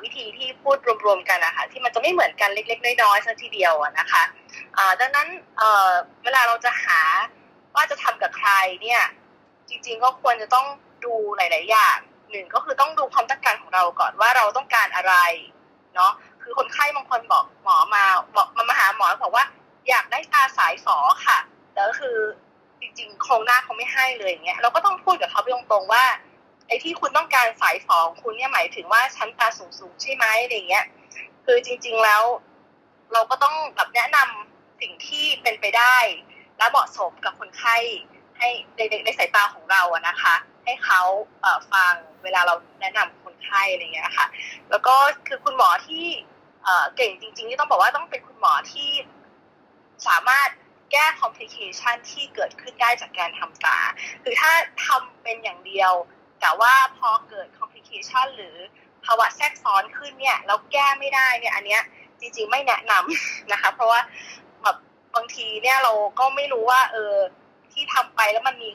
[0.04, 4.24] วิธีที่พูดรวมๆกันนะคะที่มันจะไม่เหมือนกันเล็ก ๆ น้อยๆสักทีเดียวนะคะ
[5.00, 5.28] ดังนั้น
[6.24, 7.02] เวลาเราจะหา
[7.76, 8.52] ว่าจะทำกับใคร
[8.82, 9.02] เนี่ย
[9.70, 10.66] จริงๆก็ควรจะต้อง
[11.06, 11.98] ดูหลาย ๆ อย่าง
[12.32, 15.16] หนึ่งก็คือต้องดูความต้องการของเราก่อนว่าเราต้องการอะไร
[15.96, 16.12] เนาะ
[16.42, 18.04] คือคนไข้บางคนบอกหมอมา
[18.36, 19.46] บอกมามาหาหมอแล้วบอกว่า
[19.90, 21.38] อยากได้ตาสายฝอค่ะ
[21.74, 22.18] แต่ก็คือ
[22.82, 26.04] จริงๆโครงหน้าเขาไม่ให้เลยอย่างเงี้ยเราก็ต้องพูดกับเขาไปตรงๆว่า
[26.68, 30.86] ไอ้ที่คุณต้องการสายฝอของคุณเนี่ยหมายถึงว่าชั้นตาสูงๆใช่ไหมอะไรเงี้ย
[31.46, 32.24] คือจริง ๆแล้ว
[33.14, 35.96] เราก็ต้องแบบแนะนำสิ่งที่เป็นไปได้
[36.58, 37.76] และเหมาะสมกับคนไข้
[38.38, 41.02] ให้ในในสายตาของเราอะนะคะ ให้เขา
[41.42, 41.94] เฟัง
[42.24, 44.28] เวลาเราแนะนำคนไข้อะไรเงี้ยค่ะ
[44.70, 44.96] แล้วก็
[45.28, 46.06] คือคุณหมอที่
[46.64, 48.92] เอ่อเก่งจริงๆที่ต้องบอกว่าต้องเป็นคุณหมอที่
[50.08, 50.50] สามารถ
[50.92, 53.80] แก้คอมพลิเคชันที่เกิดขึ้นได้จากการทำตา
[54.24, 54.52] คือถ้า
[54.86, 55.94] ทำเป็นอย่างเดียว
[56.42, 58.56] แต่ว่าพอเกิดคอมพลิเคชันหรือ
[59.06, 61.82] ภาวะแทรกซ้อนขึ้นเนี่ยแล้วแก้ไม่ได้เนี่ยอันเนี้ย
[62.20, 64.00] จริงๆไม่แนะนำนะคะ เพราะว่า
[65.16, 67.16] บางทีเนี่ยเราก็ไม่รู้ว่า เออ
[67.72, 68.70] ที่ทำไปแล้วมันมี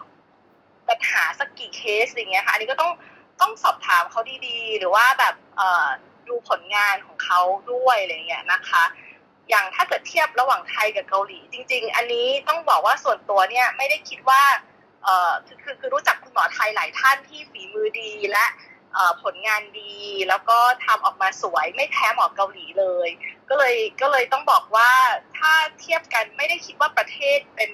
[0.89, 2.93] ปัญหาสักกี่เคสอย่างเงี้ยค่ะ อันนี้ก็ต้อง
[3.41, 5.89] ต้องสอบถามเขาดีๆ หรือว่าแบบเออ
[6.29, 7.41] ดูผลงานของเขา
[7.73, 8.85] ด้วยอะไรเงี้ยนะคะ
[9.49, 14.43] อย่างถ้าเกิดเทียบระหว่างไทยกับเกาหลี จริง ๆ อันนี้ต้องบอกว่าส่วนตัวเนี่ยไม่ได้คิดว่า
[15.05, 18.47] เออคือคือคือรู้จักคุณหมอไทยหลายท่านที่ฝีมือดีและ
[19.23, 19.95] ผลงานดี
[20.29, 23.09] แล้วก็ทำออกมาสวยไม่แพ้หมอเกาหลีเลย
[23.49, 24.91] ก็เลยก็เลยต้องบอกว่า
[25.39, 27.71] ถ้าเทียบกันไม่ได้คิดว่าประเทศเป็น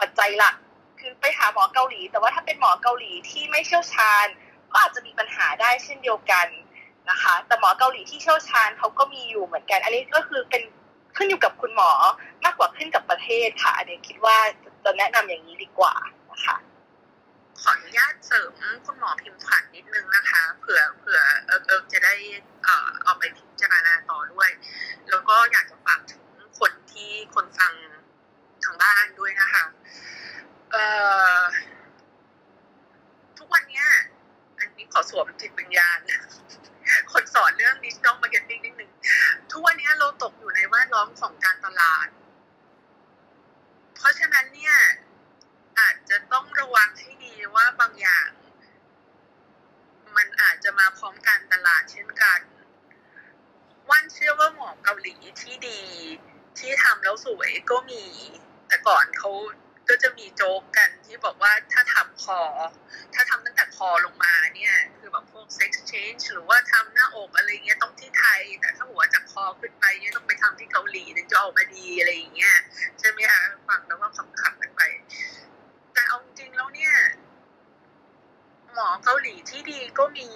[0.00, 0.54] ปัจจัยหลัก
[1.00, 4.26] คือไปหาหมอเกาหลี แต่ว่าถ้าเป็นหมอเกาหลีที่ไม่เชี่ยวชาญ
[4.72, 6.46] ก็อาจจะมีปัญหาได้เช่นเดียวกัน
[7.10, 10.62] นะคะ แต่หมอเกาหลีที่เชี่ยวชาญเขาก็มีอยู่เหมือนกัน อันนี้ก็คือเป็น
[11.16, 11.90] ขึ้นอยู่กับคุณหมอ
[12.44, 14.36] มากกว่าขึ้นกับประเทศค่ะอันนี้คิดว่า
[14.84, 15.94] จะแนะนำอย่างนี้ดีกว่า
[16.32, 16.56] นะคะ
[17.60, 18.52] ขออนุญาตเสริม
[18.86, 22.14] คุณหมอพิมพ์ขวัญนิดนึงนะคะ เผื่อเผื่อเอิร์กเอิร์กจะได้
[22.64, 24.50] เอ่อเอาไปพิจารณาต่อด้วย
[25.10, 26.22] แล้วก็อยากจะฝากถึง
[26.58, 27.74] คนที่คนฟัง
[28.64, 29.64] ทางบ้านด้วยนะคะ
[30.70, 30.84] เอ่
[31.38, 31.40] อ
[33.38, 33.86] ทุกวันเนี้ย
[34.58, 35.98] อันนี้ขอสวมจิตวิญญาณ
[37.12, 38.90] คนสอนเรื่อง digital marketing นิดนึง
[39.50, 42.06] ทุกวันนี้เราตกอยู่ในแวดล้อมของการตลาด
[43.96, 44.76] เพราะฉะนั้นเนี่ย
[45.80, 48.30] อาจจะต้องระวังให้ดีว่าบางอย่าง
[50.16, 52.40] มันอาจจะมาพร้อมการตลาดเช่นกัน
[53.90, 55.82] วันเชื่อว่าหมอเกาหลีที่ดี
[56.58, 58.04] ที่ทำแล้วสวยก็มี
[58.68, 59.30] แต่ก่อนเขา
[59.88, 62.40] ก็จะมีโจ๊กกันที่บอกว่าถ้าทำคอ
[63.14, 72.56] ถ้าทำตั้งแต่คอลงมาเนี่ย คือแบบพวกเซ็กซ์เชนจ์หรือว่าทำหน้าอกอะไรเงี้ยต้องที่ไทย แต่ถ้าหัวจากคอขึ้นไปเนี่ยต้องไปทำที่เกาหลีถึงจะออกมาดีอะไรอย่างเงี้ย
[79.96, 80.35] comigo.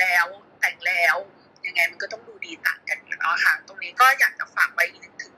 [0.00, 0.26] แล้ว
[0.60, 1.16] แต่งแล้ว
[1.66, 5.34] ยังไงมันก็ต้องดูดีต่างกันเนาะค่ะ ตรงนี้ก็อยากจะฝากไว้นึกถึง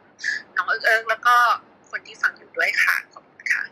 [0.57, 1.37] น้องเอิงเอิ้งแล้วก็
[1.91, 3.63] คนที่ฟังอยู่ด้วยค่ะขอบคุณค่ะ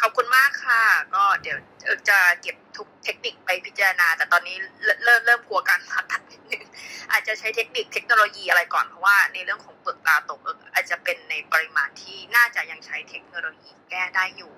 [0.00, 0.82] ขอบคุณมากค่ะ
[1.14, 4.56] ก็เดี๋ยวเอิงจะเก็บทุกเทคนิคไปพิจารณา แต่ตอนนี้
[5.04, 6.64] เริ่มเริ่มกลัวการผ่าตัดนิดนึง
[7.12, 14.52] อาจจะใช้เทคนิคเทคโนโลยีอะไรก่อนเพราะว่าในเรื่องของเปลือกตาตกเอิ้งอาจจะเป็นในปริมาณที่น่าจะยังใช้เทคโนโลยีแก้ได้อยู่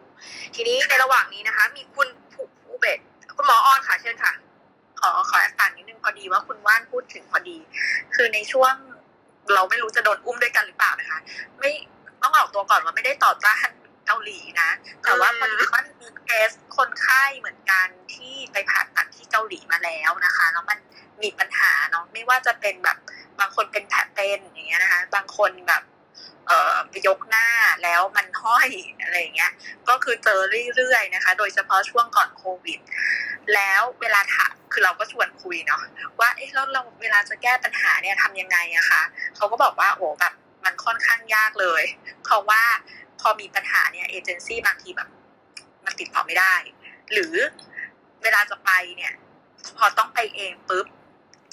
[0.55, 2.09] ทีนี้ในระหว่างนี้นะคะ มีคุณ
[2.65, 2.99] ผู้เบ็ด
[3.37, 4.33] คุณหมอออนค่ะเชิญค่ะ
[5.01, 7.59] ขอขอฝากนิดนึงพอดีว่าคุณว่านพูดถึงพอดี
[8.15, 8.75] คือในช่วง
[9.55, 11.19] เราไม่รู้จะโดนอุ้มด้วยกันหรือเปล่านะคะ
[11.61, 11.71] ไม่
[12.23, 13.69] ต้องออกตัวก่อนว่าไม่ได้ต่อต้าน
[14.07, 14.71] เกาหลีนะ
[15.05, 20.79] แต่ว่าพอดีว่ามีเคสคนไข้เหมือนกันที่ไปผ่าตัดที่เกาหลีมาแล้วนะคะแล้วมัน
[21.23, 22.99] มีปัญหาเนาะไม่ว่าจะเป็นแบบ
[23.39, 25.83] บางคนเป็นแผลเป็นอย่างเงี้ยนะคะ บางคนแบบ
[26.51, 26.77] เออ
[27.09, 27.49] ยกหน้า
[27.85, 28.69] แล้วมันห้อย
[29.03, 29.53] อะไรเงี้ย
[29.89, 30.41] ก็คือเจอ
[30.77, 32.81] เรื่อยๆนะคะ โดยเฉพาะช่วงก่อนโควิด
[33.55, 35.83] แล้วเวลาถามคือเราก็ชวนคุยเนาะ
[36.21, 39.03] ว่าเอ๊ะแล้วเราเวลาจะแก้ปัญหาเนี่ยทำยังไงอะคะ
[39.37, 40.33] เขาก็บอกว่าโอ้แบบ
[40.65, 41.83] มันค่อนข้างยากเลย
[42.25, 42.63] เพราะว่า
[43.21, 45.09] พอมีปัญหาเนี่ยเอเจนซี่บางทีแบบ
[45.85, 46.55] มันติดต่อไม่ได้
[47.13, 47.35] หรือ
[48.23, 49.13] เวลาจะไปเนี่ย
[49.79, 50.87] พอต้องไปเองปุ๊บ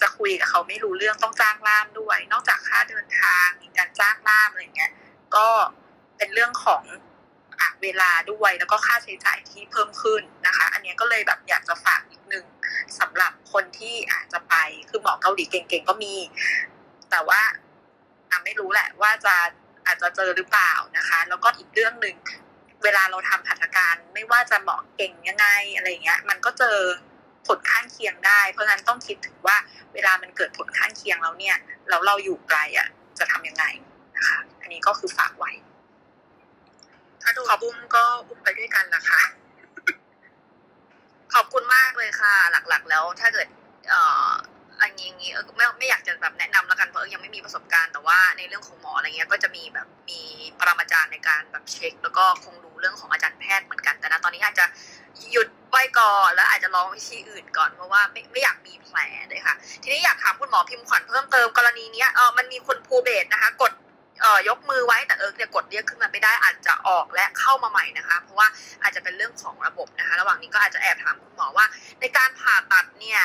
[0.01, 4.91] จะคุยกับเขาไม่รู้เรื่องต้องจ้างล่ามด้วย นอกจากค่าเดินทางมีการจ้างล่ามอะไรเงี้ย
[5.35, 5.47] ก็
[6.17, 6.83] เป็นเรื่องของ
[7.59, 12.45] อะเวลาด้วยแล้วก็ค่าใช้จ่ายที่เพิ่มขึ้นนะคะ อันนี้ก็เลยแบบอยากจะฝากอีกหนึ่ง
[12.99, 14.55] สำหรับคนที่อาจจะไป
[14.89, 16.15] คือหมอเกาหลีเก่งๆก็มี
[17.11, 17.41] แต่ว่า
[18.29, 19.35] อะไม่รู้แหละว่าจะ
[19.85, 22.15] อาจจะเจอหรือเปล่านะคะ แล้วก็อีกเรื่องหนึ่ง
[22.83, 26.77] เวลาเราทำหัตการไม่ว่าจะหมอเก่งยังไงอะไรเงี้ย มันก็เจอ
[27.47, 29.57] ผลข้างเคียงได้ เพราะฉะนั้นต้องคิดถึงว่า
[29.93, 31.55] เวลามันเกิดผลข้างเคียงแล้วเนี่ย
[31.89, 32.87] แล้วเราอยู่ไกลอะ
[33.19, 33.65] จะทำยังไง
[34.17, 35.51] นะคะ อันนี้ก็คือฝากไว้
[37.21, 39.21] ถ้าดูบุ้มก็อุ้มไปด้วยกันนะคะ
[41.33, 42.33] ขอบคุณมากเลยค่ะ
[42.69, 43.47] หลักๆ แล้วถ้าเกิด
[43.89, 44.29] เอ่อ
[44.81, 50.21] อันนี้อย่างนี้เออไม่ไม่อยากจะแบบแนะนำแล้วกันเพราะเออยังไม่มีประสบการณ์แต่ว่าในเรื่องของหมออะไรเงี้ยก็จะมีแบบมี
[50.59, 54.65] ปรมาจารย์ในการแบบเช็ค แล้วก็คงรู้ เรื่องของอาจารย์แพทย์เหมือนกันแต่นะตอนนี้อาจจะ
[55.31, 58.97] หยุดไว้ก่อนแล้วอาจจะลองวิธีอื่นก่อนเพราะว่าไม่ไม่อยากมีแผล
[59.29, 63.71] เลยค่ะ ทีนี้อยากถามคุณหมอพิมพ์ขวัญเพิ่มเติมกรณีนี้เออมันมีคนภูเบศนะคะ กด
[64.21, 68.47] เอ่อยกมือไว้แต่เอิร์กเนี่ยกดเรียกขึ้นมาไม่ได้อาจจะออกและเข้ามาใหม่นะคะ เพราะว่า
[68.81, 71.65] อาจจะเป็นเรื่องของระบบนะคะ ระหว่างนี้ก็อาจจะแอบถามคุณหมอว่า
[72.01, 73.21] ในการผ่าตัดเนี่ย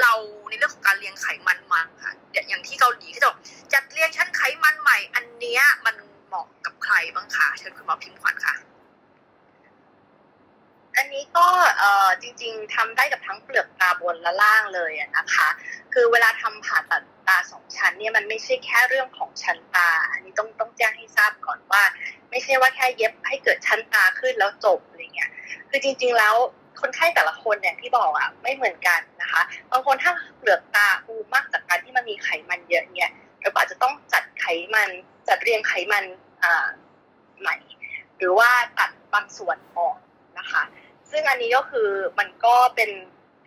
[0.00, 0.12] เรา
[0.48, 2.12] ในเรื่องของการเรียงไขมันมันค่ะ
[2.48, 3.38] อย่างที่เกาหลีเขาจะบอก
[3.72, 5.94] จัดเรียงชั้นไขมันใหม่อันเนี้ยมัน
[6.34, 8.54] เหมาะกับใครบ้างคะเชิญคุณหมอพิมพ์ขวัญค่ะ
[10.96, 11.46] อันนี้ก็
[11.78, 15.48] เอ่อจริง ๆทำได้กับทั้งเปลือกตาบนและล่างเลยนะคะ
[15.92, 21.82] คือเวลาทำผ่าตัดตาสองชั้นเนี่ยมันไม่ใช่แค่เรื่องของชั้นตา อันนี้ต้องต้องแจ้งให้ทราบก่อนว่า
[22.30, 25.30] ไม่ใช่ว่าแค่เย็บให้เกิดชั้นตาขึ้นแล้วจบอะไรเงี้ย
[25.68, 26.34] คือจริง ๆ แล้ว
[26.80, 34.90] คนไข้แต่ละคนเนี่ยที่บอกอะไม่เหมือนกันนะคะ บางคนถ้าเปลือกตาอูมากจากการที่มันมีไขมันเยอะเนี่ยเราอาจจะต้องจัดไขมัน
[35.28, 36.04] จัดเรียงไขมัน
[37.40, 37.56] ใหม่
[38.18, 39.96] หรือว่าตัดบางส่วนออก
[40.38, 40.62] นะคะ
[41.10, 41.88] ซึ่งอันนี้ก็คือ
[42.18, 42.90] มันก็เป็น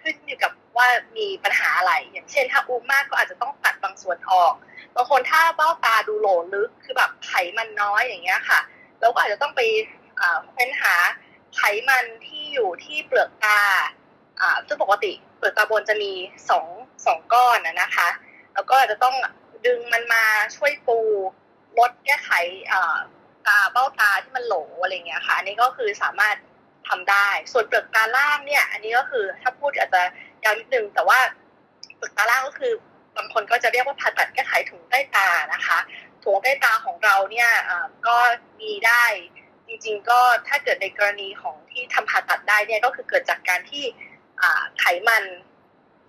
[0.01, 0.87] ขึ้นอยู่กับว่า
[1.17, 4.53] มีปัญหาอะไร อย่างเช่น ถ้าอูมมากก็อาจจะต้องตัดบางส่วนออก
[4.95, 8.59] บางคนถ้าเบ้าตาดูโหลลึกคือแบบไขมันน้อยอย่างเงี้ยค่ะ
[8.99, 9.61] เราก็อาจจะต้องไป
[10.19, 10.93] อ่าค้นหา
[11.55, 13.61] ไขมันที่อยู่ที่เปลือกตา
[14.41, 16.11] อ่าซึ่งปกติเปลือกตาบนจะมี
[16.49, 16.65] สอง
[17.05, 18.09] สองก้อนนะนะคะ
[18.53, 19.15] แล้วก็อาจจะต้อง
[19.65, 20.23] ดึงมันมา
[20.55, 20.99] ช่วยปู
[21.77, 22.31] ลดแก้ไข
[23.47, 26.35] ตาเบ้าตาที่มันโหลอะไรเงี้ยค่ะ อันนี้ก็คือสามารถ
[26.87, 30.01] ทำได้ ส่วนเปลือกตาล่างเนี่ย อันนี้ก็คือถ้าพูดอาจจะ
[30.43, 31.19] ยาวนิดนึง แต่ว่า
[31.95, 32.73] เปลือกตาล่างก็คือ
[33.17, 35.77] บางคนก็จะเรียกว่าผ่าตัดแก้ไขถุงใต้ตานะคะ
[36.23, 37.49] ถุงใต้ตาของเราเนี่ย
[38.07, 38.17] ก็
[38.61, 39.03] มีได้
[39.67, 43.83] จริงๆ ก็ถ้าเกิดในกรณีของที่ทำผ่าตัดได้เนี่ยก็คือเกิดจากการที่
[44.79, 45.23] ไขมัน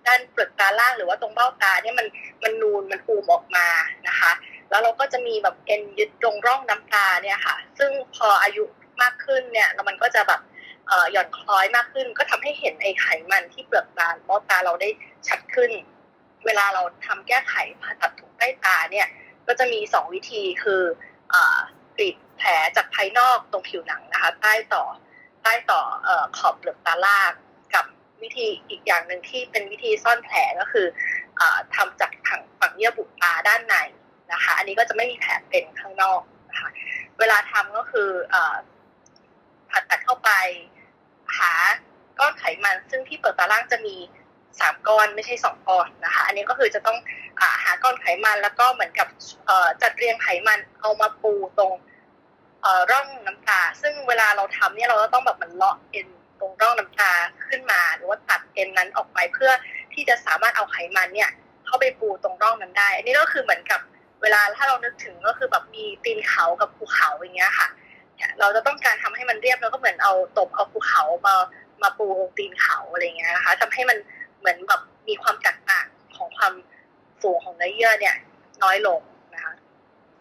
[0.07, 2.07] ด้านเปลือกตาล่างหรือว่าตรงเบ้าตาเนี่ยมัน
[2.43, 3.67] มันนูนมันปูมออกมา
[4.07, 4.31] นะคะ
[4.69, 8.63] แล้วเราก็จะมีแบบเอ็นยึดตรงร่องน้ำตาเนี่ยค่ะ ซึ่งพออายุ
[9.01, 10.41] มากขึ้นเนี่ยแล้วมันก็จะแบบ
[10.87, 14.89] เอ่อหย่อนคล้อยมากขึ้น ก็ทำให้เห็นไอ้ไขมันที่เปลือกตาเบ้าตาเราได้
[15.27, 15.71] ชัดขึ้น
[16.45, 19.07] เวลาเราทำแก้ไขผ่าตัดถุงใต้ตาเนี่ย
[19.47, 20.81] ก็จะมีสองวิธีคือ
[21.33, 21.35] อ
[21.97, 24.83] กรีดแผลจากภายนอกตรงผิวหนังนะคะ ใต้ต่อ
[25.43, 27.31] ใต้ต่อเอ่อขอบเปลือกตาล่าง
[27.75, 27.85] กับ
[28.21, 30.87] วิธีอีกอย่างหนึ่งที่เป็นวิธีซ่อนแผลก็คือ
[31.39, 33.75] อ่อทำจากถังฝังเยื่อบุตาด้านใน
[34.31, 36.69] นะคะ อันนี้ก็จะไม่มีแผลเป็นข้างนอกนะคะ
[37.19, 38.35] เวลาทำก็คืออ
[39.69, 40.31] ผ่าตัดเข้าไป
[41.37, 41.51] หา
[42.19, 43.95] ก้อนไขมัน ซึ่งที่เปลือกตาล่างจะมี
[44.59, 46.97] สามก้อนไม่ใช่สองก้อนนะคะ อันนี้ก็คือจะต้อง
[47.39, 49.07] อาหาก้อนไขมันแล้วก็เหมือนกับ
[49.81, 51.73] จัดเรียงไขมันเอามาปูตรง
[52.91, 56.07] ร่องน้ำตา ซึ่งเวลาเราทำเนี่ยเราก็ต้องแบบมันเลาะเอ็น
[56.39, 57.11] ตรงร่องน้ำตา
[57.47, 59.51] ขึ้นมา หรือว่าตัดเอ็นนั้นออกไปเพื่อ
[59.93, 61.29] ที่จะสามารถเอาไขมันเนี่ย
[61.65, 63.79] เข้าไปปูตรงร่องนั้นได้ อันนี้ก็คือเหมือนกับ
[64.21, 67.67] เวลาถ้าเรานึกถึงก็คือแบบมีตีนเขากับภูเขาอย่างเงี้ยค่ะ
[68.39, 71.35] เราจะต้องการทำให้มันเรียบแล้วก็เหมือนเอาตบเอาภูเขามา
[71.81, 73.97] มาปูตรงตีนเขาอะไรเงี้ยนะคะทำให้มัน
[74.39, 75.87] เหมือนแบบมีความแตกต่าง
[76.17, 76.53] ของความ
[77.23, 78.15] สูงของเนื้อเยื่อเนี่ย
[78.63, 79.01] น้อยลง
[79.35, 79.53] นะคะ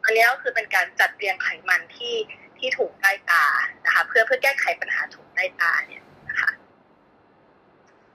[0.04, 2.14] อันนี้ก็คือเป็นการจัดเรียงไขมันที่
[2.58, 3.44] ที่ถุงใต้ตา
[3.86, 6.02] นะคะ เพื่อเพื่อแก้ไขปัญหาถุงใต้ตาเนี่ย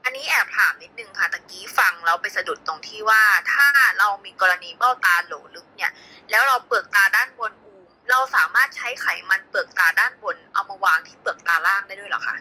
[0.03, 3.21] อันนี้แอบถามนิดนึงค่ะตะกี้ฟังแล้วไปสะดุดตรงที่ว่า
[3.53, 3.67] ถ้า
[3.99, 5.91] เรามีกรณีเบ้าตาโหลลึกเนี่ย
[6.29, 12.35] แล้วเราเปลือกตาด้านบนอูม เราสามารถใช้ไขมันเปลือกตาด้านบน เอามาวางที่เปลือกตาล่างได้ด้วยเหรอคะ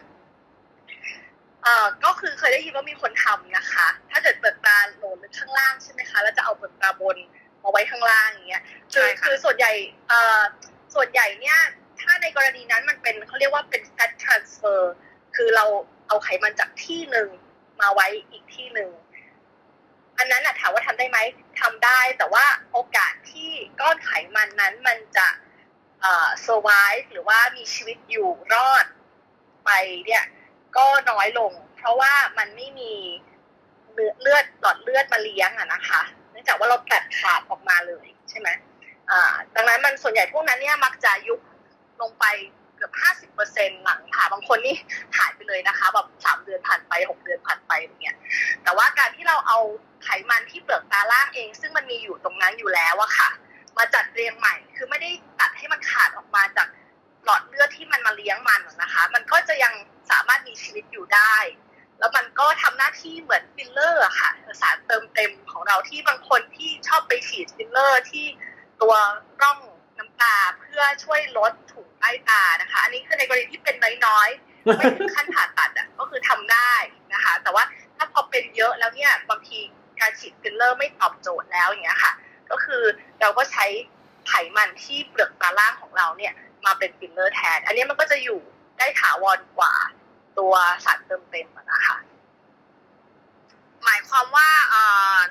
[1.63, 7.17] เอ่อก็คือเคยได้ยินว่ามีคนทำนะคะ ถ้าเกิดเปลือกตาโหลลึกข้างล่างใช่ไหมคะ แล้วจะเอาเปลือกตาบน
[7.63, 8.63] มาไว้ข้างล่างอย่างเงี้ย
[8.93, 9.71] คือใช่ค่ะคือส่วนใหญ่
[10.07, 10.41] เอ่อ
[10.95, 11.59] ส่วนใหญ่เนี่ย
[12.01, 14.81] ถ้าในกรณีนั้นมันเป็นเขาเรียกว่าเป็น fat transfer
[15.35, 15.65] คือเรา
[16.07, 17.29] เอาไขมันจากที่หนึ่ง
[17.81, 18.91] มาไว้อีกที่หนึ่ง
[20.17, 21.19] อันนั้นอะถามว่าทำได้ไหม
[21.61, 23.51] ทำได้ แต่ว่าโอกาสที่
[23.81, 25.27] ก้อนไขมันนั้นมันจะ
[26.01, 28.85] เอ่อ survive หรือว่ามีชีวิตอยู่รอด
[29.65, 29.69] ไป
[30.05, 30.23] เนี่ย
[30.77, 32.93] ก็น้อยลง เพราะว่ามันไม่มี
[34.21, 36.01] เลือดหลอดเลือดมาเลี้ยงอะนะคะ
[36.31, 38.49] เนื่องจากว่าเราตัดขาดออกมาเลยใช่ไหม
[39.11, 39.21] อ่า
[39.55, 41.39] ดังนั้นมันส่วนใหญ่พวกนั้นเนี่ยมักจะยุบ
[42.01, 42.25] ลงไป
[42.83, 44.75] กือบห้าสิบเปอร์เซ็นหลังผ่าบางคนนี่
[45.17, 48.15] หายไปเลยนะคะแบบสามเดือนผ่านไปหกเดือนผ่านไปอย่างเงี้ย
[48.63, 49.59] แต่ว่าการที่เราเอา
[50.03, 53.29] ไขมันที่เปลือกตาล่างเอง ซึ่งมันมีอยู่ตรงนั้นอยู่แล้วอะค่ะ
[53.77, 56.67] มาจัดเรียงใหม่ คือไม่ได้ตัดให้มันขาดออกมาจาก
[57.23, 59.73] หลอดเลือดที่มันมาเลี้ยงมันนะคะ มันก็จะยัง
[60.11, 61.35] สามารถมีชีวิตอยู่ได้
[61.99, 64.31] แล้วมันก็ทำหน้าที่เหมือนฟิลเลอร์ค่ะ
[64.61, 68.25] สารเติมเต็มของเราที่บางคนที่ชอบไปฉีดฟิลเลอร์ที่
[68.81, 68.95] ตัว
[69.41, 69.59] ร่องน้ำ
[70.21, 73.75] ตาเพื่อช่วยลดถุงใต้ตานะคะ อันนี้คือในกรณีที่เป็น
[74.05, 76.73] น้อยๆไม่ถึงขั้นผ่าตัดอะก็คือทำได้
[77.13, 77.63] นะคะ แต่ว่า
[77.97, 79.59] ถ้าพอเป็นเยอะแล้วเนี่ยบางที
[79.99, 82.13] การฉีดฟิลเลอร์ไม่ตอบโจทย์แล้วอย่างเงี้ยค่ะ
[82.51, 82.83] ก็คือ
[83.21, 83.65] เราก็ใช้
[84.27, 86.33] ไขมันที่เปลือกตาล่างของเราเนี่ย
[86.65, 88.39] มาเป็นฟิลเลอร์แทน อันนี้มันก็จะอยู่
[88.77, 89.73] ได้ถาวรกว่า
[90.39, 90.53] ตัว
[90.85, 91.97] สารเติมเต็มนะคะ
[93.83, 94.49] หมายความว่า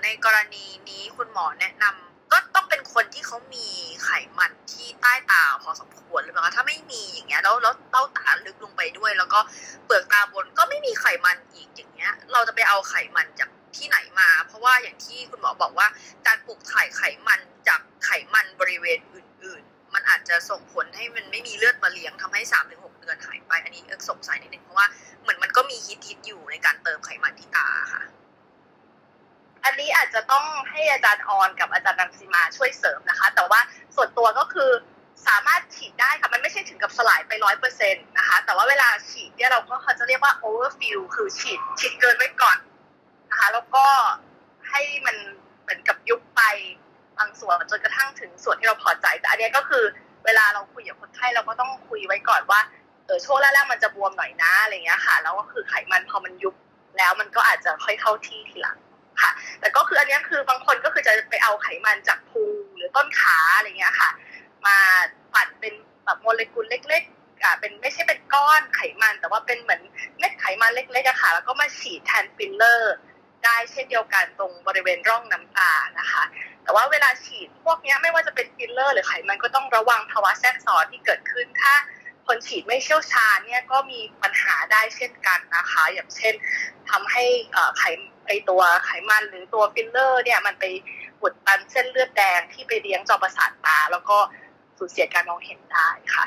[0.03, 3.69] ในกรณีนี้คุณหมอแนะนำ ก็ต้องเป็นคนที่เขามี
[4.05, 9.41] ไขมันที่ใต้ตาพอสมควรหรือเปล่าถ้าไม่มีอย่างเงี้ยแล้วแล้วเบ้าตาลึกลงไปด้วย แล้วก็
[9.87, 15.87] เปลือกตาบนก็ไม่มีไขมันอีกอย่างเงี้ย เราจะไปเอาไขมันจากที่ไหนมา เพราะว่าอย่างที่คุณหมอบอกว่า
[16.27, 24.87] การปลูกถ่ายไขมันจากไขมันบริเวณอื่น ๆ มันอาจจะส่งผลให้มันไม่มีเลือดมาเลี้ยงทำให้สามถึงหกเดือนหายไป อันนี้เอิสงสัยนิดนึงเพราะว่า
[25.23, 28.03] เหมือนมันก็มีฮิตฮิตอยู่ในการเติมไขมันที่ตาค่ะ
[29.65, 33.61] อันนี้อาจจะต้องให้อาจารย์ออนกับอาจารย์รังสีมาช่วยเสริมนะคะ แต่ว่า
[33.97, 34.71] ส่วนตัวก็คือ
[35.29, 42.59] สามารถฉีดได้ค่ะ มันไม่ใช่ถึงกับสลายไปร้อยเปอร์เซ็นต์นะคะ แต่ว่าเวลาฉีดเนี่ยเราก็เขาจะเรียกว่า overfill คือฉีดฉีดเกินไว้ก่อน
[43.31, 43.85] นะคะ แล้วก็
[44.71, 45.17] ให้มัน
[45.63, 46.43] เหมือนกับยุบไป
[47.19, 49.85] บางส่วนจนกระทั่งถึงส่วนที่เราพอใจ แต่อันนี้ก็คือ
[50.25, 52.61] เวลาเราคุยกับคนไข้เราก็ต้องคุยไว้ก่อนว่า
[53.07, 56.55] เออช่วงแรกๆมันจะบวมหน่อยนะอะไรเงี้ยค่ะ แล้วก็คือไขมันพอมันยุบ
[56.97, 58.79] แล้วมันก็อาจจะค่อยเข้าที่ทีหลัง
[59.21, 59.31] ค่ะ
[59.61, 62.43] แต่ก็คืออันนี้คือบางคนก็คือจะไปเอาไขมันจากภู
[62.77, 64.11] หรือต้นขาอะไรเงี้ยค่ะ
[64.67, 64.77] มา
[65.35, 65.75] ปั่นเป็น
[66.05, 69.83] แบบโมเลกุลเล็กๆอ่าเป็นไม่ใช่เป็นก้อนไขมันแต่ว่าเป็นเหมือน
[70.19, 72.95] เม็ดไขมันเล็กๆอะค่ะ แล้วก็มาฉีดแทนฟิลเลอร์
[73.45, 76.23] ได้เช่นเดียวกันตรงบริเวณร่องน้ำตานะคะ
[76.63, 81.75] แต่ว่าเวลาฉีดพวกนี้ไม่ว่าจะเป็นฟิลเลอร์ หรือไขมันก็ต้องระวังภาวะแทรกซ้อนที่เกิดขึ้นถ้า
[82.27, 86.35] คนฉีดไม่เชี่ยวชาญเนี่ยก็มีปัญหาได้เช่นกันนะคะ อย่างเช่น
[86.91, 87.25] ทำให้
[87.79, 87.85] ไขไอ
[88.51, 90.65] ตัวไขมันหรือตัวฟิลเลอร์เนี่ยมันไป
[91.23, 94.19] อุดตันเส้นเลือดแดงที่ไปเลี้ยงจอประสาทตา แล้วก็
[94.79, 96.27] สูญเสียการมองเห็นได้ค่ะ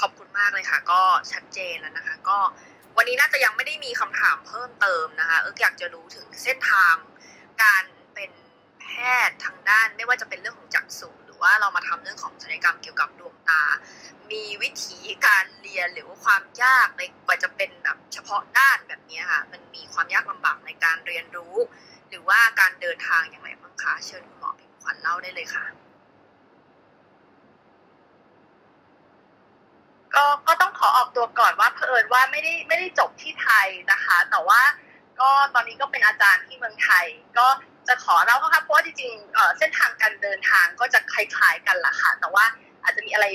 [0.00, 1.00] ขอบคุณมากเลยค่ะ ก็
[1.32, 2.38] ชัดเจนแล้วนะคะ ก็
[2.96, 6.94] วันนี้น่าจะยังไม่ได้มีคำถามเพิ่มเติมนะคะ เอิกอยากจะรู้ถึงเส้นทาง
[7.62, 8.32] การเป็น
[8.80, 8.86] แพ
[9.28, 11.10] ทย์ทางด้าน ไม่ว่าจะเป็นเรื่องของจักษุ
[11.40, 13.62] รือว่าเรามาทำเรื่องของศัลยกรรมเกี่ยวกับดวงตา
[14.30, 21.54] มีวิธีการเรียนหรือว่าความยากในกว่าจะเป็นแบบเฉพาะด้านแบบนี้ค่ะ มันมีความยากลำบากในการเรียนรู้
[22.08, 25.64] หรือว่าการเดินทางอย่างไรบ้างคะเชิญคุณหมอพิมขวัญเล่าได้เลยค่ะ
[30.14, 34.60] ก็ก็ต้องขอออกตัวก่อนว่าเผอิญว่าไม่ได้ไม่ได้จบที่ไทยนะคะ แต่ว่า
[35.20, 37.06] ก็ตอนนี้ก็เป็นอาจารย์ที่เมืองไทย
[37.38, 37.46] ก็
[37.88, 42.44] จะขอเล่าค่ะเพราะว่าจริงๆเส้นทางการเดินทางก็จะคล้ายๆกันแหละค่ะ แต่ว่า
[42.82, 43.26] อาจจะมีอะไร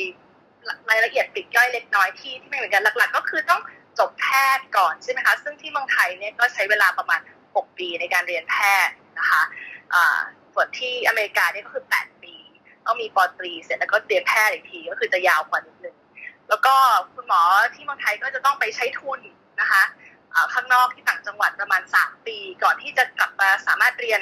[0.89, 3.61] รายละเอียดปลีกย่อยเล็กน้อยที่ที่ไม่เหมือนกันหลัก ๆ ก็คือต้อง
[3.99, 4.27] จบแพ
[4.57, 7.19] ทย์ก่อนใช่ไหมคะ ซึ่งที่เมืองไทยเนี่ยก็ใช้เวลาประมาณ
[7.49, 8.55] 6 ปีในการเรียนแพ
[8.87, 9.41] ทย์นะคะ
[10.53, 12.35] ส่วนที่อเมริกาเนี่ยก็คือ 8 ปี
[12.85, 15.95] ต้องมีปอตรีเสร็จแล้วก็เรียนแพทย์อีกทีก็คือจะยาวกว่านิดนึง
[16.49, 16.73] แล้วก็
[17.13, 17.41] คุณหมอ
[17.75, 19.19] ที่เมืองไทยก็จะต้องไปใช้ทุน
[19.61, 19.83] นะคะ
[20.53, 24.21] ข้างนอกที่ต่างจังหวัดประมาณ 3 ปี ก่อนที่จะกลับมาสามารถเรียน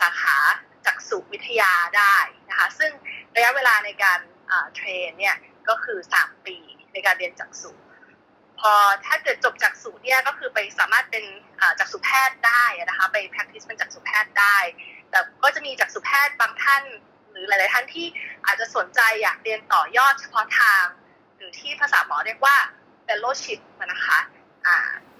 [0.00, 0.38] สาขา
[0.86, 2.16] จักษุวิทยาได้
[2.48, 2.92] นะคะซึ่ง
[3.36, 4.20] ระยะเวลาในการ
[4.74, 5.36] เทรนเนี่ย
[5.68, 6.56] ก็คือ 3 ปี
[6.92, 7.72] ในการเรียนจักษุ
[8.60, 8.72] พอ
[9.06, 11.24] ถ้าเกิดจบจักษุเนี่ยก็คือไปสามารถเป็น
[11.78, 14.56] จักษุแพทย์ได้นะคะไป practice เป็นจักษุแพทย์ได้
[15.10, 16.82] แต่ก็จะมีจักษุแพทย์บางท่าน
[17.30, 18.06] หรือหลาย ๆ ท่านที่
[18.46, 20.84] อาจจะสนใจอยากเรียนต่อยอดเฉพาะทาง
[21.36, 22.56] หรือที่ภาษาหมอเรียกว่า
[23.06, 24.18] fellowship นะคะ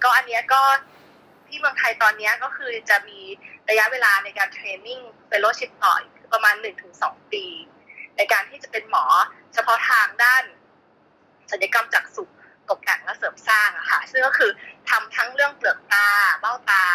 [0.03, 0.61] ก็อันนี้ก็
[1.47, 3.19] ที่เมืองไทยตอนนี้ก็คือจะมี
[3.69, 4.99] ระยะเวลาในการเทรนนิ่ง
[5.29, 6.01] fellowship ต่อย
[6.33, 6.55] ประมาณ
[6.93, 7.45] 1-2 ปี
[8.17, 9.05] ในการที่จะเป็นหมอ
[9.53, 10.43] เฉพาะทางด้าน
[11.51, 12.23] ศัลยกรรมจักษุ
[12.69, 14.51] ตกแต่งและเสริมสร้างอะค่ะ ซึ่งก็คือ
[14.89, 16.07] ทำทั้งเรื่องเปลือกตา
[16.39, 16.85] เบ้าตา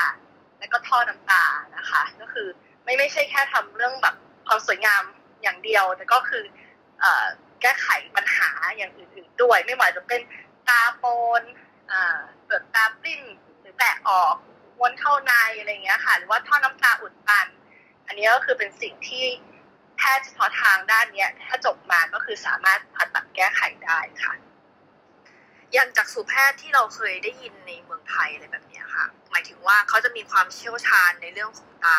[0.58, 1.44] และก็ท่อน้ำตา
[1.76, 2.48] นะคะ ก็คือ
[2.84, 4.14] ไม่ไม่ใช่แค่ทำเรื่องแบบ
[4.46, 5.02] ความสวยงาม
[5.42, 6.44] อย่างเดียว แต่ก็คือ
[7.62, 10.20] แก้ไขปัญหาอย่างอื่นๆด้วย ไม่ว่าจะเป็น
[10.68, 11.04] ตาโป
[11.40, 11.42] น
[12.44, 13.22] เปลือกตาปลิ้น
[13.60, 14.34] หรือแตกออก
[14.78, 17.46] ม้วนเข้าในอะไรเงี้ยค่ะ หรือว่าท่อน้ำตาอุดตัน
[18.06, 19.24] อันนี้ก็คือเป็นสิ่งที่
[19.96, 24.34] แพทย์เฉพาะทางด้านเนี้ย ถ้าจบมาก็คือสามารถผ่าตัดแก้ไขได้ค่ะ
[25.72, 31.98] อย่างจากสุแพทย์ที่เราเคยได้ยินในเมืองไทยอะไรแบบนี้ค่ะ หมายถึงว่าเขาจะมีความเชี่ยวชาญในเรื่องของตา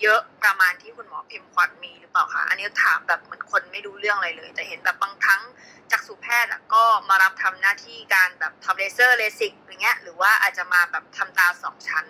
[0.00, 5.42] เยอะประมาณที่คุณหมอพิมพ์ขวัญมีหรือเปล่าคะอันนี้ถามแบบเหมือนคนไม่รู้เรื่องอะไรเลย แต่เห็นแบบบางครั้ง
[5.90, 12.06] จากสุแพทย์ก็มารับทำหน้าที่การแบบทำเลเซอร์เลสิกอย่างเงี้ย หรือว่าอาจจะมาแบบทำตาสองชั้น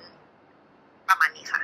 [1.09, 1.63] ประมาณนี้ค่ะ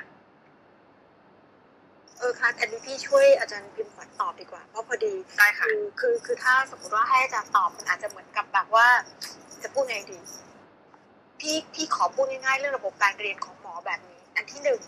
[2.17, 8.87] เออค่ะอันนี้พี่ช่วยอาจารย์พิมพ์ขวัญตอบดีกว่าเพราะพอดีได้ค่ะคือคือคือถ้าสมมติว่าให้อาจารย์ตอบมันอาจจะเหมือนกับแบบว่า
[9.63, 10.19] จะพูดไงดี
[11.39, 14.79] พี่พี่ขอพูดง่ายๆเรื่องระบบการเรียนของหมอแบบนี้ อันที่หนึ่ง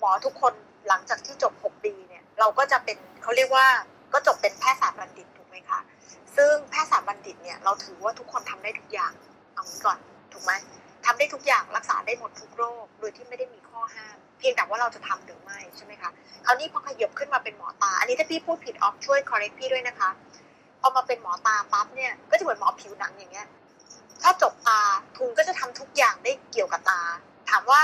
[0.00, 0.52] หมอทุกคน
[0.88, 3.66] หลังจากที่จบหกปีเนี่ย เราก็จะเป็นเขาเรียกว่า
[4.12, 5.80] ก็จบเป็นแพทยศาสตร์บัณฑิตถูกไหมคะ
[6.36, 9.12] ซึ่งแพทยศาสตร์บัณฑิตเนี่ยเราถือว่าทุกคนทำได้ทุกอย่าง
[9.54, 9.98] เอางี้ก่อน
[10.32, 10.52] ถูกไหม
[11.06, 16.10] ทำได้ทุกอย่างรักษาได้หมดทุกโรคโดยที่ไม่ได้มีข้อห้าม เพียงแต่ว่าเราจะทำหรือไม่ใช่ไหมคะ
[16.44, 20.10] คราวนี้พอขยับขึ้นมาเป็นหมอตา อันนี้ถ้าพี่พูดผิดออฟช่วย correct พี่ด้วยนะคะ
[20.80, 23.48] พอมาเป็นหมอตาปั๊บเนี่ยก็จะเหมือนหมอผิวหนังอย่างเงี้ย
[24.22, 24.80] ถ้าจบตา
[25.16, 27.00] ทุนก็จะทำทุกอย่างได้เกี่ยวกับตา
[27.50, 27.82] ถามว่า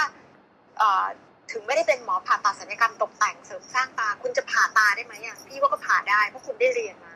[1.51, 7.15] ถึงไม่ได้เป็นหมอผ่าตัดศัลยกรรมตกแต่งเสริมสร้างตา คุณจะผ่าตาได้ไหมอะพี่ว่าก็ผ่าได้เพราะคุณได้เรียนมา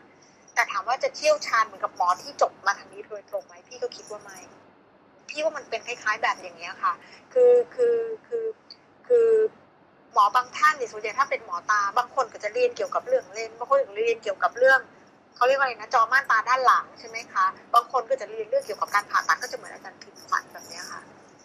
[0.55, 4.39] แต่ถามว่าจะเชี่ยวชาญเหมือนกับหมอที่จบมาทางนี้โดยตรงไหมพี่ก็คิดว่าไม่
[5.29, 6.93] พี่ว่ามันเป็นคล้ายๆแบบอย่างเงี้ยค่ะ
[7.33, 7.97] คือคือ
[8.27, 8.47] คือ
[9.09, 9.29] คือ
[10.13, 14.81] หมอบางท่านเนี่ยส่วนใหญ่ถ้าเป็นหมอตาบางคนก็จะเรียนเกี่ยวกับเรื่องเลนบางคนก็เรียนเกี่ยวกับเรื่อง
[15.37, 17.45] เขาเรียกว่าอะไรนะจอม่านตาด้านหลังใช่ไหมคะ
[17.75, 21.01] บางคนก็จะเรียนเรื่องเกี่ยวกับการผ่าตัดก็จะเหมือนอาจารย์พิมพ์ขวัญแบบนี้ค่ะ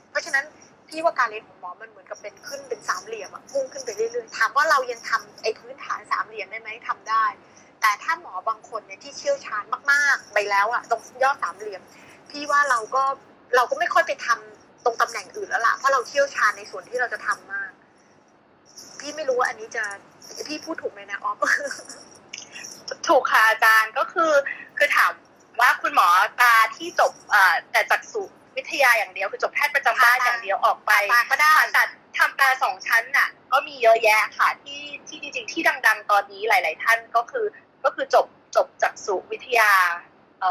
[0.09, 0.45] เพราะฉะนั้น
[0.89, 7.25] พี่ว่าการเรียนของหมอมันเหมือนกับเป็นขึ้นเป็นสามเหลี่ยมพุ่งขึ้นไปเรื่อยๆถามว่าเรายังทำไอ้พื้นฐานสามเหลี่ยมได้ไหมทำได้
[7.81, 11.81] แต่ถ้าหมอบางคนเนี่ยที่เชี่ยวชาญมากๆไปแล้วอะตรงยอดสามเหลี่ยม
[12.31, 13.03] พี่ว่าเราก็
[13.55, 17.71] เราก็ไม่ค่อยไปทำตรงตำแหน่งอื่นแล้วล่ะเพราะเราเชี่ยวชาญในส่วนที่เราจะทำมาก
[18.99, 19.83] พี่ไม่รู้ว่าอันนี้จะ
[20.47, 21.37] พี่พูดถูกไหมนะออฟ
[23.07, 24.31] ถูกค่ะอาจารย์ก็คือ
[24.77, 25.11] คือถาม
[25.59, 26.07] ว่าคุณหมอ
[26.41, 27.11] ตาที่จบ
[27.71, 28.23] แต่จักษุ
[28.57, 30.91] วิทยาอย่างเดียวคือจบแพทย์ประจำบ้านอย่างเดียวออกไป
[31.31, 31.83] ก็ได้แต่
[32.17, 37.45] ทำตาสองชั้นน่ะ ก็มีเยอะแยะค่ะที่ที่จริงๆที่ดัง ๆ ตอนนี้หลาย ๆ ท่านก็คือ
[37.83, 38.25] ก็คือจบ
[38.55, 39.71] จบจักษุวิทยา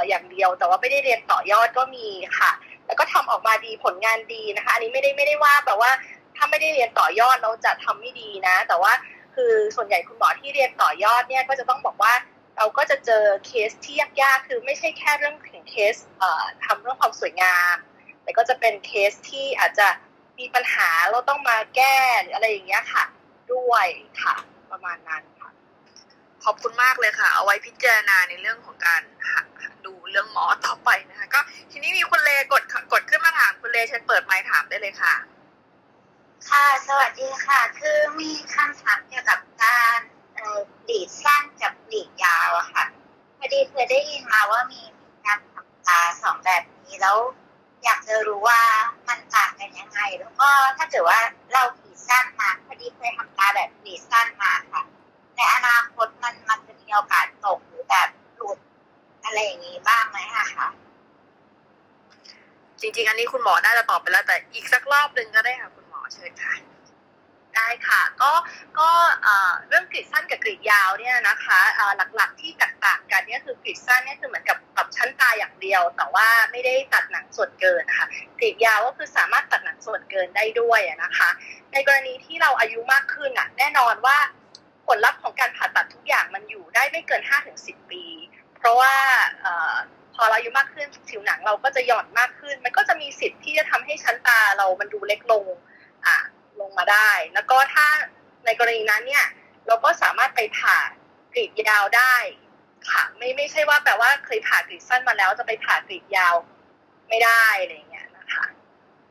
[0.08, 2.06] อย่างเดียว แต่ว่าไม่ได้เรียนต่อยอดก็มี
[2.38, 2.50] ค่ะ
[2.86, 5.90] แล้วก็ทำออกมาดีผลงานดีนะคะ อันนี้ไม่ได้ไม่ได้ว่าแบบว่า
[6.36, 8.92] ถ้าไม่ได้เรียนต่อยอดเราจะทำไม่ดีนะ แต่ว่า
[9.34, 12.12] คือส่วนใหญ่คุณหมอที่เรียนต่อยอดเนี่ยก็จะต้องบอกว่า
[12.56, 17.76] เราก็จะเจอเคสที่ยากๆ คือไม่ใช่แค่เรื่องของเคสเอ่อทำเรื่องความสวยงาม
[18.24, 19.88] แต่ก็จะเป็นเคสที่อาจจะ
[20.38, 23.04] มีปัญหาเราต้องมาแก้หรืออะไรอย่างเงี้ยค่ะ
[23.52, 23.86] ด้วย
[24.22, 24.34] ค่ะ
[24.70, 25.50] ประมาณนั้นค่ะ
[26.44, 29.02] ขอบคุณมากเลยค่ะ เอาไว้พิจารณาในเรื่องของการ
[29.86, 31.40] ดูเรื่องหมอต่อไปนะคะก็
[31.70, 35.14] ทีนี้มีคุณเลกดกดขึ้นมาถามคุณเลฉันเปิดไมค์ถามได้เลยค่ะ
[36.48, 39.98] ค่ะสวัสดีค่ะ คือมีคำถามเกี่ยวกับการ
[40.88, 42.84] ดีดสั้นกับดีดยาวอะค่ะ
[43.38, 44.82] พอดีเคยได้ยินมาว่ามี
[45.26, 47.18] การทำตาสองแบบนี้แล้ว
[47.84, 48.60] อยากจะรู้ว่า
[49.08, 51.20] มันต่างกันยังไง แล้วก็ถ้าเกิดว่า
[51.52, 54.82] เราผีสั้นมาพอดีเคยทำตาแบบผีสั้นมาค่ะ
[55.36, 58.58] ในอนาคตมันมันจะมีโอกาสตกหรือแบบหลุด
[59.24, 60.46] อะไรอย่างนี้บ้างไหมคะ
[62.80, 66.54] จริงๆ อันนี้คุณหมอน่าจะตอบไปแล้ว แต่อีกสักรอบหนึ่งก็ได้ค่ะ คุณหมอเชิญค่ะ
[67.56, 68.32] ได้ค่ะ ก็
[68.78, 68.90] ก็
[69.68, 71.60] เรื่องกรีดสั้นกับกรีดยาวเนี่ยนะคะ
[72.16, 78.08] หลักๆที่แตกต่างกันเนี่ยคือกรีดสั้นเนี่ยคือเหมือนกับปรับชั้นตาอย่างเดียว แต่ว่าไม่ได้ตัดหนังส่วนเกินนะคะ
[78.38, 81.28] กรีดยาวก็คือสามารถตัดหนังส่วนเกินได้ด้วยนะคะ
[81.72, 84.18] ในกรณีที่เราอายุมากขึ้นอะแน่นอนว่า
[84.86, 87.22] ผลลัพธ์ของการผ่าตัดทุกอย่างมันอยู่ได้ไม่เกิน
[87.56, 88.04] 5-10 ปี
[88.58, 88.94] เพราะว่า
[90.14, 95.44] พอเราอายุมากขึ้นผิวหนังเราก็จะหย่อนมากขึ้น มันก็จะมีสิทธิ์ที่จะทำให้ชั้นตาเรามันดูเล็กลง
[96.78, 97.86] มาได้ แล้วก็ถ้า
[98.44, 99.26] ในกรณีนั้นเนี่ย
[99.66, 100.78] เราก็สามารถไปผ่า
[101.34, 102.14] กรีดยาวได้
[102.90, 106.34] ค่ะไม่ไม่ใช่ว่าแบบว่าเคยผ่ากรีดสั้นมาแล้วจะไปผ่ากรีดยาว
[107.08, 108.44] ไม่ได้อะไรเงี้ยนะคะ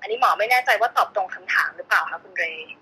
[0.02, 2.74] อันนี้หมอไม่แน่ใจว่าตอบตรงคำถามหรือเปล่าคะคุณเรย์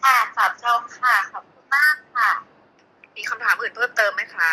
[0.00, 2.30] ค่ะตอบตรงค่ะขอบคุณมากค่ะ
[3.16, 4.52] มีคำถามอื่นเพิ่มเติมไหมคะ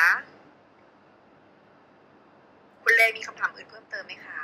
[2.83, 4.39] คุณเลมีคำถามอื่นเพิ่มเติมไหมคะ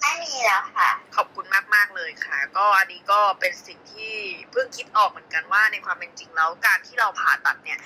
[0.00, 4.14] ไม่มีแล้วค่ะ ขอบคุณมากมากเลยค่ะ ก็อันนี้ก็เป็นสิ่งที่
[4.52, 7.78] เพิ่งคิดออกเหมือนกันว่าในความเป็นจริงแล้วการที่เราผ่าตัดเนี่ย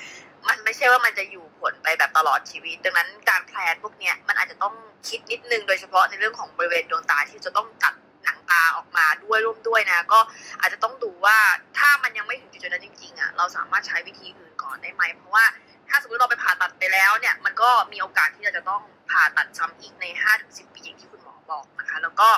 [0.49, 4.75] มันไม่ใช่ว่ามันจะอยู่ผลไปแบบตลอดชีวิต ดังนั้นการแพลนพวกเนี้ยมันอาจจะต้อง
[5.09, 7.95] คิดนิดนึงโดยเฉพาะในเรื่องของบริเวณดวงตาที่จะต้องตัด
[8.25, 10.21] หนังตาออกมาด้วยร่วมด้วยนะ ก็
[10.61, 11.39] อาจจะต้องดูว่า
[11.79, 15.45] ถ้ามันยังไม่ถึงจุดนั้นจริงๆอะเราสามารถใช้วิธีอื่นก่อนได้ไหมเพราะว่า
[15.89, 20.07] ถ้าสมมติเราไปผ่าตัดไปแล้วเนี่ยมันก็มีโอกาสที่เราจะต้องผ่าตัดซ้ำอีกใน
[20.41, 21.21] 5-10ปีอย่างที่คุณ
[21.51, 22.29] บอกนะคะ แล้วก็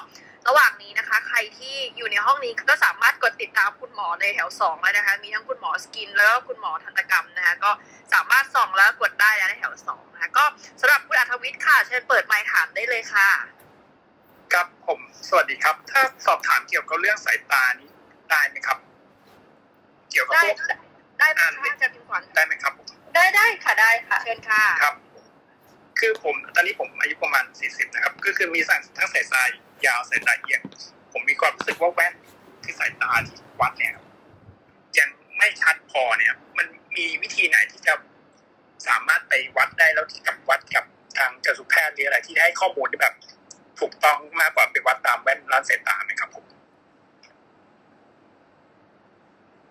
[0.48, 7.70] ระหว่างนี้นะคะ ใครที่อยู่ในห้องนี้ก็สามารถกดติดตามคุณหมอในแถวสองเลยนะคะ มีทั้งคุณหมอสกินแล้วก็คุณหมอทันตกรรมนะคะ ก็
[8.14, 10.44] สามารถส่องแล้วกดได้ในแถวสองนะคะก็
[10.81, 13.28] สำหรับคุณอัธวิทย์ค่ะเชิญเปิดไมค์ถามได้เลยค่ะ
[14.52, 14.98] ครับผม
[15.28, 17.90] สวัสดีครับ ถ้าสอบถามเกี่ยวกับเรื่องสายตานี้
[18.31, 18.78] ได้ไหมครับ
[20.10, 20.78] เกี่ยวกับได้พวก
[21.18, 24.94] ได้ไหมคะอาจารย์พิมพ์ขวัญได้ไหมครับผมได้ได้ค่ะได้ค่ะ เชิญค่ะครับ
[25.98, 29.42] คือผมตอนนี้ผมอายุประมาณสี่สิบนะครับก็คือมีสายทั้งสายตา
[29.86, 30.60] ยาวสายตาเอียง
[31.12, 32.14] ผมมีความรู้สึกว่าแว่น
[32.64, 33.94] ที่สายตาที่วัดเนี่ย
[34.98, 35.08] ยัง
[35.38, 36.66] ไม่ชัดพอเนี่ย มัน
[36.96, 37.94] มีวิธีไหนที่จะ
[38.86, 40.84] สามารถไปวัดได้แล้วที่กับวัดกับ
[41.18, 43.14] ทางจักษุแพทย์หรืออะไรที่ให้ข้อมูลที่แบบ
[43.80, 46.44] ถูกต้องมากกว่าไปวัดตามแว่นร้านสายตาไหมครับผม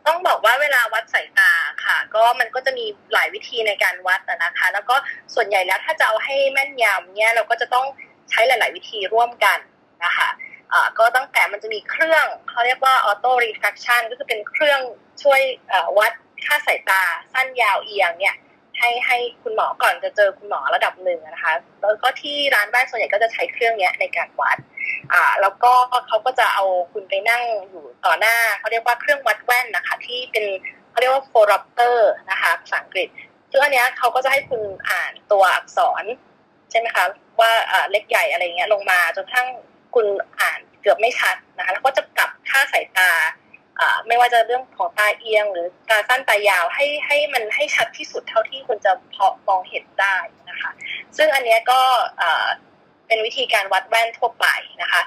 [0.07, 1.51] ต้องบอกว่าเวลาวัดสายตา
[1.85, 4.95] ค่ะ ก็มันก็จะมีหลายวิธีในการวัดนะคะ แล้วก็
[5.35, 7.85] ส่วนใหญ่แล้วถ้าจะเอาให้แม่นยำเนี่ยเราก็จะต้อง
[8.29, 9.59] ใช้หลาย ๆ วิธีร่วมกัน
[10.05, 10.29] นะคะ
[10.99, 14.79] ก็ตั้งแต่มันจะมีเครื่องเขาเรียกว่า auto refraction ก็คือเป็นเครื่อง
[15.23, 15.41] ช่วย
[15.97, 16.11] วัด
[16.45, 17.01] ค่าสายตา
[17.33, 18.35] สั้นยาวเอียงเนี่ย
[18.79, 24.57] ให้ให้คุณหมอก่อนจะเจอคุณหมอระดับหนึ่งนะคะแล้วก็ที่ร้านแว่นส่วนใหญ่ก็จะใช้เครื่องเนี้ยในการวัด
[25.13, 25.73] อ่าแล้วก็
[26.07, 30.45] เขาก็จะเอาคุณไปนั่งอยู่ต่อหน้าเขาเรียกว่าเครื่องวัดแว่นนะคะ ที่เป็น
[30.91, 33.07] เขาเรียกว่าโฟรัปเตอร์นะคะภาษาอังกฤษ
[33.51, 36.03] ซึ่งอันเนี้ยเขาก็จะให้คุณอ่านตัวอักษร
[36.71, 37.05] ใช่ไหมคะ
[37.39, 39.47] ว่าอ่าเล็กใหญ่อะไรเงี้ยลงมาจนกระทั่ง
[39.95, 40.07] คุณ
[40.41, 43.09] อ่านเกือบไม่ชัดนะคะแล้วก็จะปรับค่าสายตา
[44.07, 50.17] ไม่ว่าจะเรื่องของตาเอียง หรือตาสั้นตายาวให้ให้มันให้ชัดที่สุดเท่าที่คุณจะพอมองเห็นได้
[50.49, 50.71] นะคะ
[51.17, 51.81] ซึ่งอันนี้ก็
[53.07, 54.45] เป็นวิธีการวัดแว่นทั่วไป
[54.81, 55.01] นะคะ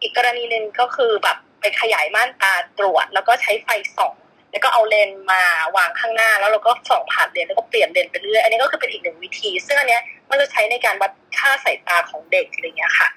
[0.00, 4.14] อีกกรณีหนึ่งก็คือแบบไปขยายม่านตาตรวจ แล้วก็ใช้ไฟส่อง
[4.50, 5.42] แล้วก็เอาเลนมา
[5.76, 13.08] วางข้างหน้า แล้วเราก็ส่องผ่านเลนแล้วก็เปลี่ยนเลนไปเรื่อยอันนี้ก็คือเป็นอีกหนึ่งวิธี ซึ่งอันเนี้ยมันจะใช้ในการวัดค่าสายตาของเด็กอะไรเงี้ยค่ะ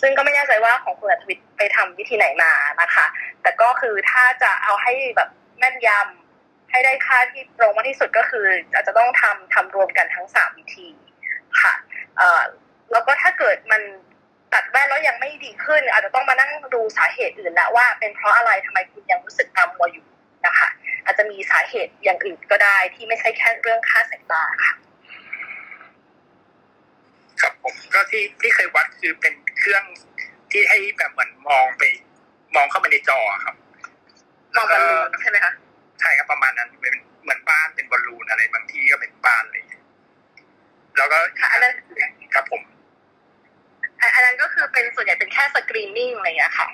[0.00, 2.52] ซึ่งก็ไม่แน่ใจว่าของคุณอัธวิทย์ไปทำวิธีไหนมา
[2.82, 3.06] นะคะ
[3.42, 10.88] แต่ก็คือถ้าจะเอาให้แบบแม่นยำให้ได้ค่าที่ตรงมากที่สุดก็คืออาจจะต้องทำทำรวมกันทั้งสามวิธี
[11.62, 11.74] ค่ะ
[12.18, 12.42] เอ่อ
[12.92, 13.82] แล้วก็ถ้าเกิดมัน
[14.52, 20.06] ตัดแว่นแล้วยังไม่ดีขึ้น อาจจะต้องมานั่งดูสาเหตุอื่นแล้วว่าเป็นเพราะอะไรทำไมคุณยังรู้สึกตามัวอยู่
[20.46, 20.68] นะคะ
[21.04, 24.74] อาจจะมีสาเหตุอย่างอื่นก็ได้ที่ไม่ใช่แค่เรื่องค่าสายตาค่ะ
[27.44, 29.84] ครับผมก็ที่ที่เคยวัดคือเป็นเครื่อง
[30.52, 31.82] ที่ให้แบบเหมือนมองไป
[32.56, 33.56] มองเข้ามาในจอครับ
[34.56, 35.52] มองบอลลูนใช่ไหมคะ
[36.00, 39.82] ใช่ครับประมาณนั้นเป็นเหมือนบ้านเป็นบอลลูนอะไรบางที่ก็เป็นบ้านอะไรอย่างเงี้ย
[40.96, 41.74] แล้วก็ค่ะอันนั้น
[42.34, 42.62] ครับผม
[44.00, 46.66] อันอันนั้นก็คือเป็นส่วนใหญ่เป็นแค่ screening อะไรอย่างเงี้ยค่ะ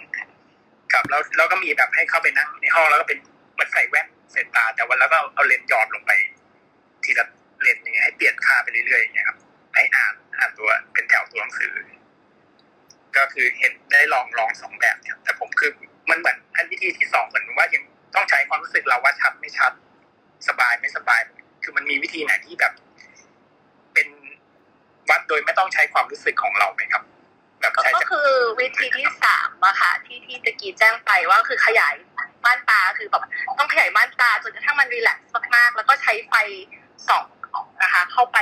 [0.93, 3.19] ครับแล้วแล้วก็มีแบบให้เข้าไปนั่งในห้องแล้วก็เป็น
[3.55, 6.13] เหมือนใส่แว่นใส่ตา แต่ว่าแล้วก็เอาเลนส์หยอดลงไป
[7.05, 7.27] ทีละ
[7.63, 9.39] เลนส์อย่างเงี้ยให้เปลี่ยนค่าไปเรื่อยๆอย่างเงี้ยครับ
[9.75, 11.73] ให้อ่าน อ่านตัวเป็นแถวตัวหนังสือ
[13.17, 15.71] ก็คือเห็นได้ลองลองสองแบบเนี่ยแต่ผมคือ
[16.11, 17.83] มันเหมือนอันวิธีที่สองเหมือนว่ายัง
[18.15, 19.73] ต้องใช้ความรู้สึกเราว่าชัดไม่ชัด
[20.49, 21.21] สบายไม่สบาย
[21.63, 22.73] คือมันมีวิธีไหนที่แบบ
[23.95, 24.09] เป็น
[25.11, 27.03] วัดโดยไม่ต้องใช้ความรู้สึกของเราไหมครับ
[27.61, 28.31] แบบใช้ก็คือ
[28.61, 31.95] วิธีที่สามอะค่ะ ที่ที่ตะกี้แจ้งไปว่าคือขยาย
[32.45, 33.23] ม่านตาคือแบบ
[33.59, 36.35] ต้องขยายม่านตาจนกระทั่งมันรีแลกซ์มากๆ แล้วก็ใช้ไฟ
[37.09, 37.25] สอง
[37.83, 38.39] นะคะ เข้าไป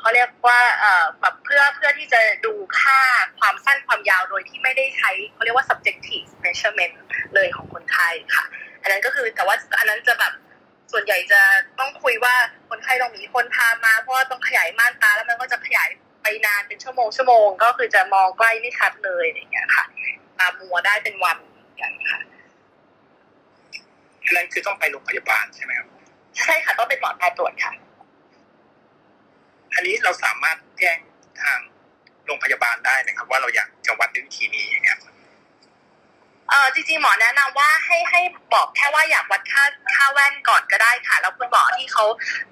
[0.00, 3.00] เขาเรียกว่าเอ่อแบบเพื่อเพื่อที่จะดูค่า
[3.38, 6.94] ความสั้นความยาวโดยที่ไม่ได้ใช้เขาเรียกว่า subjective measurement
[7.34, 8.44] เลยของคนไข้ค่ะ
[8.82, 10.32] อันนั้นก็คือแต่ว่าอันนั้นจะแบบ
[10.92, 11.40] ส่วนใหญ่จะ
[11.78, 12.34] ต้องคุยว่า
[12.70, 15.88] คนไข้ต้องมีคนพามาเพราะว่าต้องขยายม่านตาแล้วมันก็จะขยาย
[16.22, 19.84] ไปนานเป็นชั่วโมงชั่วโมงก็คือจะมองใกล้ไม่ชัดเลยอย่างเงี้ยค่ะ
[20.38, 21.38] ตามัวได้เป็นวัน
[21.78, 22.20] อย่างเงี้ยค่ะ
[24.36, 25.88] นั่นคือต้องไปโรงพยาบาลใช่ไหมครับ
[26.38, 27.72] ใช่ค่ะต้องเป็นหมอตาตรวจค่ะ
[29.74, 30.98] อันนี้เราสามารถแจ้ง
[31.42, 31.58] ทาง
[32.26, 34.98] โรงพยาบาลได้นะครับ ว่าเราอยากจะวัดด้วยวิธีนี้อย่างเงี้ย
[36.50, 38.20] เออจริงๆหมอแนะนำว่าให้ให้
[38.54, 39.64] บอกแค่ว่าอยากวัดค่า
[39.94, 42.04] ค่าแว่นก่อนก็ได้ค่ะ แล้วคุณหมอที่เขา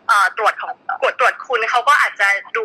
[0.06, 2.64] เอ่อตรวจของกดตรวจคุณเขาก็อาจจะดู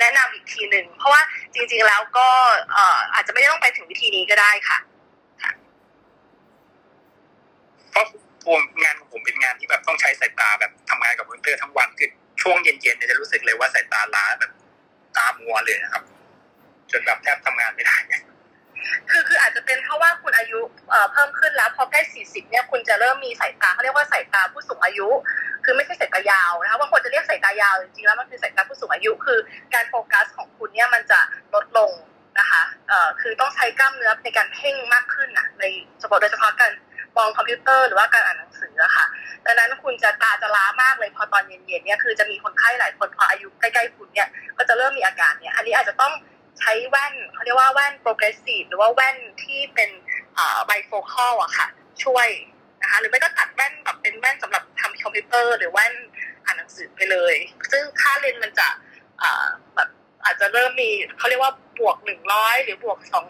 [0.00, 1.22] แนะนำอีกทีหนึ่งเพราะว่า
[1.54, 2.28] จริง ๆแล้วก็
[2.72, 4.78] เอ่ออาจจะไม่ต้องไปถึงวิธีนี้ก็ได้ค่ะ
[7.90, 8.06] เพราะ
[8.46, 12.10] ผมงานของผมเป็นงานที่แบบต้องใช้สายตาแบบทำงานกับคอมพิวเตอร์ทั้งวันคือ
[12.46, 14.50] ช่วงเย็นๆเนี่ยจะรู้สึกเลยว่าสายตาล้าแบบ
[15.16, 16.02] ตามัวเลยนะครับ
[16.90, 17.96] จนแบบแทบทำงานไม่ได้
[19.10, 20.60] คือคืออาจจะเป็นเพราะว่าคุณอายุ
[21.12, 25.08] เพิ่มขึ้นแล้วพอใกล้40เนี่ยคุณจะเริ่มมีสายตาเขาเรียกว่าสายตาผู้สูงอายุ
[25.64, 29.38] คือไม่ใช่สายตายาวนะคะบางคนจะเรียกสายตายาวจริงๆแล้วมันคือสายตาผู้สูงอายุ คือ
[29.74, 31.20] การโฟกัสของคุณเนี่ยมันจะ
[31.54, 31.90] ลดลง
[32.38, 35.64] นะคะเอ่อคือต้องใช้กล้ามเนื้อในการเพ่งมากขึ้นอะใน
[36.00, 36.72] เฉพาะโดยเฉพาะการ
[37.18, 39.06] มองคอมพิวเตอร์หรือว่าการอ่านหนังสืออะค่ะ
[39.44, 46.12] ดังนั้นคุณจะตาจะล้ามากเลยพอตอนเย็นๆเนี่ยคือจะมีคนไข้หลายคนพออายุใกล้ๆคุณเนี่ยก็จะเริ่มมีอาการเนี่ยอันนี้อาจจะต้อง
[46.58, 49.90] ใช้แว่นเขาเรียกว่าแว่น progressive หรือว่าแว่นที่เป็น
[50.66, 51.66] ไบโฟคอลอะค่ะ
[52.04, 52.28] ช่วย
[52.82, 55.94] นะคะหรือไม่ก็ตัดแว่นแบบเป็นแว่นสำหรับทำคอมพิวเตอร์ หรือแว่น
[56.44, 57.34] อ่านหนังสือไปเลย
[57.70, 58.68] ซึ่งค่าเลนส์มันจะ
[59.22, 59.88] อ่าแบบ
[60.24, 63.26] อาจจะเริ่มมีเขาเรียกว่าบวกหนึ่งร้อยหรือบวกสอง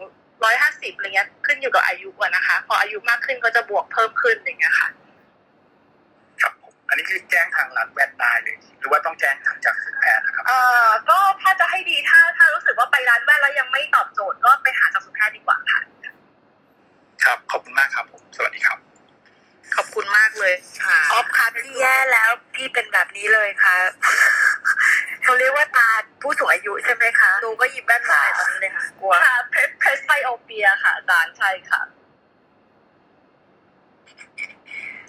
[0.47, 4.89] ร้อยห้าสิบอะไรเงี้ยขึ้นอยู่กับอายุอะนะคะ พออายุมากขึ้นก็จะบวกเพิ่มขึ้นอย่างเงี้ยค่ะ
[6.43, 15.81] ครับผมอันนี้คือแจ้งทางรัฐแวดได้เลยหรือว่าต้องแจ้งทางจากแพทย์นะครับเอ่อก็ถ้าจะให้ดีถ้าถ้ารู้สึกว่าไปร้านแว่นแล้วยังไม่ตอบโจทย์ก็ไปหาจักษุแพทย์ดีกว่าค่ะ
[17.25, 18.79] ครับขอบคุณมากครับผมสวัสดีครับ
[19.77, 20.55] ขอบคุณมากเลย
[20.85, 23.75] ค่ะออฟค่ะพี่แย่แล้วพี่เป็นแบบนี้เลยค่ะ
[25.27, 25.89] เขาเรียกว่าตา
[26.23, 29.37] ผู้สูงอายุใช่ไหมคะดูก็หยิบแว่นมาตอนนี้เลยค่ะกลัวค่ะ
[29.79, 31.81] เพรสไบโอเปียค่ะอาจารย์ใช่ค่ะ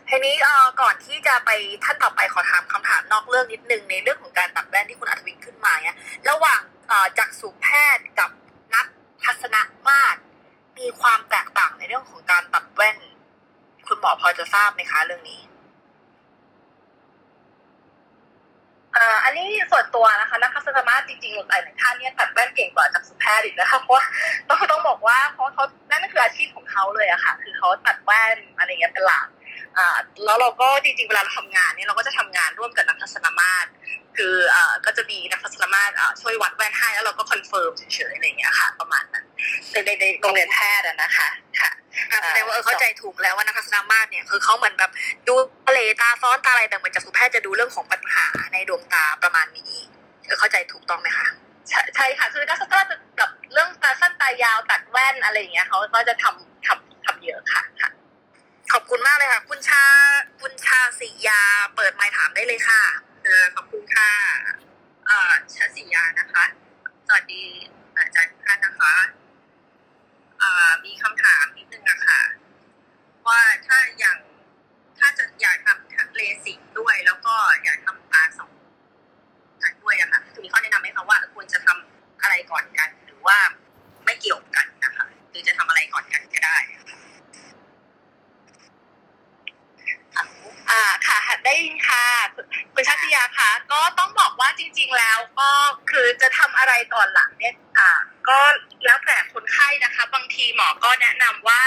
[0.09, 1.49] ทีนี้เอ่อก่อนที่จะไป
[1.83, 5.97] ท่านต่อไปขอถามคำถามนอกเรื่องนิดนึงในเรื่องของการตัดแว่นที่คุณอัธวินขึ้นมาเนี่ย
[6.29, 8.29] ระหว่างเอ่อจักษุแพทย์กับ
[8.73, 8.85] นัก
[9.23, 9.55] ทัศน
[9.87, 10.19] มาตร
[10.77, 12.97] มีความแตกต่างในเรื่องของการตัดแว่น
[13.87, 15.41] คุณหมอพอจะทราบไหมคะเรื่องนี้
[18.86, 23.95] เอันนี้ส่วนตัวนะคะนักทัศนมาตรจริงๆหลายท่านเนี่ยตัดแว่นเก่งกว่าจักษุแพทย์อีกนะคะเพราะ
[24.49, 29.27] ต้องต้องบอกว่าเพราะเขานั่นคืออาชีพของเขาเลยอะค่ะ คือเขาตัดแว่นอะไรเงี้ยเป็นหลัก
[29.77, 33.67] อ่าแล้วเราก็จริงๆเวลาเราทำงานเนี่ยเราก็จะทำงานร่วมกับนักทัศนมาตร
[34.17, 39.25] คืออ่อก็จะมีนักทัศนมาตรช่วยวัดแว่นให้แล้วเราก็ confirm เฉยๆอะไรเงี้ยค่ะ ประมาณนั้น
[39.71, 41.29] ในในโรงเรียนแพทย์นะคะ
[41.59, 41.71] ค่ะ
[42.25, 44.91] แสดงว่าเออเข้าใจถูกแล้วว่านักทัศนมาตรเนี่ยคือเขาเหมือนแบบ
[45.27, 45.35] ดู
[45.67, 49.73] ทะเลตาซ้อนตาอะไรแต่เหมือนจักษุแพทย์จะดูเรื่องของปัญหาในดวงตาประมาณนี้
[50.25, 51.27] เออเข้าใจถูกต้องไหมคะ
[51.69, 57.89] ใช่ใช่ค่ะ คือนักศึกษาจะแบบเรื่องตาสั้นตายาวตัดแว่นอะไรอย่างเงี้ยเขาก็จะทำทำทำเยอะค่ะค่ะ
[58.73, 59.83] ขอบคุณมากเลยค่ะ คุณชา
[60.41, 61.41] คุณชาสิยา
[61.75, 62.81] เปิดไมค์ถามได้เลยค่ะ
[63.23, 64.09] เออขอบคุณค่ะ
[65.05, 66.43] เอ่อชศิยานะคะ
[67.07, 67.43] สวัสดี
[67.95, 69.26] อาจารย์ทุกท่านนะคะเอ่อ
[70.85, 72.21] มีคำถามนิดนึงอะค่ะ
[73.27, 74.17] ว่าถ้าอย่าง
[74.99, 75.57] ถ้าจะอยาก
[75.95, 78.51] ทำเลสิกด้วย แล้วก็อยากทำตาสอง
[79.61, 83.37] ชั้นด้วยอะค่ะคือมีข้อแนะนำไหมคะว่าควรจะทำอะไรก่อนกัน หรือว่า
[84.05, 86.57] ไม่เกี่ยวกันนะคะหรือจะทำอะไรก่อนกันก็ได้
[90.69, 91.55] อ่าค่ะได้
[91.87, 92.05] ค่ะ
[92.73, 95.51] คุณชัชยาค่ะก็ต้องบอกว่าจริง ๆ แล้วก็
[95.91, 97.91] คือจะทำอะไรก่อนหลังเนี่ยอ่า
[98.27, 98.39] ก็
[98.85, 101.61] แล้วแต่คนไข้นะคะ บางทีหมอก็แนะนำว่า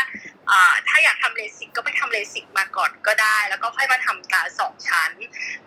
[0.51, 5.13] อ่าถ้าอยากทำเลสิกก็ไปทำเลสิกมาก่อนก็ได้ แล้วก็ค่อยมาทำตาสองชั้น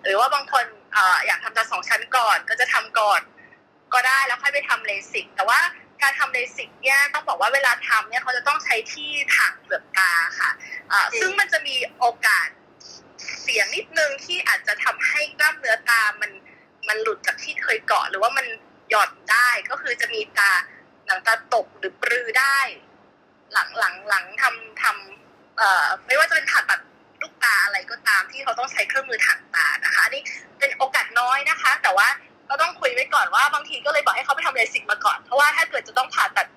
[0.04, 0.66] หรือว่าบางคน
[0.96, 3.22] อ่าอยากทำตาสองชั้นก่อนก็จะทำก่อน
[3.94, 5.60] ก็ได้แล้วค่อยไปทำเลสิก แต่ว่า
[6.02, 10.50] การทำเลสิกเนี่ยต้องบอกว่าเวลาทำเนี่ยเขาจะต้องใช้ที่ถังเปลือกตาค่ะ
[10.92, 12.48] อ่าซึ่งมันจะมีโอกาส
[13.42, 16.32] เสียงนิดนึงที่อาจจะทำให้กล้ามเนื้อตามัน
[16.88, 18.46] มันหลุดจากที่เคยเกาะหรือว่ามัน
[18.90, 20.52] หย่อนได้ก็คือจะมีตา
[21.14, 22.60] หนังตาตกหรือปรือได้
[23.54, 26.80] หลังหลังหลังทำทำเอ่อไม่ว่าจะเป็นผ่าตัด
[27.22, 30.24] ลูกตาอะไรก็ตามที่เขาต้องใช้เครื่องมือถังตานะคะอันนี้
[30.60, 32.08] เป็นโอกาสน้อยนะคะ แต่ว่า
[32.50, 36.48] ก็ต้องคุยไว้ก่อนว่าบางทีก็เลยบอกให้เขาไปทำเลสิกมาก่อน เพราะว่าถ้าเกิดจะต้องผ่าตัด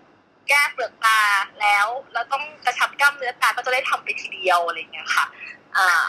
[0.48, 1.20] แก้เปลือกตา
[1.60, 5.24] แล้วแล้วต้องกระชับกล้ามเนื้อตาก็จะได้ทำไปทีเดียวอะไรอย่างเงี้ยค่ะ
[5.76, 6.08] อ่า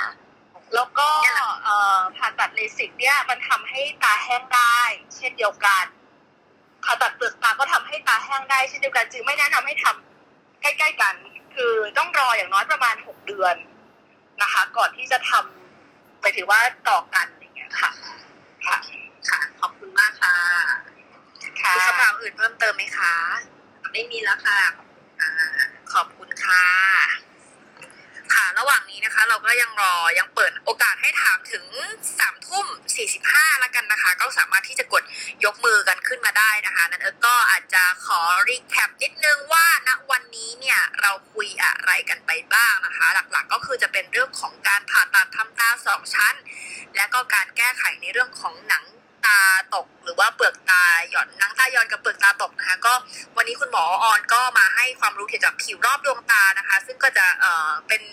[0.75, 1.07] แล้วก็
[2.17, 4.79] ผ่าตัดเลสิกเนี่ยมันทำให้ตาแห้งได้
[5.15, 5.85] เช่นเดียวกัน
[6.83, 11.15] ผ่าตัดเปลือกตาก็ทำให้ตาแห้งได้เช่นเดียวกันจึงไม่แนะนำให้ทำใกล้ๆกัน
[11.55, 13.55] คือต้องรออย่างน้อยประมาณหกเดือน
[14.41, 16.59] นะคะ ก่อนที่จะทำไปถือว่า
[16.89, 17.91] ต่อกันอย่างเงี้ยค่ะ
[18.67, 18.77] ค่ะ
[19.29, 20.35] ค่ะ ขอบคุณมากค่ะ
[21.61, 23.13] ค่ะมีคำถามอื่นเพิ่มเติมไหมคะ
[23.93, 24.59] ไม่มีแล้วค่ะ
[25.21, 25.29] อ่า
[25.93, 26.65] ขอบคุณค่ะ
[28.35, 31.65] ค่ะ ระหว่างนี้นะคะ เราก็ยังรอยังเปิดโอกาสให้ถามถึง
[32.19, 35.03] สามทุ่มสี่สิบห้าแล้วกันนะคะ ก็สามารถที่จะกด
[35.45, 46.35] ยกมือกันขึ้นมาได้นะคะ นั้นเอิร์กก็อาจจะขอ recap นิดนึงว่าณวันนี้เนี่ยเราคุยอะไรกันไปบ้างนะคะ หลักๆก็คือจะเป็นเรื่องของการผ่าตัดทำตาสองชั้น
[46.95, 48.83] และก็การแก้ไขในเรื่องของหนัง
[49.25, 49.39] ตา
[49.75, 52.93] ตกหรือว่าเปลือกตาหย่อนนังตาหย่อนกับเปลือกตาตกนะคะ ก็
[53.37, 58.03] วันนี้คุณหมอออนก็มาให้ความรู้เกี่ยวกับผิวรอบดวงตานะคะ ซึ่งก็จะเอ่อเป็น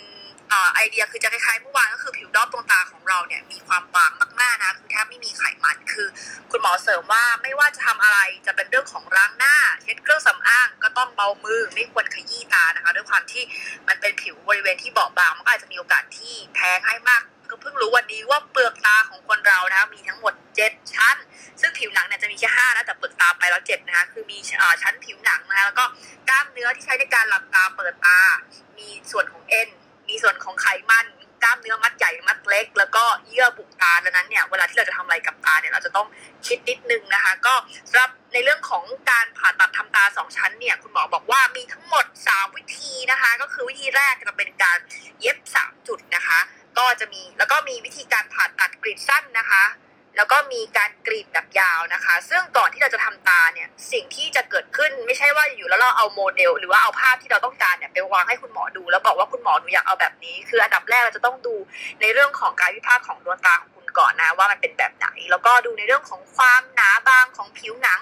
[0.50, 6.06] เออไอเดียคือจะคล้ายๆเมื่อวานก็คือผิวรอบดวงตาของเราเนี่ยมีความบางมากๆนะคือแทบไม่มีไขมันคือ
[6.50, 13.42] คุณหมอเสริมว่าไม่ว่าจะทำอะไรจะเป็นเรื่องของล้างหน้าเช็ดเครื่องสำอางก็ต้องเบามือไม่ควรขยี้ตานะคะ ด้วยความที่
[13.88, 20.34] มันเป็นผิวบริเวณที่เบาบางมันก็อาจจะมีโอกาสที่แพ้ง่ายมาก ก็เพิ่งรู้วันนี้ว่าเปลือกตาของคนเรานะคะมีทั้งหมด
[20.64, 21.16] 7ชั้น
[21.60, 25.84] ซึ่งผิวหนังเนี่ยจะมีแค่ห้านะแต่เปิดตาไปแล้วเจ็ดนะคะคือมีอชั้นผิวหนังนะคะแล้วก็
[26.28, 28.18] กล้ามเนื้อที่ใช้ในการหลับตาเปิดตา
[28.78, 29.68] มีส่วนของเอ็น
[30.08, 31.06] มีส่วนของไขมัน
[31.42, 36.06] กล้ามเนื้อมัดใหญ่มัดเล็ก แล้วก็เยื่อบุตาดังนั้นเนี่ยเวลาที่เราจะทำอะไรกับตาเนี่ยเราจะต้อง
[36.46, 37.54] คิดนิดนึงนะคะ ก็
[37.88, 44.78] สำหรับในเรื่องของการผ่าตัดทำตาสองชั้นเนี่ยคุณหมอบอกว่ามีทั้งหมด 3 วิธีนะคะ ก็คือวิธีแรกจะเป็นการ
[45.20, 46.13] เย็บ 3 จุดน
[46.84, 49.64] ก็จะมีแล้วก็มีวิธีการผ่าตัดกรีดสั้นนะคะ
[50.16, 61.54] แล้วก็มีการกรีดแบบยาวนะคะ ซึ่งก่อนที่เราจะทำตาเนี่ยสิ่งที่จะเกิดขึ้นไม่ใช่ว่าอยู่แล้วเราเอาโมเดล หรือว่าเอาภาพที่เราต้องการเนี่ยไปวางให้คุณหมอดู แล้วบอกว่าคุณหมอหนูอยากเอาแบบนี้ คืออันดับแรกเราจะต้องดู
[62.00, 68.00] ในเรื่องของการวิพากษ์ของดวงตาของ ก่อนนะว่ามันเป็นแบบไหน แล้วก็ดูในเรื่องของความหนาบางของผิวหนัง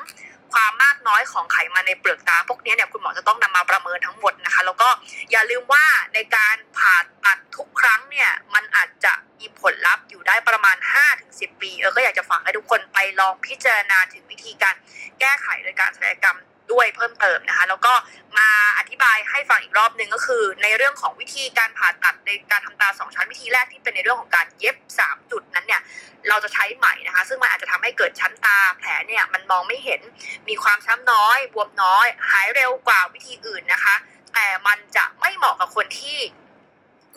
[0.53, 4.89] ความมากน้อยของไขมันในเปลือกตาพวกนี้เนี่ยคุณหมอจะต้องนำมาประเมินทั้งหมดนะคะ แล้วก็
[5.31, 10.77] อย่าลืมว่าในการผ่าตัดทุกครั้งเนี่ยมันอาจจะมีผลลัพธ์อยู่ได้ประมาณ
[11.19, 14.75] 5-10 ปี เออก็อยากจะฝากให้ทุกคนไปลองพิจารณาถึงวิธีการ
[15.21, 16.39] แก้ไขโดยการศัลยกรรม
[16.73, 17.93] ด้วยเพิ่มเติมนะคะ แล้วก็
[18.39, 18.49] มา
[18.79, 25.83] อธิบายให้ฟังอีกรอบหนึ่งก็คือ ในเรื่องของวิธีการผ่าตัดในการทำตาสองชั้นวิธีแรกที่เป็นในเรื่องของการเย็บ 3 จุดนั้นเนี่ย
[26.29, 30.01] เราจะใช้ไหมนะคะ ซึ่งมันอาจจะทำให้เกิดชั้นตาแผลเนี่ยมันมองไม่เห็น
[30.49, 33.95] มีความช้ำน้อยบวมน้อย หายเร็วกว่าวิธีอื่นนะคะ
[34.35, 36.19] แต่มันจะไม่เหมาะกับคนที่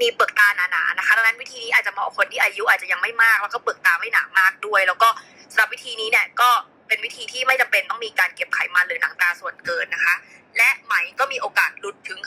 [0.02, 5.10] มีเปลือกตาหนาๆนะคะดังนั้นวิธีนี้อาจจะเหมาะกับคนที่อายุอาจจะยังไม่มาก แล้วก็เปลือกตาไม่หนามากด้วย แล้วก็
[5.52, 6.50] สำหรับวิธีนี้เนี่ยก็
[6.88, 10.16] เป็นวิธีที่ไม่จำเป็นต้องมีการเก็บไขมันหรือหนังตาส่วนเกินนะคะ
[10.57, 12.20] และไหมก็มีโอกาสหลุดถึง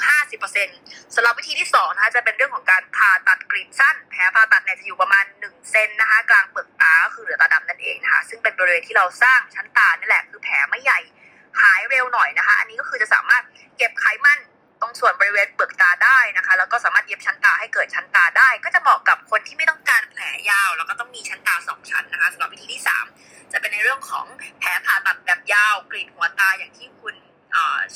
[0.54, 11.00] 50%สำหรับวิธีที่2นะคะจะเป็นเรื่องของการผ่าตัดกรีดสั้น แผลผ่าตัดเนี่ยจะอยู่ประมาณ1เซนนะคะกลางเปลือกตาก็คือเหลือตาดำนั่นเองนะคะ ซึ่งเป็นบริเวณที่เราสร้างชั้นตานี่แหละคือแผลไม่ใหญ่
[11.62, 13.42] หายเร็วหน่อยนะคะ อันนี้ก็คือจะสามารถ
[13.76, 14.38] เก็บไขมัน
[14.80, 24.26] ตรงส่วนบริเวณเปลือกตาได้นะคะ แล้วก็สามารถเย็บชั้นตาให้เกิดชั้นตาได้ ก็จะเหมาะกับคนที่ไม่ต้องการแผลยาว แล้วก็ต้องมีชั้นตาสองชั้นนะคะสำหรับวิธีที่3 จะเป็นในเรื่องของ
[24.58, 27.14] แผลผ่าตัดแบบยาวกรีดหัวตาอย่างที่คุณ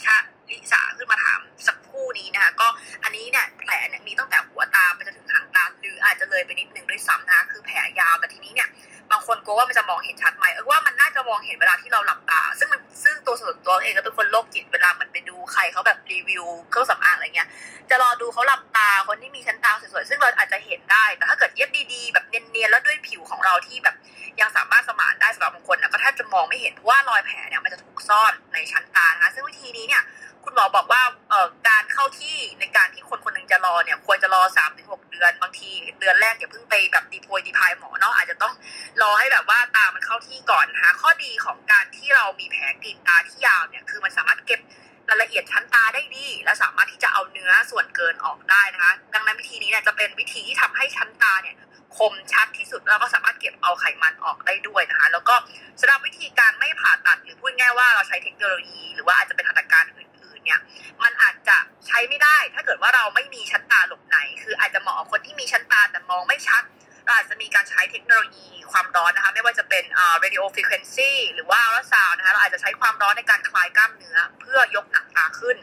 [0.03, 0.17] ชะ
[0.51, 2.69] ลิสาขึ้นมาถามสักครู่นี้นะคะก็
[3.05, 8.69] อันนี้เนี่ยแผลเนี่ยมีตั้งแต่หัวตาไปจนถึงหางตาหรืออาจจะเลยไปนิดนึงด้วยซ้ำนะคะคือแผลยาวแต่ทีนี้เนี่ย
[9.13, 17.49] บางคนกลัวว่ามันจะมองเห็นชัดไหมเออว่ามันน่าจะมองเห็นเวลาที่เราหลับตา ซึ่งมันซึ่งตัวส่วนตัวเองก็เป็นคนโรคจิตเวลามันไปดูใครเขาแบบรีวิวเครื่องสำอางอะไรเงี้ย
[17.91, 23.97] จะรอดูเขาหลับตาคนที่มีชั้นตาสวยๆซึ่งเราอาจจะเห็นได้แต่ถ้าเกิดเย็บดีๆแบบเนียนๆแล้วด้วยผิวของเราที่แบบ
[24.41, 30.03] ยังสามารถสมานได้สำหรับบางคนนะก็ถ้าจะมองไม่เห็นเพราะว่ารอยแผลเนี่ยมันจะถูกซ่อนในชั้นตานะคะซึ่งวิธีนี้เนี่ย
[30.45, 35.71] คุณหมอบอกว่าเอ่อการเข้าที่ในการที่คนคนหนึ่งจะรอเนี่ย ควรจะรอ3ามถึงหกเดือนบางที
[36.01, 38.55] เดือนแรกอย่าเพิ่งไปแบบดีโพยดีพายหมอเนาะอาจจะต้อง
[39.03, 44.61] รอให้แบบว่าตามันเข้าที่ก่อนนะคะข้อดีของการที่เรามีแผลกรีดตาที่ยาวเนี่ยคือมันสามารถเก็บ
[45.09, 51.57] รายละเอียดชั้นตาได้ดี และสามารถที่จะเอาเนื้อส่วนเกินออกได้นะคะ ดังนั้นวิธีนี้เนี่ยจะเป็นวิธีที่ทำให้ชั้นตาเนี่ย
[51.97, 55.35] คมชัดที่สุดแล้วก็สามารถเก็บเอาไขมันออกได้ด้วยนะคะ แล้วก็
[55.81, 60.09] สำหรับวิธีการไม่ผ่าตัดหรือพูดง่ายว่าเราใช้เทคโนโลยี หรือว่าอาจจะเป็นหัตถการอื่น
[60.45, 60.61] เนี่ย
[61.03, 61.57] มันอาจจะ
[61.87, 66.63] ใช้ไม่ได้ ถ้าเกิดว่าเราไม่มีชั้นตาหลบใน คืออาจจะเหมาะกับคนที่มีชั้นตาแต่มองไม่ชัด
[67.05, 75.57] เราอาจจะมีการใช้เทคโนโลยีความร้อนนะคะ ไม่ว่าจะเป็นอ่า radio frequency หรือว่า ultrasound นะคะ เราอาจจะใช้ความร้อนในการคลายกล้ามเนื้อ เพื่อยกหนังตาขึ้น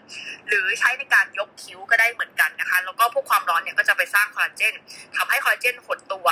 [0.47, 4.73] หรือใช้ในการยกคิ้วก็ได้เหมือนกันนะคะ แล้วก็พวกความร้อนเนี่ยก็จะไปสร้างคอลลาเจน
[5.17, 6.27] ทำให้คอลลาเจนหดตัว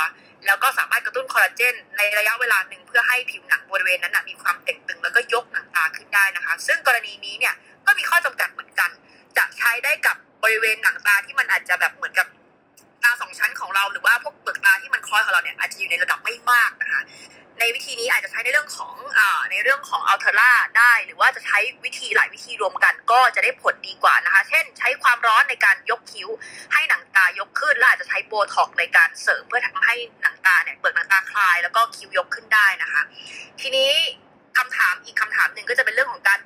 [0.46, 7.54] แล้วก็สามารถกระตุ้นคอลลาเจนในระยะเวลาหนึ่งเพื่อให้ผิวหนังบริเวณนั้นนะมีความเต่งตึง แล้วก็ยกหนังตาขึ้นได้นะคะ ซึ่งกรณีนี้เนี่ย
[7.88, 8.90] ก็มีข้อจำกัดเหมือนกัน
[9.38, 12.26] จะใช้ได้กับบริเวณหนังตาที่มันอาจจะแบบเหมือนกับ
[13.02, 17.00] ตาสองชั้นของเราหรือว่าพวกเปลือกตาที่มันคล้อยของเราเนี่ยอาจจะอยู่ในระดับไม่มากนะคะ
[17.58, 19.20] ในวิธีนี้อาจจะใช้ในเรื่องของอ
[19.50, 26.28] ในเรื่องของอัลเทอร่าได้ หรือว่าจะใช้วิธีหลายวิธีรวมกัน ก็จะได้ผลดีกว่านะคะ เช่น ใช้ความร้อนในการยกคิ้ว
[26.72, 33.02] ให้หนังตายกขึ้นและอาจจะใช้โบท็อกในการเสริมเพื่อทำให้หนังตาเนี่ยเปลือกหนังตาคลาย แล้วก็คิ้วยกขึ้นได้นะคะ
[33.60, 33.90] ทีนี้
[34.58, 36.38] คำถามอีกคำถามหนึ่งก็จะเป็นเรื่องของการ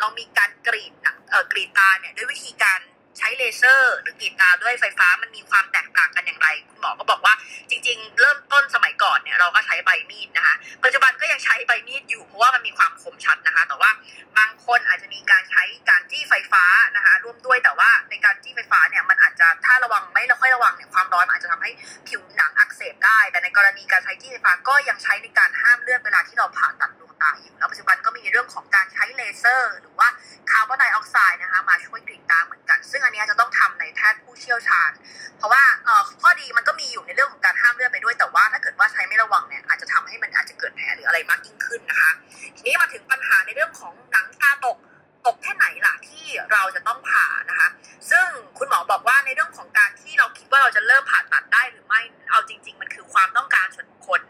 [0.00, 2.80] เรามีการกรีดหนังเอ่อกรีดตาเนี่ยด้วยวิธีการ
[3.18, 7.34] ใช้เลเซอร์ หรือกรีดตาด้วยไฟฟ้ามันมีความแตกต่างกันอย่างไร คุณหมอก็บอกว่า
[7.70, 10.54] จริง ๆ เริ่มต้นสมัยก่อนเนี่ยเราก็ใช้ใบมีดนะคะ
[10.84, 13.90] ปัจจุบันก็ยังใช้ใบมีดอยู่เพราะว่ามันมีความคมชัดนะคะ แต่ว่า
[14.38, 16.64] บางคนอาจจะมีการใช้การจี้ไฟฟ้า
[16.96, 21.70] นะคะร่วมด้วยแต่ว่าในการจี้ไฟฟ้าเนี่ยมันอาจจะถ้าระวังไม่ค่อยระวังเนี่ยความร้อนมันอาจจะทำให้
[22.08, 30.08] ผิวหนังอักเสบได้ แต่ในกรณีการใช้จี้ไฟฟ้าก็ยังใช้ในการห้ามเลือดเวลาที่เราผ่าตัดด วงๆอยู่แล้วปัจจุบันก็มีเรื่องของการใช้เลเซอร์ หรือว่า
[30.50, 34.90] คาร์บอนไดออกไซด์นะคะมาช่วยกรีดตาเหมือนกัน ซึ่งอันนี้จะต้องทำในแพทย์ผู้เชี่ยวชาญ
[35.38, 35.62] เพราะว่า
[36.20, 42.10] ข้อดีมันก็มีอยู่ในเรื่องของการห้ามเลือดไปด้วยแต่ว่าถ้าเกิดว่าใช้ไม่ระวังเนี่ยอาจจะทำให้มันอาจจะเกิดแผลหรืออะไรมากยิ่งขึ้นนะคะ
[42.56, 44.76] ทีนี้มาถึงปัญหาในเรื่องของหนังตาตก
[45.32, 47.68] กแค่ไหนล่ะที่เราจะต้องผ่านะคะ
[48.10, 48.26] ซึ่ง
[48.58, 52.00] คุณหมอบอกว่าในเรื่องของการที่เราคิดว่าเราจะเริ่มผ่าตัดได้หรือไม่
[52.30, 54.20] เอาจริง ๆ มันคือความต้องการส่วนบุคคล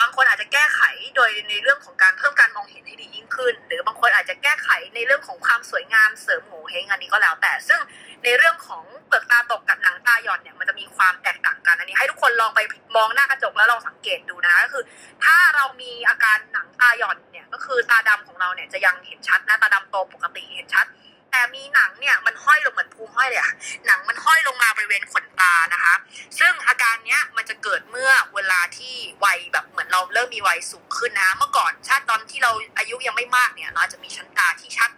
[0.00, 0.80] บางคนอาจจะแก้ไข
[1.16, 7.80] โดยในเรื่องของการเพิ่มการมองเห็นให้ดียิ่งขึ้น หรือบางคนอาจจะแก้ไขในเรื่องของความสวยงามเสริมโหเฮงอันนี้ก็แล้วแต่ซึ่ง
[8.24, 12.60] ในเรื่องของเปลือกตาตกกับหนังตาหย่อนเนี่ยมันจะมีความแตกต่างกันอันนี้ ให้ทุกคนลองไป
[12.96, 14.84] มองหน้ากระจกแล้วลองสังเกตดูนะก็คือ
[15.24, 20.86] ถ้าเรามีอาการหนังตาหย่อนเนี่ยก็คือตาดำของเราเนี่ยจะยังเห็นชัดนะตาดำโตปกติเห็นชัด
[21.30, 23.52] แต่มีหนังเนี่ยมันห้อยลงเหมือนพุงห้อยเลยอะ
[23.86, 25.94] หนังมันห้อยลงมาบริเวณขนตานะคะ
[26.38, 28.94] ซึ่งอาการเนี้ยมันจะเกิดเมื่อเวลาที่
[29.24, 34.90] วัยแบบเหมือนเราเริ่มมีวัยสูงขึ้นนะ เมื่อก่อนชาติตอนที่เราอายุยังไม่มากเนี่ย เราจะมีชั้นตาที่ชัด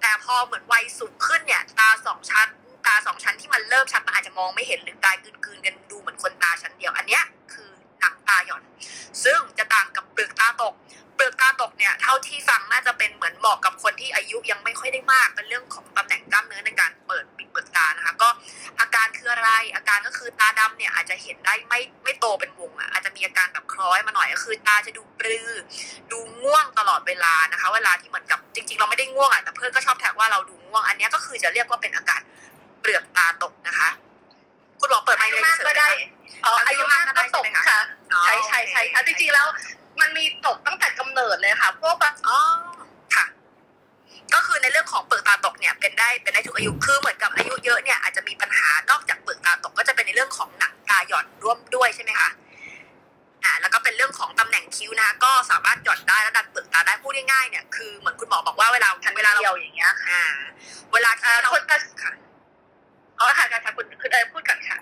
[0.00, 2.48] แต่พอเหมือนวัยสูงขึ้นเนี่ย ตาสองชั้น
[2.86, 7.70] ตาสองชั้นที่มันเริ่มชัดมันอาจจะมองไม่เห็นหรือกลายกืนๆกันดูเหมือนคนตาชั้นเดียว อันเนี้ยคือ
[8.00, 8.62] หนังตาหย่อน
[9.24, 10.74] ซึ่งจะต่างกับเปลือกตาตก
[11.16, 18.28] เปลือกตาตกเนี่ยเท่าที่ฟังน่าจะเป็นเหมือนเหมาะกับคนที่อายุยังไม่ค่อยได้มากเป็นเรื่องของตำแหน่งกล้ามเนื้อในการเปิดปิดเปลือกตานะคะก็
[18.80, 25.50] อาการคืออะไรอาการก็คือตาดำเนี่ยอาจจะเห็นได้ไม่ไม่โตเป็นวงอะอาจจะมีอาการแบบคล้อยมาหน่อยก็คือตาจะดูปลือ
[26.12, 32.20] ดูง่วงตลอดเวลานะคะ เวลาที่เหมือนกับจริง ๆ เราไม่ได้ง่วงอะแต่เพื่อนก็ชอบแท็กว่าเราดูง่วงอันนี้ก็คือจะเรียกว่าเป็นอาการ
[32.84, 33.88] เปลือกตาตกนะคะ
[34.80, 36.08] คุณหมอเปิดไมอาค์ยุเลยมากเฉยๆก็นะได้คะ
[36.44, 37.80] อ๋ออายุมากก็ตกค่ะ
[38.12, 39.46] อ๋อใช่ใช่ใช่ค่ะจริงๆแล้ว
[40.00, 42.38] มันมีตกตั้งแต่กำเนิดเลยค่ะ พวกแบบอ๋อ
[43.14, 43.24] ค่ะ
[44.34, 52.30] ก็คือในเรื่องของเปลือกตาตกเนี่ย เป็นได้เป็นได้ทุกอายุคือเหมือนกับอายุเยอะเนี่ยอาจจะมีปัญหานอกจากเปลือกตาตกก็จะเป็นในเรื่องของหนังตาหย่อนร่วมด้วยใช่ไหมคะ
[53.44, 60.24] อ่าแล้วก็เป็นเรื่องของตำแหน่งคิ้วนะคะ ก็สามารถหย่อนได้แล้วดันเปลือกตาได้พูดง่ายๆเนี่ยคือเหมือนคุณหมอบอกว่าเวลาชั้นเวลาเดียเราวอย่างเงี้ยค่ะอ่า
[60.92, 62.12] เวลาที่เอ่อเราคนจะค่ะ
[63.16, 64.78] เอาละค่ะค่ะคุณคือเอ๋พูดกันค่ะ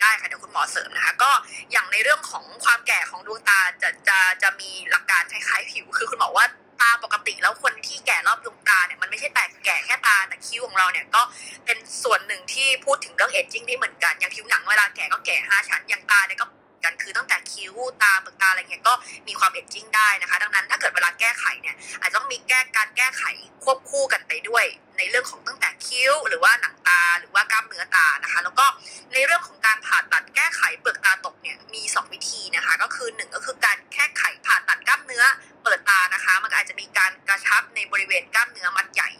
[0.00, 1.30] ได้ค่ะเดี๋ยวคุณหมอเสริมนะคะ ก็
[1.72, 6.46] อย่างในเรื่องของความแก่ของดวงตาจะจะจะมีหลักการคล้ายๆผิว คือคุณหมอว่า
[6.80, 11.22] ตาปกติแล้วคนที่แก่รอบดวงตาเนี่ยมันไม่ใช่แต่แก่แค่ตาแต่คิ้วของเราเนี่ยก็
[11.64, 16.46] เป็นส่วนหนึ่งที่พูดถึงเรื่องเอจจิ้งได้เหมือนกันอย่างผิวหนังเวลาแก่ก็แก่ห้าชั้นอย่างตาเนี่ยก็
[16.84, 18.94] กันคือตั้งแต่คิ้วตาเปลือกตาอะไรเงี้ยก็
[19.28, 23.24] มีความเอจจิ้งได้นะคะ ดังนั้นถ้าเกิดเวลาแก้ไขเนี่ยอาจจะต้องมีแก้การแก้ไข
[23.64, 24.64] ควบคู่กันไปด้วย
[24.98, 28.66] ในเรื่องของตั้งแต่คิ้ว หรือว่าหนังตาหรือว่ากล้ามเนื้อตานะคะ แล้วก็
[29.14, 35.24] ในเรื่องของการผ่าตัดแก้ไขเปลือกตาตกเนี่ยมี 2 วิธีนะคะ ก็คือ 1 ก็คือการแก้ไขผ่าตัดกล้ามเนื้อ
[35.64, 39.10] เปิดตานะคะ มันอาจจะมีการกระชับในบริเวณกล้ามเนื้อมัดใหญ่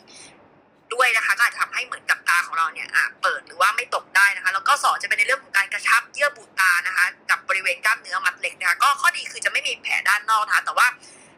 [0.94, 10.86] ด้วยนะคะก็อาจจะทำให้เหมือนกับตาของเราเนี่ยอะเปิดหรือว่าไม่ตกได้นะคะ แล้วก็สองจะเป็นในเรื่องของการกระชับเยื่อบุตานะคะ กับบริเวณกล้ามเนื้อมัดเล็กนะคะก็ข้อดีคือจะไม่มีแผลด้านนอกนะคะแต่ว่า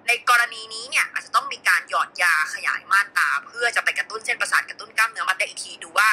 [0.09, 6.09] ในกรณีนี้เนี่ยอาจจะต้องมีการหยอดยาขยายม่านตา เพื่อจะไปกระตุ้นเส้นประสาทกระตุ้นกล้ามเนื้อมัดเล็กอีกทีดูว่า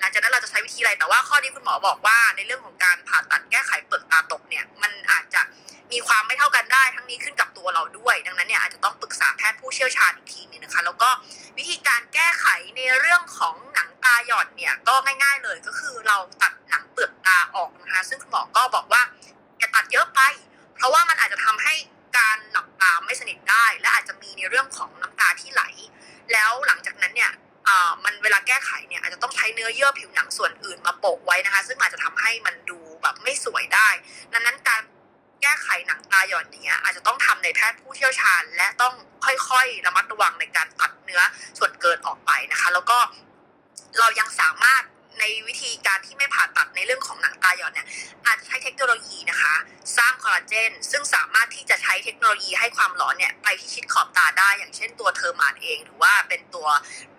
[0.00, 5.42] หลังจากนั้นเราจะใช้วิธีอะไรแต่ว่าข้อที่คุณหมอบอกว่า ในเรื่องของการผ่าตัดแก้ไขเปลือกตาตกเนี่ยมันอาจจะ
[5.92, 11.10] มีความไม่เท่ากันได้ทั้งนี้ขึ้นกับตัวเราด้วย ดังนั้นเนี่ยอาจจะต้องปรึกษาแพทย์ผู้เชี่ยวชาญอีกทีนึงนะคะ แล้วก็
[12.14, 12.46] แก้ไข
[12.76, 19.02] ในเรื่องของหนังตาหย่อนเนี่ยก็ง่ายๆเลยก็คือเราตัดหนังเปลือกตาออกนะคะ ซึ่งคุณหมอก็บอกว่า
[19.58, 20.20] อย่าตัดเยอะไป
[20.76, 21.74] เพราะว่ามันอาจจะทำให้
[22.18, 25.62] การหลับตาไม่สนิทได้ และอาจจะมีในเรื่องของน้ำตาที่ไหล
[26.32, 27.32] แล้วหลังจากนั้นเนี่ย
[28.04, 33.88] มันเวลาแก้ไขเนี่ยอาจจะต้องใช้เนื้อเยื่อผิวหนังส่วนอื่นมาโปะไว้นะคะ ซึ่งอาจจะทำให้มันดูแบบไม่สวยได้
[34.32, 34.82] ดังนั้นการ
[35.44, 38.94] แก้ไขหนังตาหย่อนอย่างเงี้ยอาจจะต้องทำในแพทย์ผู้เชี่ยวชาญ และต้อง
[39.24, 41.20] ค่อยๆระมัดระวังในการตัดเนื้อ
[41.58, 42.98] ส่วนเกินออกไปนะคะ แล้วก็
[44.00, 44.82] เรายังสามารถ
[45.20, 47.86] ในวิธีการที่ไม่ผ่าตัดในเรื่องของหนังตาหย่อนเนี่ย
[48.26, 49.54] อาจจะใช้เทคโนโลยีนะคะ
[49.98, 56.68] สร้างคอลลาเจน ซึ่งสามารถที่จะใช้เทคโนโลยีให้ความร้อนเนี่ยไปที่ชิดขอบตาได้ อย่างเช่นตัว Thermage เอง หรือว่าเป็นตัว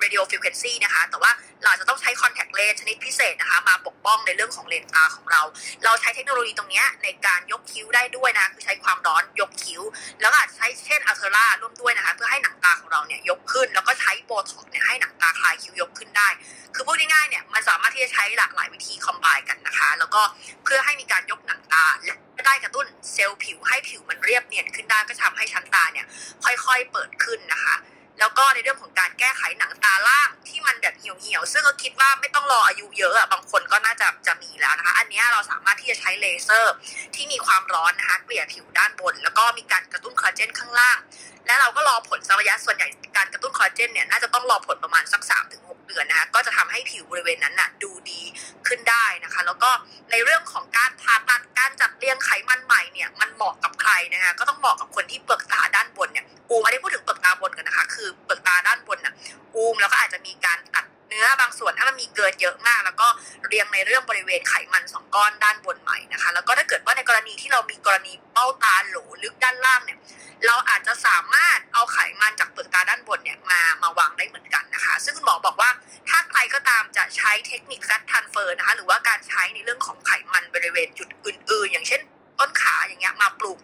[0.02, 1.32] radio frequency นะคะ แต่ว่า
[1.64, 5.42] เราจะต้องใช้ contact lens ชนิดพิเศษนะคะ มาปกป้องในเรื่องของเลนส์ตาของเรา
[5.84, 9.82] เราใช้เทคโนโลยีตรงนี้ในการยกคิ้วได้ด้วยนะคือใช้ความร้อนยกคิ้ว
[10.22, 16.30] แล้วอาจจะใช้เช่น Ulthera ร่วมด้วยนะคะ เพื่อให้หนังตาของเราเนี่ยยกขึ้น แล้วก็ใช้โบท็อกซ์เนี่ยให้หนังตาคลายคิ้วยกขึ้นได้
[16.76, 20.22] คือพูดง่ายๆเนี่ยมันสามารถที่จะใช้หลากหลายวิธีคอมไบกันนะคะ แล้วก็
[20.64, 26.06] เพื่อให้มีการยกหนังตาและได้กระตุ้นเซลล์ผิวให้ผิวมันเรียบเนียนขึ้นได้ก็ทำให้ชั้นตาเนี่ย
[26.44, 27.76] ค่อยๆเปิดขึ้นนะคะ
[28.20, 36.74] แล้วก็ในเรื่องของการแก้ไขหนังตาล่างที่มันแบบเหี่ยวเหี่ยวๆซึ่งก็คิดว่าไม่ต้องรออายุเยอะอะบางคนก็น่าจะจะมีแล้วนะคะ อันนี้เราสามารถที่จะใช้เลเซอร์
[37.16, 40.98] ที่มีความร้อนนะคะเกลี่ยผิวด้านบน แล้วก็มีการกระตุ้นคอลลาเจนข้างล่าง
[41.46, 42.88] และเราก็รอผลสักระยะส่วนใหญ่
[43.18, 48.22] การกระตุ้นคอลลาเจนเนี่ยน่าจะต้องรอผลประมาณสัก3-6ถึง เดือนนะคะก็จะทำให้ผิวบริเวณนั้นน่ะดูดี
[48.68, 49.70] ขึ้นได้นะคะ แล้วก็
[50.12, 59.14] ในเรื่องของการผ่าตัดการจัดเรียงไขมันใหม่เนี่ยมันเหมาะกับใครนะคะก็ต้องเหมาะกับคนที่เปลือกตาด้านบนเนี่ยอูมอันนี้พูดถึงเปลือกตาบนกันนะคะ คือเปลือกตาด้านบนน่ะ
[59.56, 63.08] อูมแล้วก็อาจจะมีการตัด เนื้อบางส่วนถ้ามันมีเกินเยอะมาก แล้วก็
[63.48, 70.00] เรียงในเรื่องบริเวณไขมันสองก้อนด้านบนใหม่นะคะ แล้วก็ถ้าเกิดว่าในกรณีที่เรามีกรณีเบ้าตาโหลลึกด้านล่างเนี่ย
[70.46, 75.70] เราอาจจะสามารถเอาไขมันจากเปลือกตาด้านบนเนี่ยมามาวางได้เหมือนกันนะคะ ซึ่งคุณหมอบอกว่า
[76.10, 82.02] ถ้าใครก็ตามจะใช้เทคนิคแฟตทันเฟอร์นะคะหรือว่าการใช้ในเรื่องของไขมันบริเวณจุดอื่น ๆ อย่างเช่น
[82.40, 83.60] ต้นขาอย่างเงี้ยมาปลูก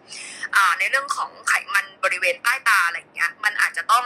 [0.78, 4.04] ในเรื่องของไขมันบริเวณใต้ตาอะไรอย่างเงี้ยมันอาจจะต้อง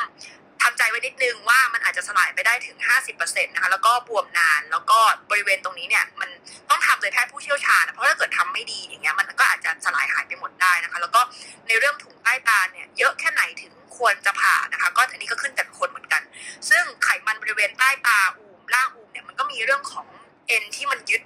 [0.62, 2.78] ทำใจไว้นิดนึงว่ามันอาจจะสลายไปได้ถึง
[3.12, 4.99] 50%นะคะแล้วก็บวมนานแล้วก็
[5.31, 6.31] บริเวณตรงนี้เนี่ยมัน
[6.70, 11.20] ต้องทำโดยแพทย์ผู้เชี่ยวชาญเพราะถ้าเกิดทำไม่ดีอย่างเงี้ยมันก็อาจจะสลายหายไปหมดได้นะคะ แล้วก็
[11.66, 16.23] ในเรื่องถุงใต้ตาเนี่ยเยอะแค่ไหนถึงควรจะผ่านะคะ ก็อันนี้ก็ขึ้นแต่คนเหมือนกัน
[16.70, 20.07] ซึ่งไขมันบริเวณใต้ตาอูมล่างอูมเนี่ยมันก็มีเรื่องของ
[20.49, 21.23] เอ็นที่มันยึด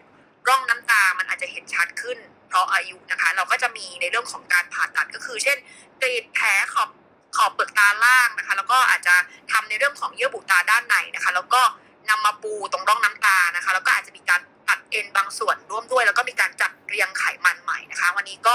[0.49, 5.59] ร่องน้ำตา มันอาจจะเห็นชัดขึ้น เพราะอายุนะคะ เราก็จะมีในเรื่องของการผ่าตัดก็คือ เช่น
[6.01, 6.89] กรีดแผลขอบ
[7.37, 9.15] ขอบเปลือกตาล่างนะคะ แล้วก็อาจจะ
[9.53, 11.63] ทำในเรื่องของเยื่อบุตาด้านในนะคะ แล้วก็
[12.11, 18.55] นำมาปูตรงร่องน้ำตานะคะ แล้วก็อาจจะมีการตัดเอ็นบางส่วนร่วมด้วย แล้วก็มีการจัดเรียงไขมันใหม่นะคะ วันนี้ก็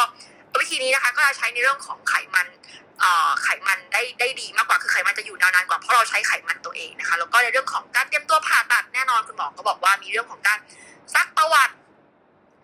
[0.62, 2.48] วิธีนี้นะคะก็จะใช้ในเรื่องของไขมัน
[3.44, 10.60] ไขมันได้ได้ดีมากกว่าคือไขมันจะอยู่นานกว่าเพราะเราใช้ไขมันตัวเองนะคะ แล้วก็ในเรื่องของการเตรียมตัวผ่าตัดแน่นอนคุณหมอก็บอกว่ามีเรื่องของการ
[11.16, 11.74] ซักประวัติ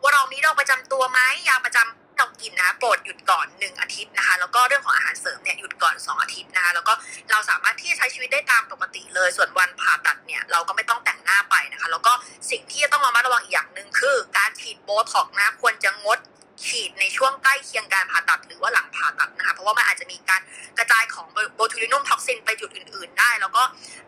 [0.01, 1.19] ว่าเรามีโรคประจำตัวไหม
[1.49, 6.93] ยาประจำ้องกินนะโปรดหยุดก่อนหนึ่งอาทิตย์นะคะ แล้วก็เรื่องของอาหารเสริมเนี่ยหยุดก่อนสองอาทิตย์นะคะแล้วก็
[7.31, 12.13] เราสามารถที่จะใช้ชีวิตได้ตามปกติเลย ส่วนวันผ่าตัดเนี่ยเราก็ไม่ต้องแต่งหน้าไปนะคะ แล้วก็
[12.51, 16.19] สิ่งที่จะต้องระมัดระวังอีกอย่างหนึ่งคือ การฉีดโบท็อกซ์นะควรจะงด
[16.67, 20.41] ฉีดในช่วงใกล้เคียงการผ่าตัดหรือว่าหลังผ่าตัดนะคะเพราะว่ามันอาจจะมีการ
[20.77, 23.63] กระจายของ botulinum toxin ไปจุดอื่น ๆ ได้ แล้วก็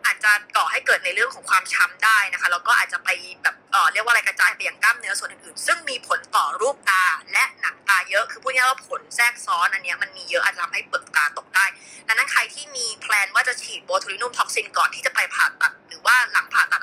[0.05, 3.09] อาจจะก่อให้เกิดในเรื่องของความช้ำได้นะคะแล้วก็อาจจะไป
[3.43, 7.03] แบบเออเรียกว่าอะไรกระจายไปยังกล้ามเนื้อส่วนอื่นๆ ซึ่งมีผลต่อรูปตา
[7.33, 11.65] และหนังตาเยอะคือพูดง่ายว่าผลแทรกซ้อนอันนี้มันมีเยอะอาจจะทำให้เปลือกตาตกได้
[12.07, 16.81] ดังนั้นใครที่มี plan ว่าจะฉีด botulinum toxin ก่อนที่จะไปผ่าตัด หรือว่าหลังผ่าตัด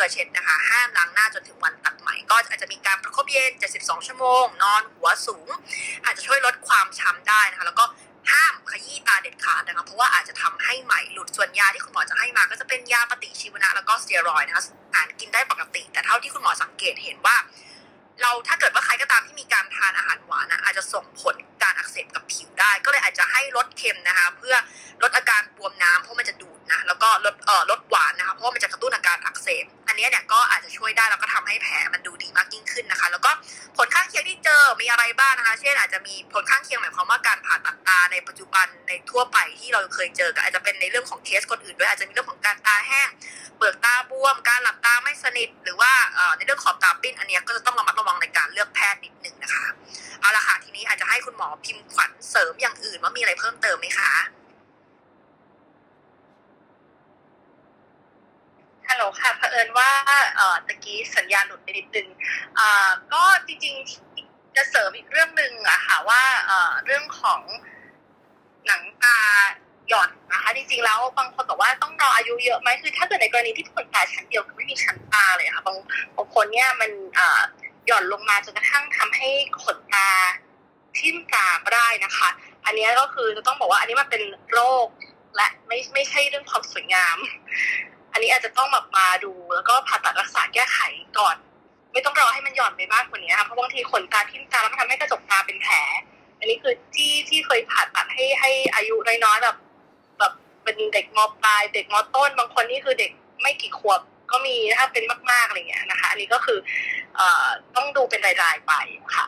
[0.00, 5.48] คือเช็ดนะคะห้ามล้างหน้าจนถึงวันตัดไหม ก็อาจจะมีการประคบเย็น 72 ชั่วโมง นอนหัวสูง
[6.04, 7.84] อาจจะช่วยลดความช้ำได้นะคะ แล้วก็
[8.32, 14.64] ห้ามขยี้ตาเด็ดขาดนะคะ เพราะว่าอาจจะทำให้ไหมหลุดส่วนยาที่คุณหมอจะให้มา ก็จะเป็นยาปฏิชีวนะแล้วก็สเตียรอยด์นะคะ
[14.94, 17.36] อ่านกินได้ปกติ แต่เท่าที่คุณหมอสังเกตเห็นว่า
[18.22, 24.54] เราถ้าเกิดว่าใครก็ตามที่มีการทานอาหารหวานนะอาจจะส่งผลการอักเสบกับผิวได้ ก็เลยอาจจะให้ลดเค็มนะคะ เพื่อ
[25.02, 29.64] ลดอาการบวมน้ำเพราะมันจะดูดนะแล้วก็ลดเอ่อลดหวานนะคะเพราะว่ามันจะกระตุ้นอาการอักเสบ
[30.00, 33.30] นนี้เนี่ยก็อาจจะช่วยได้แล้วก็ทำให้แผลมันดูดีมากยิ่งขึ้นนะคะ แล้วก็
[33.76, 43.08] ผลข้างเคียงที่เจอมีอะไรบ้างนะคะ เช่นอาจจะมีผลข้างเคียงหมายความว่าการผ่าตัดตาในปัจจุบันในทั่วไปที่เราเคยเจอก็อาจจะเป็นในเรื่องของเคสคนอื่นด้วยอาจจะมีเรื่องของการตาแห้ง
[43.56, 45.92] เปลือกตาบวม การหลับตาไม่สนิท หรือว่า
[46.36, 49.66] ในเรื่องขอบตาปิ้นอันนี้ก็จะต้องระมัดระวังในการเลือกแพทย์นิดหนึ่งนะคะ
[50.20, 54.12] เอาละค่ะทีนี้อาจจะให้คุณหมอพิมพ์ขวัญเสริมอย่างอื่นว่ามีอะไรเพิ่มเติมไหมคะ
[58.90, 59.90] ฮัลโหลค่ะเผอิญว่า
[60.36, 62.08] เอ่อตะกี้สัญญาณหลุดไปนิดนึง
[62.58, 67.40] อ่าก็จริงๆจะเสริมอีกเรื่องหนึ่งอะค่ะว่าเอ่อเรื่องของ
[68.66, 69.18] หนังตา
[69.88, 75.76] หย่อนนะคะจริงๆแล้วบางคนบอกว่าต้องรออายุเยอะไหมคือถ้าเกิดในกรณีที่ขนตาชั้นเดียวคือไม่มีชั้นตาเลยค่ะบาง
[76.16, 77.40] บางคนเนี่ยมันอ่า
[77.86, 79.28] หย่อนลงมาจนกระทั่งทำให้
[79.62, 80.08] ขนตา
[80.98, 82.28] ทิ่มตาได้นะคะ
[82.64, 84.22] อันนี้ก็คือจะต้องบอกว่าอันนี้มันเป็น
[84.52, 84.86] โรค
[85.36, 87.18] และไม่ไม่ใช่เรื่องความสวยงาม
[88.12, 90.78] อันนี้อาจจะต้องแบบมาดู แล้วก็ผ่าตัดรักษาแก้ไข
[91.18, 91.36] ก่อน
[91.92, 95.76] ไม่ต้องรอให้มันหย่อนไปมากกว่านี้ค่ะเพราะบางทีขนตาทิ่มตาแล้วมันทำให้กระจกตาเป็นแผล
[96.38, 99.56] อันนี้คือที่ที่เคยผ่าตัดให้ให้อายุน้อยๆแบบ
[100.18, 100.32] แบบ
[100.64, 103.10] เป็นเด็กมปลาย เด็กมต้น บางคนนี่คือเด็ก
[103.42, 104.00] ไม่กี่ขวบ
[104.30, 106.58] ก็มีถ้าเป็นมากๆอะไรเงี้ยนะคะ อันนี้ก็คือ
[107.16, 107.46] เอ่อ
[107.76, 108.72] ต้องดูเป็นรายๆไป
[109.16, 109.26] ค่ะ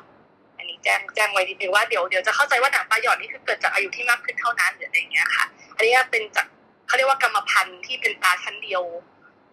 [0.58, 5.44] อันนี้แจ้งแจ้งไว้นิดนึงว่าเดี๋ยวเดี๋ยวจะเข้าใจว่าหนังตาหย่อนนี่คือเกิดจากอายุที่มากขึ้นเท่านั้นหรืออะไรเงี้ยค่ะ
[5.76, 6.46] อันนี้เป็นจาก
[6.86, 8.82] เขาเรียกว่ากรรมพันธุ์ที่เป็นตาชั้นเดียว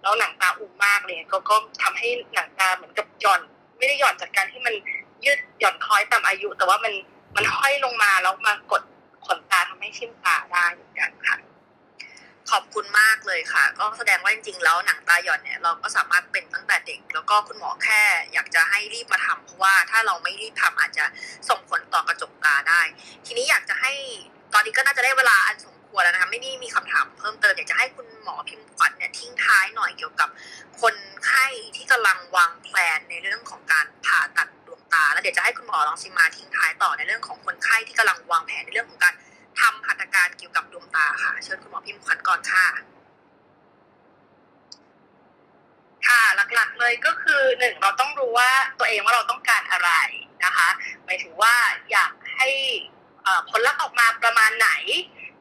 [0.01, 3.41] แล้วหนังตาอุ้มมากเลยก็ก็ทำให้หนังตาเหมือนกับหย่อน
[3.77, 4.73] ไม่ได้หย่อนจากการที่มัน
[5.26, 6.93] ยืดหย่อนคล้อยตามอายุ แต่ว่ามัน
[7.35, 8.84] มันห้อยลงมาแล้วมากด
[9.26, 11.38] ขนตาทำให้ชิมตาได้เหมือนกันค่ะ
[12.51, 18.01] ขอบคุณมากเลยค่ะ ก็แสดงว่าจริงๆ แล้วหนังตาหย่อนเนี่ยเราก็สามารถเป็นตั้งแต่เด็ก แล้วก็คุณหมอแค่
[18.34, 21.06] อยากจะให้รีบมาทำเพราะว่าถ้าเราไม่รีบทำอาจจะ
[21.49, 22.81] ส่งผลต่อกระจกตาได้
[23.26, 23.91] ทีนี้อยากจะให้
[24.53, 30.30] ตอนนี้ก็น่าจะได้เวลาอันสม ควแล้วนะคะไม่ได้มีคำถามเพิ่มเติมอยากจะให้คุณหมอพิมพ์ขวัญเนี่ยทิ้งท้ายหน่อยเกี่ยวกับ
[30.82, 30.95] คน
[31.26, 31.45] ไข้
[31.76, 39.14] ที่กำลังวางแผนในเรื่องของการผ่าตัดดวงตา แล้วเดี๋ยวจะให้คุณหมอลองซิมาทิ้งท้ายต่อในเรื่องของคนไข้ที่กำลังวางแผนในเรื่องของการ
[39.60, 42.66] ทำหัตถการเกี่ยวกับดวงตาค่ะ เชิญคุณหมอพิมพ์ขวัญก่อนค่ะ
[46.07, 49.91] ค่ะหลักๆเลยก็คือหนึ่งเราต้องรู้ว่าตัวเองว่าเราต้องการอะไร
[50.45, 50.70] นะคะ
[51.06, 51.56] หมายถึงว่า
[51.91, 52.49] อยากให้
[53.49, 54.70] ผลลัพธ์ออกมาประมาณไหน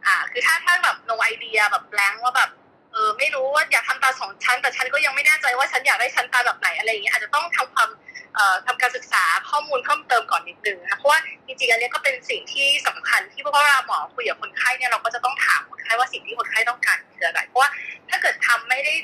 [0.09, 2.51] อ่า คือถ้าถ้าแบบ no idea แบบแบงว่าแบบ
[2.93, 7.89] เออไม่รู้ว่าอยากทำตาสองชั้น แต่ฉันก็ยังไม่แน่ใจว่าฉันอยากได้ชั้นตาแบบไหนอะไรอย่างเงี้ยอาจจะต้องทำความ
[8.35, 17.71] เอ่อทำการศึกษาข้อมูลเพิ่มเติมก่อนนิดนึงนะเพราะว่าจริงๆอันนี้ก็เป็นสิ่งที่สำคัญที่พราะว่าหมอคุยกับคนไข้เนี่ยเราก็จะต้องถามคนไข้ว่าสิ่งที่คนไข้ต้องการคืออะไรเพราะว่า
[18.11, 18.95] ถ้าเกิดทำไม่ได้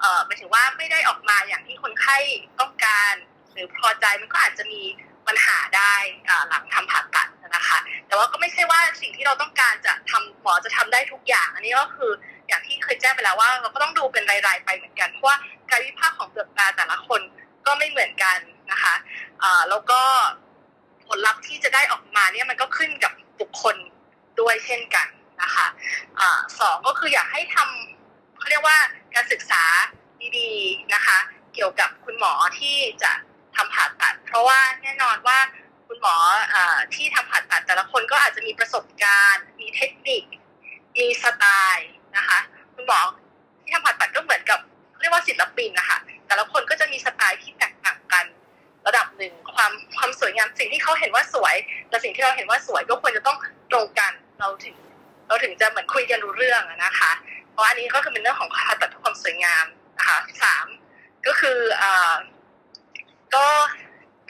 [0.00, 2.16] เอ่อหมายถึงว่าไม่ได้ออกมาอย่างที่คนไข้
[2.60, 3.14] ต้องการ
[3.52, 4.82] หรือพอใจมันก็อาจจะมี
[5.28, 5.94] ปัญหาได้
[6.48, 12.10] หลังทำผ่าตัดนะคะ แต่ว่าก็ไม่ใช่ว่าสิ่งที่เราต้องการจะทำหมอจะทำได้ทุกอย่าง อันนี้ก็คือ
[12.48, 15.36] อย่างที่เคยแจ้งไปแล้วว่า เราก็ต้องดูเป็นรายๆไปเหมือนกันเพราะว่า
[15.70, 17.20] การวิพากษ์ของเปลือกตาแต่ละคน
[17.66, 18.38] ก็ไม่เหมือนกัน
[18.72, 18.94] นะคะ
[19.70, 20.00] แล้วก็
[21.06, 23.76] ผลลัพธ์ที่จะได้ออกมาเนี่ยมันก็ขึ้นกับบุคคล
[24.40, 25.08] ด้วยเช่นกัน
[25.42, 25.66] นะคะ
[26.60, 28.78] สองก็คืออยากให้ทำเขาเรียกว่า
[29.14, 29.62] การศึกษา
[30.38, 31.18] ดีๆนะคะ
[31.54, 33.12] เกี่ยวกับคุณหมอที่จะ
[34.32, 35.38] เพราะว่าแน่นอนว่า
[35.88, 36.14] คุณหมอ
[36.54, 36.56] อ
[36.94, 40.22] ที่ทำผ่าตัดแต่ละคนก็อาจจะมีประสบการณ์ มีเทคนิค
[40.96, 41.44] มีสไต
[41.74, 42.38] ล์นะคะ
[42.74, 42.98] คุณหมอ
[43.62, 44.60] ที่ทำผ่าตัดก็เหมือนกับ
[45.00, 48.24] เรียกว่าศิลปินนะคะแต่ละคนก็จะมีสไตล์ที่แตกต่างกัน
[48.86, 51.54] ระดับหนึ่งความความสวยงามสิ่งที่เขาเห็นว่าสวย
[51.88, 53.38] แต่สิ่งที่เราเห็นว่าสวยก็ควรจะต้อง
[53.72, 54.76] ตรงกันเราถึง
[55.28, 57.12] เราถึงจะเหมือนคุยกันรู้เรื่องนะคะ
[57.50, 59.64] เพราะอันนี้ก็คือเป็นเรื่องของผ่าตัดความสวยงาม
[59.98, 60.66] นะคะสาม
[61.26, 62.16] ก็คืออ่า
[63.34, 63.46] ก็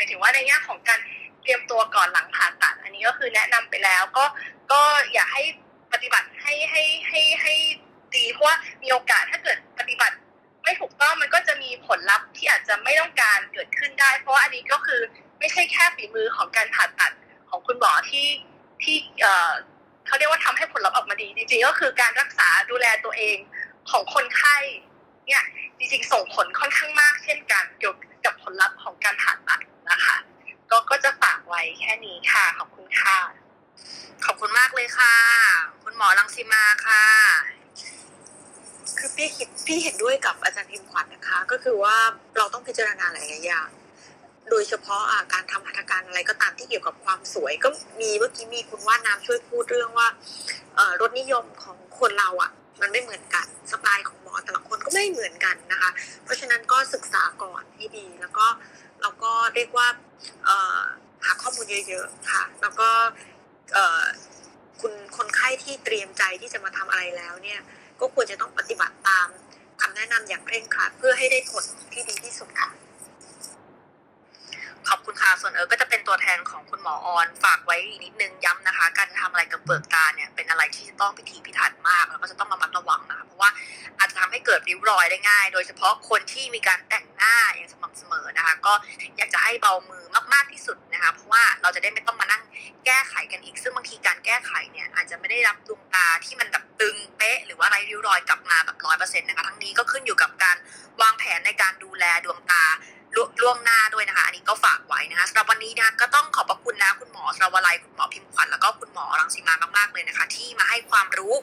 [0.02, 1.00] ายถึงว่าในแง่ของการ
[1.42, 4.24] เตรียมตัวก่อนหลังผ่าตัด อันนี้ก็คือแนะนำไปแล้ว ก็
[4.72, 4.80] ก็
[5.14, 5.42] อยากให้
[5.92, 7.54] ปฏิบัติให้ให้ให้ให้
[8.16, 10.16] ดีเพราะว่ามีโอกาสถ้าเกิดปฏิบัติ
[10.64, 15.00] ไม่ถูกต้องมันก็จะมีผลลัพธ์ที่อาจจะไม่ต้องการเกิดขึ้นได้ เพราะว่าอันนี้ก็คือ
[15.38, 17.12] ไม่ใช่แค่ฝีมือของการผ่าตัด
[17.50, 18.28] ของคุณหมอที่
[18.82, 19.52] ที่เอ่อ
[20.06, 23.36] เขาเรียกว่าทำให้ผลลัพธ์ออกมาดีจริงๆก็คือการรักษาดูแลตัวเอง
[23.90, 24.56] ของคนไข้
[25.26, 25.44] เนี่ย
[25.78, 29.60] จริงๆส่งผลค่อนข้างมากเช่นกันเกี่ยวกับผลลัพธ์ของการผ่าตัด
[29.92, 30.16] นะคะ
[30.70, 33.18] ก็ก็จะฝากไว้แค่นี้ค่ะ ขอบคุณค่ะ
[34.26, 35.14] ขอบคุณมากเลยค่ะ
[35.84, 37.04] คุณหมอรังสีมาค่ะ
[38.98, 41.96] คือพี่คิดพี่เห็นด้วยกับอาจารย์พิมพ์ขวัญนะคะ ก็คือว่า
[42.36, 43.68] เราต้องพิจารณาหลายๆอย่าง
[44.50, 45.02] โดยเฉพาะ
[45.32, 47.68] การทำหัตถการอะไรก็ตามที่เกี่ยวกับความสวยก็
[48.00, 50.06] มีเมื่อกี้มีคุณว่าน้ำช่วยพูดเรื่องว่า
[51.00, 52.50] รสนิยมของคนเราอะ
[52.80, 55.90] มันไม่เหมือนกันสไตล์ของหมอแต่ละคนก็ไม่เหมือนกันนะคะ
[56.24, 58.46] เพราะฉะนั้นก็ศึกษาก่อนให้ดีแล้วก็
[59.02, 59.88] เราก็เรียกว่า
[61.24, 62.90] หาข้อมูลเยอะๆค่ะ แล้วก็
[64.80, 67.60] คุณคนไข้ที่เตรียมใจที่จะมาทำอะไรแล้วเนี่ย
[68.00, 69.28] ก็ควรจะต้องปฏิบัติตาม
[69.80, 72.68] คำแนะนำอย่างเคร่งครัดเพื่อให้ได้ผลที่ดีที่สุดค่ะ
[74.88, 83.50] ขอบคุณค่ะส่วนเออก็จะเป็นตัวแทนของคุณหมอออนฝากไว้นิดนึงย้ำนะคะ การทำอะไรกับเปลือกตาเนี่ยเป็นอะไรที่จะต้องพิถีพิถันมากแล้วก็จะต้องระมัดระวังนะคะเพราะว่า
[83.98, 88.72] อาจจะทำให้เกิดริ้วรอยได้ง่าย โดยเฉพาะคนที่มีการแต่งหน้าอย่างสม่ำเสมอนะคะ ก็
[89.16, 92.42] อยากจะให้เบามือมากๆที่สุดนะคะ เพราะว่าเราจะได้ไม่ต้องมานั่ง
[92.86, 100.56] แก้ไขกันอีก ซึ่งบางทีการแก้ไขเนี่ยอาจจะไม่ได้รับดวงตาที่มันแบบตึงเป๊ะ หรือว่าไรริ้วรอยกลับมาแบบร้อยเปอร์เซ็นต์นะคะทั้งนี้ก็ขึ้นอยู่กับการ
[101.02, 102.64] วางแผนในการดูแลดวงตา
[103.42, 111.34] ล่วงหน้าด้วยนะคะ อันนี้ก็ฝากไว้นะคะสำหรับวันนี้นะก็ต้องขอบพระคุณนะคุณหมอสรวลัยคุณหมอพิมพ์ขวัญแล้วก็คุณหมอรังสีมามากๆเลยนะคะ ที่มาให้ความรู้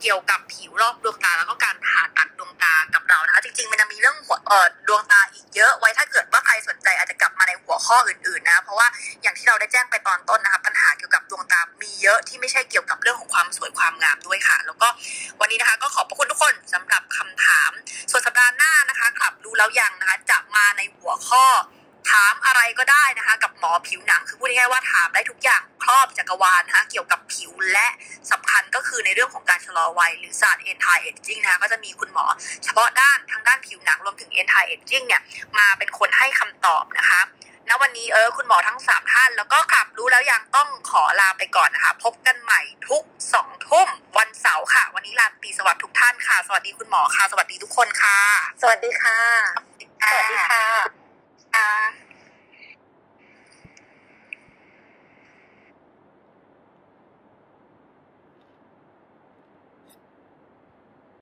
[0.00, 8.86] เกี่ยวกับผิวรอบดวงตาแล้วก็การผ่าตัดดวงตากับเรานะคะ จริงๆมันจะมีเรื่องหัวเอ่อดวงตาอีกเยอะไว้ถ้าเกิดว่าใครสนใจอาจจะกลับมาในหัวข้ออื่นๆนะเพราะว่า
[9.22, 14.88] อย่างที่เราได้แจ้งไปตอนต้นนะคะปัญหาเกี่ยวกับดวงตามีเยอะที่ไม่ใช่เกี่ยวกับเรื่องของความสวยความงามด้วยค่ะ แล้วก็
[15.40, 17.72] วันนี้นะคะ ก็ขอบพระคุณทุกคนสำหรับคำถาม
[18.10, 21.44] ส่วนสัปดาห์หน้านะคะกลับรู้แล้วยังนะคะจะมาในหัวข้อ
[22.10, 27.88] ถามอะไรก็ได้นะคะ กับหมอผิวหนังคือพูดง่ายๆว่าถามได้ทุกอย่างครอบจักรวาลนะคะเกี่ยวกับผิวและ
[28.30, 32.24] สำคัญก็คือในเรื่องของการชะลอวัยหรือศาสตร์ anti aging นะคะก็จะมีคุณหมอ
[32.64, 35.22] เฉพาะด้านทางด้านผิวหนังรวมถึง anti aging เนี่ย
[35.58, 37.20] มาเป็นคนให้คำตอบนะคะ
[37.68, 43.02] ณวันนี้เออคุณหมอทั้ง 3 ท่าน แล้วก็กลับรู้แล้วยังต้องขอลาไปก่อนนะคะ พบกันใหม่ทุก
[43.36, 43.88] 2ทุ่ม
[44.18, 48.18] วันเสาร์ค่ะ วันนี้ลาตีสวัสดีทุกท่านค่ะ สวัสดีคุณหมอค่ะ สวัสดีทุกคนค่ะ
[48.62, 49.18] สวัสดีค่ะ
[51.58, 52.07] uh,